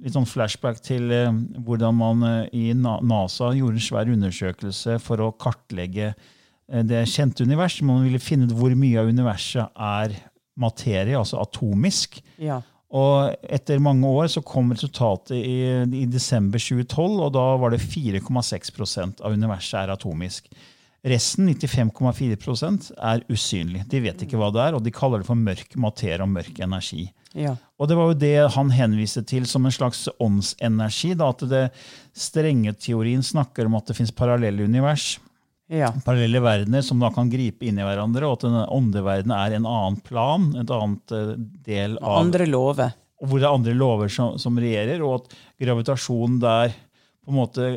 litt 0.00 0.16
sånn 0.16 0.26
flashback 0.26 0.80
til 0.82 1.12
eh, 1.14 1.30
hvordan 1.62 1.94
man 1.94 2.24
eh, 2.26 2.48
i 2.56 2.64
NASA 2.74 3.52
gjorde 3.54 3.78
en 3.78 3.84
svær 3.84 4.10
undersøkelse 4.10 4.96
for 5.04 5.22
å 5.22 5.30
kartlegge 5.38 6.08
eh, 6.10 6.82
det 6.82 7.04
kjente 7.12 7.46
universet. 7.46 7.86
Man 7.86 8.02
ville 8.08 8.22
finne 8.22 8.48
ut 8.48 8.56
hvor 8.58 8.74
mye 8.74 8.98
av 8.98 9.12
universet 9.12 9.70
er 9.78 10.18
materie, 10.60 11.14
altså 11.18 11.38
atomisk. 11.44 12.20
ja. 12.42 12.60
Og 12.90 13.36
etter 13.46 13.78
mange 13.78 14.08
år 14.10 14.26
så 14.32 14.40
kom 14.42 14.72
resultatet 14.74 15.36
i, 15.38 15.60
i 15.94 16.06
desember 16.10 16.58
2012, 16.58 17.20
og 17.22 17.28
da 17.36 17.44
var 17.62 17.70
det 17.70 17.84
4,6% 17.84 19.22
av 19.22 19.36
universet 19.38 19.76
er 19.78 19.92
atomisk. 19.94 20.50
Resten, 21.06 21.48
95,4% 21.48 22.90
er 22.96 23.22
usynlig. 23.32 23.86
De 23.88 24.02
vet 24.04 24.26
ikke 24.26 24.36
hva 24.36 24.50
det 24.52 24.60
er, 24.66 24.76
og 24.76 24.84
de 24.84 24.92
kaller 24.92 25.22
det 25.22 25.28
for 25.30 25.38
mørk 25.38 25.72
materie 25.80 26.20
og 26.20 26.28
mørk 26.34 26.60
energi. 26.60 27.06
ja. 27.32 27.56
Og 27.80 27.88
det 27.88 27.96
var 27.96 28.10
jo 28.10 28.18
det 28.20 28.34
han 28.52 28.70
henviste 28.76 29.22
til 29.24 29.46
som 29.48 29.64
en 29.64 29.72
slags 29.72 30.04
åndsenergi. 30.20 31.14
Da, 31.16 31.30
at 31.32 31.46
det 31.48 31.64
strenge 32.12 32.74
teorien 32.76 33.24
snakker 33.24 33.70
om 33.70 33.78
at 33.78 33.88
det 33.88 33.96
fins 33.96 34.12
parallelle 34.12 34.66
univers 34.68 35.14
ja. 35.70 35.90
parallelle 36.04 36.42
verdener 36.42 36.82
som 36.84 37.00
da 37.00 37.10
kan 37.14 37.30
gripe 37.30 37.66
inn 37.66 37.78
i 37.78 37.86
hverandre, 37.86 38.26
og 38.26 38.38
at 38.38 38.46
denne 38.48 38.64
åndeverdenen 38.74 39.36
er 39.36 39.56
en 39.56 39.68
annen 39.68 40.00
plan, 40.06 40.50
et 40.58 40.74
annet 40.74 41.14
eh, 41.16 41.32
del 41.66 41.96
av 42.02 42.24
Andre 42.24 42.48
lover. 42.50 42.92
hvor 43.20 43.38
det 43.38 43.46
er 43.46 43.54
andre 43.54 43.76
lover 43.76 44.12
som, 44.12 44.36
som 44.40 44.58
regjerer, 44.60 45.02
og 45.06 45.20
at 45.20 45.36
gravitasjonen 45.62 46.40
der 46.42 46.74
på 47.24 47.30
en 47.32 47.36
måte 47.40 47.70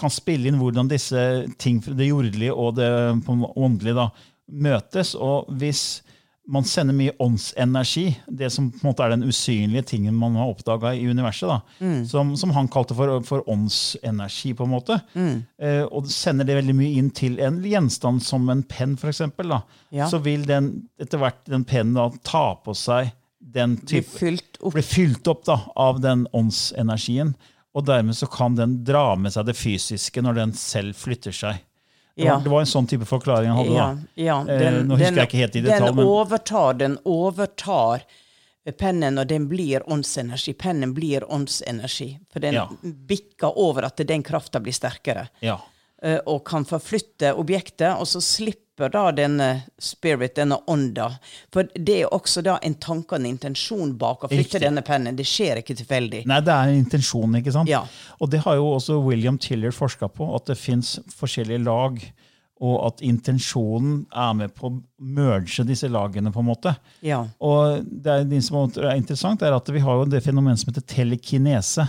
kan 0.00 0.12
spille 0.12 0.48
inn 0.48 0.60
hvordan 0.60 0.88
disse 0.90 1.20
ting, 1.58 1.80
det 1.84 2.08
jordelige 2.12 2.54
og 2.54 2.76
det 2.78 2.88
åndelige, 3.28 3.94
da, 3.98 4.08
møtes. 4.48 5.14
Og 5.18 5.48
hvis 5.58 6.02
man 6.46 6.66
sender 6.68 6.92
mye 6.92 7.14
åndsenergi, 7.24 8.10
det 8.28 8.50
som 8.52 8.66
på 8.68 8.82
en 8.82 8.90
måte 8.90 9.04
er 9.06 9.14
den 9.14 9.24
usynlige 9.24 9.82
tingen 9.94 10.12
man 10.20 10.34
har 10.36 10.50
oppdaga 10.52 10.90
i 10.92 11.06
universet, 11.08 11.48
da, 11.48 11.58
som, 12.04 12.34
som 12.36 12.52
han 12.52 12.68
kalte 12.68 12.92
for, 12.98 13.14
for 13.24 13.46
åndsenergi, 13.48 14.52
på 14.58 14.66
en 14.66 14.74
måte, 14.74 14.98
eh, 15.16 15.82
og 15.88 16.06
sender 16.12 16.44
det 16.48 16.58
veldig 16.60 16.74
mye 16.76 16.98
inn 17.00 17.08
til 17.16 17.40
en 17.40 17.62
gjenstand 17.64 18.20
som 18.22 18.44
en 18.52 18.62
penn, 18.68 18.92
f.eks., 19.00 19.22
Ja. 19.94 20.08
så 20.10 20.18
vil 20.20 20.44
den 20.48 20.88
etter 21.00 21.18
hvert 21.22 21.40
den 21.48 21.64
pennen 21.64 21.94
da 21.96 22.10
ta 22.26 22.54
på 22.64 22.74
seg 22.76 23.12
den 23.54 23.76
Blir 23.80 24.02
fylt 24.02 24.56
opp. 24.60 24.72
blir 24.74 24.82
fylt 24.86 25.28
opp 25.30 25.44
da, 25.46 25.58
av 25.76 26.00
den 26.02 26.26
åndsenergien. 26.34 27.34
Og 27.74 27.84
dermed 27.84 28.14
så 28.14 28.26
kan 28.30 28.54
den 28.54 28.84
dra 28.86 29.14
med 29.18 29.32
seg 29.34 29.46
det 29.46 29.56
fysiske 29.58 30.22
når 30.22 30.34
den 30.34 30.52
selv 30.52 30.94
flytter 30.94 31.32
seg. 31.34 31.54
Det 32.16 32.22
var, 32.22 32.30
Ja. 32.30 32.38
det 32.44 32.48
var 32.52 32.60
en 32.60 32.66
sånn 32.66 32.86
type 32.86 33.04
forklaring 33.04 33.48
han 33.50 33.56
hadde. 33.56 34.06
Ja, 34.14 34.44
da. 34.44 34.58
Den, 34.58 34.74
Eh, 34.74 34.82
nå 34.84 34.96
husker 34.96 35.16
jeg 35.16 35.28
ikke 35.28 35.38
helt 35.42 35.56
i 35.56 35.60
detalj, 35.62 35.86
den 35.86 35.96
men- 35.96 36.06
overtar, 36.06 36.78
den 36.78 36.98
overtar 37.04 38.02
pennen, 38.78 39.18
og 39.18 39.26
den 39.26 39.48
blir 39.48 39.82
åndsenergi. 39.90 40.54
Pennen 40.56 40.94
blir 40.94 41.20
åndsenergi. 41.30 42.18
For 42.32 42.38
den 42.40 42.54
Ja. 42.54 42.68
bikker 42.82 43.52
over 43.56 43.84
at 43.84 43.96
den 43.96 44.22
krafta 44.22 44.60
blir 44.60 44.72
sterkere. 44.72 45.28
Ja. 45.42 45.58
eh, 46.02 46.20
Og 46.26 46.44
kan 46.44 46.64
forflytte 46.64 47.34
objektet, 47.36 47.98
og 47.98 48.06
så 48.06 48.20
slipper 48.22 48.60
da 48.76 49.04
denne 49.14 49.48
spirit, 49.78 50.34
denne 50.36 50.58
ånda. 50.66 51.10
For 51.54 51.68
det 51.74 52.00
er 52.02 52.14
også 52.14 52.42
da 52.42 52.58
en 52.62 52.74
tanke 52.74 53.14
og 53.14 53.20
en 53.20 53.28
intensjon 53.30 53.94
bak 53.98 54.24
å 54.24 54.28
flytte 54.32 54.58
Riktig. 54.58 54.64
denne 54.66 54.82
pennen. 54.82 55.16
Det 55.16 55.26
skjer 55.28 55.62
ikke 55.62 55.76
tilfeldig. 55.78 56.24
Nei, 56.26 56.40
det 56.44 56.52
er 56.52 56.72
en 56.72 56.82
intensjon, 56.82 57.38
ikke 57.38 57.54
sant? 57.54 57.70
Ja. 57.70 57.84
Og 58.18 58.30
det 58.30 58.42
har 58.44 58.58
jo 58.58 58.72
også 58.74 58.98
William 59.04 59.38
Tiller 59.38 59.74
forska 59.74 60.08
på, 60.08 60.34
at 60.36 60.46
det 60.50 60.58
fins 60.58 60.98
forskjellige 61.14 61.64
lag. 61.64 62.00
Og 62.64 62.76
at 62.86 63.00
intensjonen 63.02 64.04
er 64.14 64.34
med 64.38 64.52
på 64.54 64.68
å 64.70 64.76
merge 65.02 65.64
disse 65.66 65.88
lagene. 65.90 66.30
på 66.32 66.40
en 66.40 66.46
måte. 66.46 66.74
Ja. 67.02 67.24
Og 67.42 67.82
det, 67.84 68.10
er, 68.12 68.24
det 68.30 68.44
som 68.46 68.70
er 68.70 68.94
interessant, 68.94 69.42
er 69.42 69.52
at 69.56 69.68
vi 69.68 69.82
har 69.82 69.98
jo 70.00 70.06
det 70.08 70.22
fenomenet 70.24 70.62
som 70.62 70.70
heter 70.70 70.86
telekinese. 70.86 71.86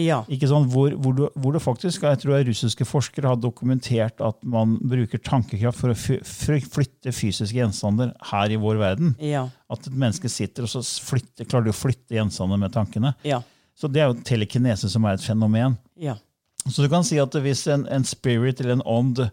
Ja. 0.00 0.22
Ikke 0.32 0.48
sånn, 0.50 0.66
hvor, 0.72 0.90
hvor, 0.98 1.14
du, 1.14 1.22
hvor 1.38 1.54
det 1.54 1.62
faktisk, 1.62 2.02
jeg 2.02 2.18
tror 2.22 2.40
russiske 2.48 2.86
forskere 2.88 3.30
har 3.30 3.36
dokumentert 3.38 4.20
at 4.24 4.40
man 4.42 4.76
bruker 4.82 5.20
tankekraft 5.22 5.78
for 5.80 5.92
å 5.94 5.98
flytte 5.98 7.12
fysiske 7.14 7.58
gjenstander 7.60 8.10
her 8.32 8.50
i 8.54 8.58
vår 8.60 8.80
verden. 8.80 9.14
Ja. 9.22 9.44
At 9.70 9.86
et 9.86 9.94
menneske 9.94 10.30
sitter 10.32 10.66
og 10.66 10.72
så 10.72 10.82
flytter, 10.82 11.46
klarer 11.46 11.68
de 11.68 11.74
å 11.74 11.78
flytte 11.78 12.16
gjenstander 12.18 12.58
med 12.60 12.74
tankene. 12.74 13.14
Ja. 13.26 13.40
Så 13.78 13.90
det 13.90 14.02
er 14.02 14.10
jo 14.10 14.20
telekinese 14.26 14.90
som 14.90 15.06
er 15.06 15.16
et 15.18 15.24
fenomen. 15.26 15.78
Ja. 15.98 16.16
Så 16.66 16.82
du 16.82 16.88
kan 16.88 17.04
si 17.06 17.18
at 17.20 17.34
hvis 17.44 17.66
en, 17.70 17.86
en 17.92 18.04
spirit 18.08 18.60
eller 18.62 18.78
en 18.78 18.86
ånd 18.88 19.24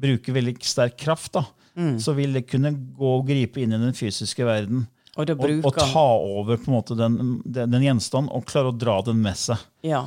bruker 0.00 0.36
veldig 0.36 0.58
sterk 0.64 0.98
kraft, 1.00 1.32
da, 1.36 1.44
Mm. 1.76 1.98
så 2.00 2.14
vil 2.16 2.32
det 2.32 2.46
kunne 2.48 2.70
gå 2.72 3.08
og 3.18 3.26
gripe 3.28 3.60
inn 3.60 3.74
i 3.76 3.76
den 3.76 3.92
fysiske 3.92 4.40
verden. 4.48 4.86
Og 5.16 5.32
Og, 5.32 5.64
og 5.64 5.78
ta 5.80 6.06
over 6.20 6.60
på 6.60 6.70
en 6.70 6.76
måte 6.76 6.96
den, 6.98 7.16
den, 7.44 7.72
den 7.72 7.84
gjenstanden 7.86 8.32
og 8.36 8.44
klare 8.48 8.72
å 8.72 8.76
dra 8.76 8.98
den 9.06 9.22
med 9.24 9.38
seg. 9.40 9.62
Ja. 9.86 10.04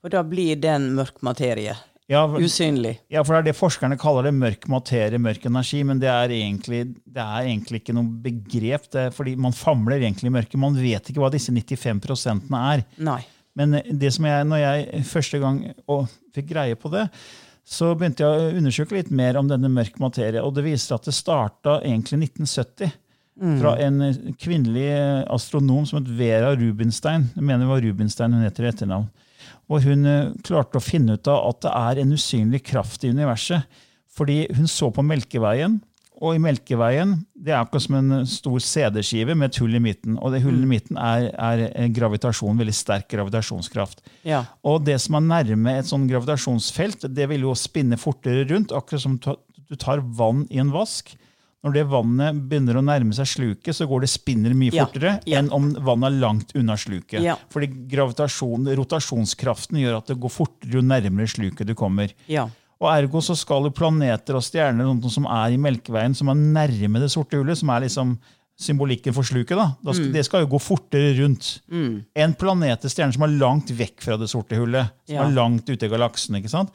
For 0.00 0.12
da 0.12 0.22
blir 0.24 0.56
den 0.56 0.94
mørk 0.96 1.20
materie. 1.26 1.76
Ja, 2.10 2.24
Usynlig. 2.26 2.96
Ja, 3.06 3.22
for 3.22 3.36
det 3.36 3.38
er 3.38 3.46
det 3.52 3.58
forskerne 3.58 3.94
kaller 4.00 4.26
det 4.26 4.32
mørk 4.34 4.64
materie, 4.72 5.18
mørk 5.22 5.44
energi, 5.46 5.84
men 5.86 6.00
det 6.02 6.08
er 6.10 6.32
egentlig, 6.34 6.80
det 7.06 7.22
er 7.22 7.44
egentlig 7.44 7.84
ikke 7.84 7.94
noe 7.94 8.22
begrep. 8.24 8.88
Det 8.90 9.04
fordi 9.14 9.36
man 9.38 9.54
famler 9.54 10.00
egentlig 10.00 10.26
i 10.26 10.34
mørket. 10.34 10.58
Man 10.58 10.78
vet 10.80 11.12
ikke 11.12 11.22
hva 11.22 11.30
disse 11.30 11.54
95% 11.54 12.50
er. 12.58 12.82
Nei. 13.06 13.20
Men 13.54 13.78
det 13.86 14.10
som 14.16 14.26
jeg, 14.26 14.48
når 14.50 14.62
jeg 14.62 15.04
første 15.06 15.38
gang 15.42 15.62
å, 15.86 16.00
fikk 16.34 16.50
greie 16.50 16.78
på 16.78 16.90
det, 16.90 17.04
så 17.70 17.92
begynte 17.94 18.26
jeg 18.26 18.42
å 18.42 18.58
undersøke 18.58 18.96
litt 18.96 19.14
mer 19.14 19.38
om 19.38 19.46
denne 19.50 19.70
mørk 19.70 20.02
materie. 20.02 20.42
Og 20.42 20.56
det 20.56 20.66
viser 20.66 20.96
at 20.96 21.06
det 21.06 21.14
starta 21.14 21.78
egentlig 21.84 22.18
i 22.18 22.24
1970. 22.26 22.98
Fra 23.40 23.74
en 23.80 24.02
kvinnelig 24.36 24.90
astronom 25.32 25.86
som 25.88 26.00
het 26.00 26.10
Vera 26.18 26.52
Rubinstein. 26.52 27.30
Jeg 27.32 27.44
mener 27.44 27.64
det 27.64 27.70
var 27.70 27.84
Rubinstein 27.84 28.34
hun 28.36 28.44
heter 28.44 28.66
i 28.66 28.72
etternavn. 28.72 29.06
Og 29.70 29.86
hun 29.86 30.08
eh, 30.08 30.32
klarte 30.44 30.80
å 30.80 30.84
finne 30.84 31.16
ut 31.16 31.30
av 31.30 31.46
at 31.52 31.62
det 31.64 31.72
er 31.78 32.02
en 32.02 32.16
usynlig 32.16 32.60
kraft 32.66 33.06
i 33.06 33.12
universet. 33.14 33.80
Fordi 34.10 34.42
hun 34.56 34.68
så 34.68 34.90
på 34.92 35.04
Melkeveien, 35.06 35.78
og 36.20 36.36
i 36.36 36.40
Melkeveien 36.42 37.14
det 37.32 37.54
er 37.54 37.62
akkurat 37.62 37.86
som 37.86 37.96
en 37.96 38.26
stor 38.28 38.60
CD-skive 38.60 39.32
med 39.38 39.48
et 39.48 39.60
hull 39.62 39.78
i 39.78 39.80
midten. 39.80 40.18
Og 40.20 40.34
det 40.34 40.42
hullet 40.44 40.66
i 40.66 40.68
midten 40.74 40.98
er, 41.00 41.30
er 41.32 41.94
gravitasjon, 41.96 42.60
veldig 42.60 42.74
sterk 42.76 43.08
gravitasjonskraft. 43.14 44.04
Ja. 44.28 44.42
Og 44.60 44.84
det 44.84 44.98
som 45.00 45.16
er 45.16 45.24
nærme 45.30 45.78
et 45.80 45.88
sånn 45.88 46.04
gravitasjonsfelt, 46.10 47.08
det 47.08 47.30
vil 47.30 47.48
jo 47.48 47.56
spinne 47.56 47.96
fortere 48.00 48.44
rundt, 48.50 48.74
akkurat 48.76 49.06
som 49.06 49.16
du 49.16 49.78
tar 49.80 50.04
vann 50.04 50.44
i 50.52 50.60
en 50.60 50.74
vask. 50.74 51.14
Når 51.60 51.74
det 51.76 51.82
vannet 51.90 52.38
begynner 52.48 52.78
å 52.80 52.82
nærme 52.84 53.12
seg 53.12 53.28
sluket, 53.28 53.76
så 53.76 53.84
går 53.88 54.06
det 54.06 54.08
spinner 54.08 54.54
mye 54.56 54.72
Ja, 54.72 54.86
fortere 54.86 55.18
ja. 55.28 55.42
enn 55.42 55.50
om 55.52 55.66
vannet 55.76 56.08
er 56.08 56.22
langt 56.22 56.54
unna 56.56 56.76
sluket. 56.80 57.20
Ja. 57.20 57.34
Fordi 57.52 57.68
gravitasjon, 57.90 58.70
rotasjonskraften 58.78 59.76
gjør 59.82 59.98
at 59.98 60.08
det 60.08 60.16
går 60.22 60.32
fortere 60.32 60.78
jo 60.78 60.84
nærmere 60.86 61.28
sluket 61.28 61.68
du 61.68 61.74
kommer. 61.76 62.14
Ja. 62.32 62.46
Og 62.80 62.88
ergo 62.88 63.20
så 63.20 63.36
skal 63.36 63.68
jo 63.68 63.74
planeter 63.76 64.38
og 64.38 64.44
stjerner 64.46 64.88
noe 64.88 65.12
som 65.12 65.28
er 65.28 65.52
i 65.52 65.60
Melkeveien, 65.60 66.16
som 66.16 66.32
er 66.32 66.40
nærme 66.40 67.02
det 67.02 67.10
sorte 67.12 67.36
hullet, 67.36 67.60
som 67.60 67.72
er 67.74 67.84
liksom 67.84 68.16
symbolikken 68.60 69.14
for 69.16 69.24
sluket, 69.24 69.56
da, 69.56 69.70
da 69.80 69.92
skal, 69.96 70.10
det 70.12 70.22
skal 70.26 70.42
jo 70.44 70.50
gå 70.52 70.58
fortere 70.60 71.14
rundt. 71.20 71.46
En 71.72 72.34
planet 72.36 72.82
eller 72.82 72.92
stjerne 72.92 73.16
som 73.16 73.24
er 73.24 73.36
langt 73.40 73.72
vekk 73.72 74.04
fra 74.04 74.18
det 74.20 74.28
sorte 74.32 74.58
hullet, 74.60 74.92
som 75.08 75.22
er 75.24 75.36
langt 75.36 75.68
ute 75.70 75.88
i 75.88 75.92
galaksen. 75.92 76.36
ikke 76.40 76.52
sant? 76.52 76.72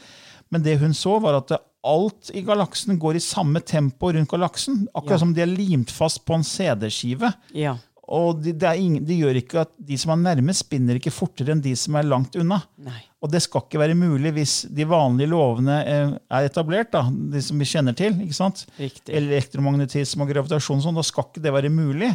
Men 0.56 0.64
det 0.64 0.78
hun 0.80 0.94
så, 0.96 1.18
var 1.24 1.42
at 1.42 1.52
alt 1.86 2.32
i 2.34 2.42
galaksen 2.48 2.96
går 3.02 3.20
i 3.20 3.24
samme 3.24 3.60
tempo 3.62 4.10
rundt 4.16 4.32
galaksen. 4.32 4.86
Akkurat 4.96 5.20
Ja. 5.20 5.26
som 5.26 5.34
de 5.36 5.44
er 5.44 5.52
limt 5.52 5.92
fast 5.94 6.24
på 6.26 6.34
en 6.40 6.48
CD-skive. 6.48 7.34
Ja. 7.54 7.76
Og 8.06 8.40
de, 8.46 8.52
det, 8.54 8.68
er 8.70 8.78
ingen, 8.78 9.02
de 9.06 9.16
gjør 9.18 9.38
ikke 9.40 9.60
at 9.64 9.72
de 9.82 9.98
som 9.98 10.12
er 10.14 10.20
nærme, 10.22 10.54
spinner 10.54 10.98
ikke 11.00 11.14
fortere 11.14 11.56
enn 11.56 11.62
de 11.66 11.72
som 11.78 11.96
er 11.98 12.06
langt 12.06 12.36
unna. 12.38 12.60
Nei. 12.86 13.00
Og 13.26 13.32
det 13.34 13.42
skal 13.42 13.64
ikke 13.66 13.82
være 13.82 13.98
mulig 13.98 14.32
hvis 14.36 14.54
de 14.70 14.86
vanlige 14.86 15.32
lovene 15.32 15.80
eh, 15.90 16.12
er 16.30 16.46
etablert, 16.50 16.92
da, 16.94 17.02
de 17.10 17.42
som 17.42 17.58
vi 17.62 17.66
kjenner 17.66 17.98
til. 17.98 18.14
ikke 18.22 18.38
sant? 18.38 18.68
Riktig. 18.78 19.10
Elektromagnetisme 19.18 20.22
og 20.26 20.30
gravitasjon, 20.34 20.78
og 20.82 20.86
sånn, 20.86 21.00
da 21.02 21.06
skal 21.06 21.28
ikke 21.32 21.42
det 21.48 21.54
være 21.56 21.74
mulig. 21.74 22.12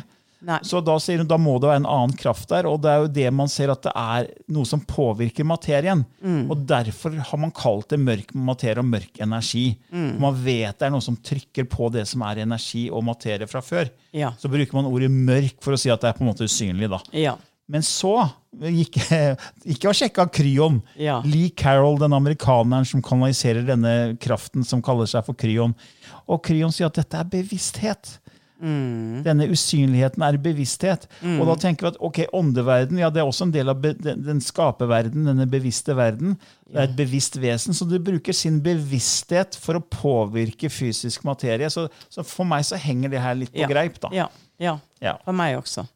Nei. 0.46 0.58
Så 0.64 0.80
da 0.84 0.94
sier 1.02 1.20
hun, 1.20 1.28
da 1.28 1.36
må 1.40 1.58
det 1.60 1.68
være 1.68 1.82
en 1.82 1.88
annen 1.90 2.14
kraft 2.16 2.48
der, 2.52 2.68
og 2.70 2.80
det 2.84 2.92
er 2.92 3.02
jo 3.02 3.10
det 3.18 3.26
man 3.36 3.50
ser 3.52 3.72
at 3.72 3.82
det 3.84 3.92
er 3.92 4.30
noe 4.52 4.68
som 4.68 4.80
påvirker 4.88 5.44
materien. 5.48 6.04
Mm. 6.24 6.46
Og 6.48 6.64
derfor 6.68 7.16
har 7.16 7.42
man 7.42 7.52
kalt 7.56 7.90
det 7.92 8.00
mørk 8.00 8.32
materie 8.34 8.80
og 8.80 8.88
mørk 8.88 9.20
energi. 9.20 9.66
Mm. 9.92 10.14
Man 10.22 10.40
vet 10.40 10.80
det 10.80 10.88
er 10.88 10.94
noe 10.94 11.04
som 11.04 11.18
trykker 11.20 11.68
på 11.70 11.90
det 11.92 12.06
som 12.08 12.24
er 12.28 12.42
energi 12.46 12.86
og 12.88 13.04
materie 13.06 13.48
fra 13.50 13.62
før. 13.64 13.92
Ja. 14.16 14.32
Så 14.40 14.48
bruker 14.52 14.80
man 14.80 14.88
ordet 14.88 15.12
mørk 15.12 15.60
for 15.64 15.76
å 15.76 15.80
si 15.80 15.92
at 15.92 16.00
det 16.00 16.12
er 16.12 16.18
på 16.18 16.24
en 16.24 16.32
måte 16.32 16.48
usynlig. 16.48 16.88
da. 16.92 17.02
Ja. 17.16 17.36
Men 17.70 17.84
så 17.86 18.14
gikk 18.50 18.98
Ikke 19.72 19.92
å 19.92 19.94
sjekke 19.94 20.26
Kryon. 20.34 20.80
Ja. 20.98 21.20
Lee 21.26 21.52
Carroll, 21.54 22.00
den 22.00 22.16
amerikaneren 22.16 22.88
som 22.88 23.04
kanaliserer 23.04 23.66
denne 23.66 24.16
kraften 24.22 24.66
som 24.66 24.82
kaller 24.82 25.10
seg 25.10 25.26
for 25.28 25.38
Kryon. 25.38 25.76
Og 26.26 26.42
Kryon 26.46 26.74
sier 26.74 26.90
at 26.90 26.98
dette 26.98 27.20
er 27.20 27.30
bevissthet. 27.30 28.16
Denne 28.60 29.46
usynligheten 29.48 30.22
er 30.26 30.36
bevissthet. 30.42 31.06
Og 31.24 31.46
da 31.48 31.54
tenker 31.62 31.86
vi 31.86 31.92
at 31.94 32.00
ok, 32.00 32.18
åndeverden 32.36 32.98
ja, 33.00 33.08
det 33.10 33.22
er 33.22 33.28
også 33.30 33.46
en 33.48 33.54
del 33.54 33.72
av 33.72 33.80
den, 33.80 34.20
den 34.26 34.42
skaperverden, 34.44 35.24
denne 35.30 35.46
bevisste 35.50 35.96
verden. 35.96 36.36
Det 36.70 36.76
er 36.78 36.88
et 36.90 36.96
bevisst 36.98 37.38
vesen, 37.40 37.74
så 37.74 37.86
det 37.88 38.02
bruker 38.06 38.36
sin 38.36 38.60
bevissthet 38.62 39.56
for 39.58 39.80
å 39.80 39.82
påvirke 39.82 40.68
fysisk 40.70 41.24
materie. 41.26 41.70
Så, 41.72 41.88
så 42.12 42.22
for 42.26 42.44
meg 42.48 42.66
så 42.68 42.78
henger 42.78 43.10
det 43.16 43.24
her 43.24 43.34
litt 43.40 43.54
på 43.54 43.64
Ja. 43.64 43.70
greip. 43.72 43.96
da. 44.04 44.12
Ja. 44.14 44.28
ja. 44.60 44.76
Ja. 45.00 45.16
For 45.24 45.32
meg 45.36 45.56
også. 45.58 45.86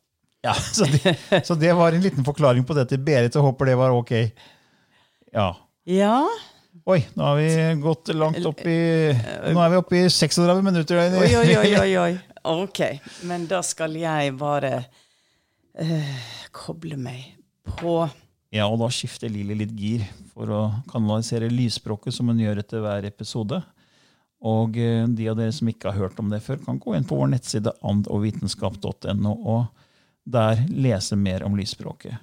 Ja, 0.45 0.53
så 0.77 0.85
det, 0.91 1.15
så 1.47 1.55
det 1.57 1.71
var 1.77 1.93
en 1.97 2.03
liten 2.05 2.25
forklaring 2.27 2.65
på 2.69 2.75
det 2.77 2.89
til 2.91 2.99
Berit. 3.05 3.35
Jeg 3.37 3.45
håper 3.45 3.71
det 3.71 3.77
var 3.81 3.95
ok. 3.97 4.11
Ja. 5.33 5.53
Ja. 5.89 6.19
Oi, 6.91 6.99
nå 7.17 7.25
har 7.25 7.37
vi 7.39 7.49
gått 7.81 8.11
langt 8.13 8.45
opp 8.45 8.61
i 8.69 8.75
Nå 9.55 9.61
er 9.63 9.71
vi 9.73 9.77
oppe 9.79 9.97
i 10.03 10.09
36 10.11 10.61
minutter. 10.67 10.99
Oi, 11.17 11.31
oi, 11.39 11.57
oi, 11.63 11.75
oi, 11.81 11.93
oi. 12.03 12.13
Ok, 12.45 12.81
men 13.25 13.47
da 13.49 13.63
skal 13.65 13.95
jeg 13.97 14.35
bare 14.37 14.83
uh, 15.81 16.17
koble 16.53 16.99
meg 17.01 17.31
på 17.65 18.03
Ja, 18.55 18.67
og 18.69 18.77
da 18.83 18.91
skifter 18.93 19.33
Lili 19.33 19.57
litt 19.59 19.73
gir 19.75 20.05
for 20.35 20.51
å 20.53 20.59
kanalisere 20.91 21.49
lysspråket, 21.51 22.15
som 22.15 22.29
hun 22.31 22.43
gjør 22.43 22.61
etter 22.61 22.85
hver 22.85 23.09
episode. 23.09 23.63
Og 24.45 24.77
uh, 24.77 25.07
de 25.09 25.31
av 25.33 25.39
dere 25.41 25.55
som 25.57 25.71
ikke 25.73 25.89
har 25.89 26.05
hørt 26.05 26.21
om 26.21 26.29
det 26.31 26.43
før, 26.45 26.61
kan 26.67 26.79
gå 26.83 26.95
inn 26.99 27.09
på 27.09 27.17
vår 27.19 27.33
nettside 27.33 27.73
andogvitenskap.no 27.81 29.35
og 29.41 29.65
der 30.25 30.61
lese 30.69 31.17
mer 31.17 31.47
om 31.49 31.57
lysspråket. 31.57 32.21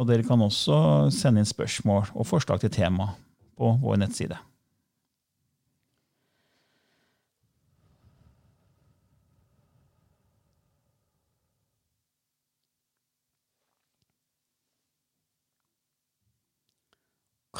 Og 0.00 0.08
dere 0.08 0.24
kan 0.24 0.40
også 0.40 1.10
sende 1.12 1.44
inn 1.44 1.48
spørsmål 1.48 2.08
og 2.16 2.28
forslag 2.28 2.64
til 2.64 2.72
tema 2.72 3.12
på 3.60 3.76
vår 3.84 4.00
nettside. 4.00 4.40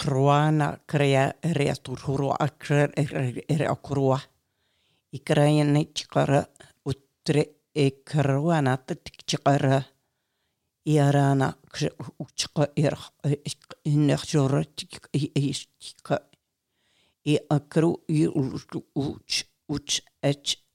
Kroana 0.02 0.66
krea 0.86 1.28
retur 1.56 2.00
huro 2.06 2.32
akrer 2.34 2.90
er 3.54 3.62
akroa. 3.70 4.18
I 5.12 5.18
kreien 5.18 5.76
chikara 5.94 6.40
utre 6.90 7.44
e 7.74 7.90
kroana 8.04 8.76
chikara. 9.28 9.78
I 10.86 10.98
arana 10.98 11.52
uchka 12.18 12.66
er 12.76 12.98
nechjora 13.86 14.64
chika. 14.76 16.18
I 17.24 17.38
akru 17.56 17.92
i 18.08 18.26
uch 18.26 19.44
uch 19.68 20.00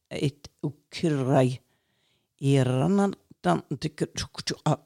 et 0.10 0.50
ukrai. 0.64 1.60
I 2.40 2.64
rana 2.64 3.12
dan 3.44 3.62
tikir 3.80 4.08
chukchu 4.16 4.56
a 4.66 4.78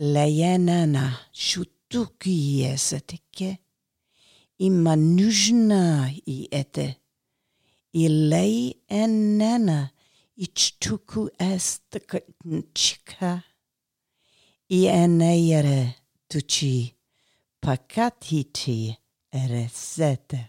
uch. 0.00 0.06
Layanana 0.06 1.18
shutukiesetike 1.32 3.58
imanujna 4.58 6.12
i 6.26 6.48
ete 6.50 6.96
I 7.92 8.76
enana 8.88 9.90
ichtuku 10.36 11.30
estakachika 11.38 13.42
i 14.68 14.86
enayere 14.86 15.94
tuchi 16.28 16.94
pakatiti 17.60 18.96
eresete 19.32 20.46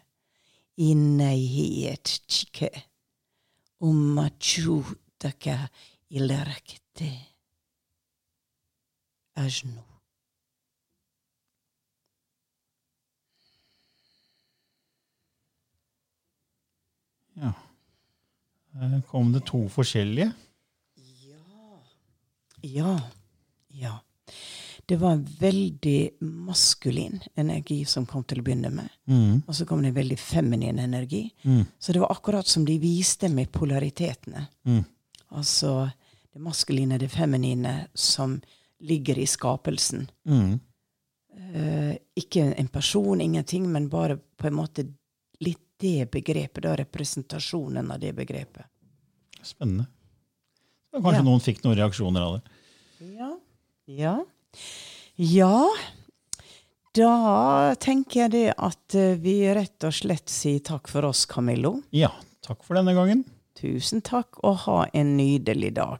inahiet 0.77 2.21
chike. 2.27 2.83
Umachu 3.81 4.85
taka 5.17 5.69
ilarakete 6.09 7.30
à 9.35 9.47
genoux. 9.47 9.83
Ja. 17.33 17.53
Her 18.73 19.01
kom 19.07 19.31
det 19.33 19.45
to 19.45 19.65
forskjellige. 19.69 20.31
Ja. 21.25 21.81
Ja. 22.61 23.01
Ja. 23.67 23.99
Det 24.85 24.97
var 24.99 25.11
en 25.15 25.23
veldig 25.39 26.09
maskulin 26.19 27.21
energi 27.39 27.85
som 27.85 28.05
kom 28.05 28.23
til 28.27 28.41
å 28.41 28.43
begynne 28.43 28.69
med. 28.75 28.89
Og 29.47 29.55
så 29.55 29.65
kom 29.65 29.81
det 29.81 29.93
en 29.93 29.99
veldig 30.01 30.17
feminin 30.19 30.79
energi. 30.79 31.29
Så 31.79 31.93
det 31.93 32.01
var 32.03 32.11
akkurat 32.11 32.47
som 32.47 32.65
de 32.67 32.75
viste 32.81 33.29
meg 33.31 33.51
polaritetene. 33.55 34.47
Altså 35.31 35.89
det 36.33 36.41
maskuline, 36.43 36.99
det 36.99 37.11
feminine, 37.11 37.87
som 37.95 38.41
ligger 38.81 39.19
i 39.21 39.25
skapelsen. 39.29 40.07
Eh, 40.27 41.93
ikke 42.19 42.43
en 42.57 42.67
person, 42.71 43.21
ingenting, 43.21 43.67
men 43.71 43.89
bare 43.89 44.17
på 44.37 44.47
en 44.49 44.57
måte 44.57 44.85
litt 45.41 45.61
det 45.81 46.09
begrepet, 46.13 46.61
da 46.63 46.75
representasjonen 46.77 47.89
av 47.91 47.99
det 47.99 48.11
begrepet. 48.13 48.65
Spennende. 49.41 49.87
Kanskje 50.93 51.15
Ja. 51.15 51.23
noen 51.25 51.39
fikk 51.41 51.63
noen 51.63 51.77
reaksjoner 51.79 52.21
av 52.21 52.33
det. 52.35 53.15
Ja. 53.17 53.31
Ja. 53.87 54.25
Ja. 55.17 55.67
Da 56.93 57.73
tenker 57.79 58.25
jeg 58.27 58.31
det 58.31 58.53
at 58.57 58.95
eh, 58.99 59.15
vi 59.15 59.37
rett 59.55 59.83
og 59.87 59.93
slett 59.95 60.27
sier 60.29 60.59
takk 60.59 60.87
for 60.91 61.07
oss, 61.07 61.25
Camillo. 61.25 61.81
Ja, 61.95 62.11
takk 62.43 62.63
for 62.67 62.75
denne 62.75 62.93
gangen. 62.93 63.23
Tusen 63.55 64.01
takk, 64.03 64.37
og 64.43 64.57
ha 64.67 64.85
en 64.93 65.15
nydelig 65.17 65.73
dag. 65.77 65.99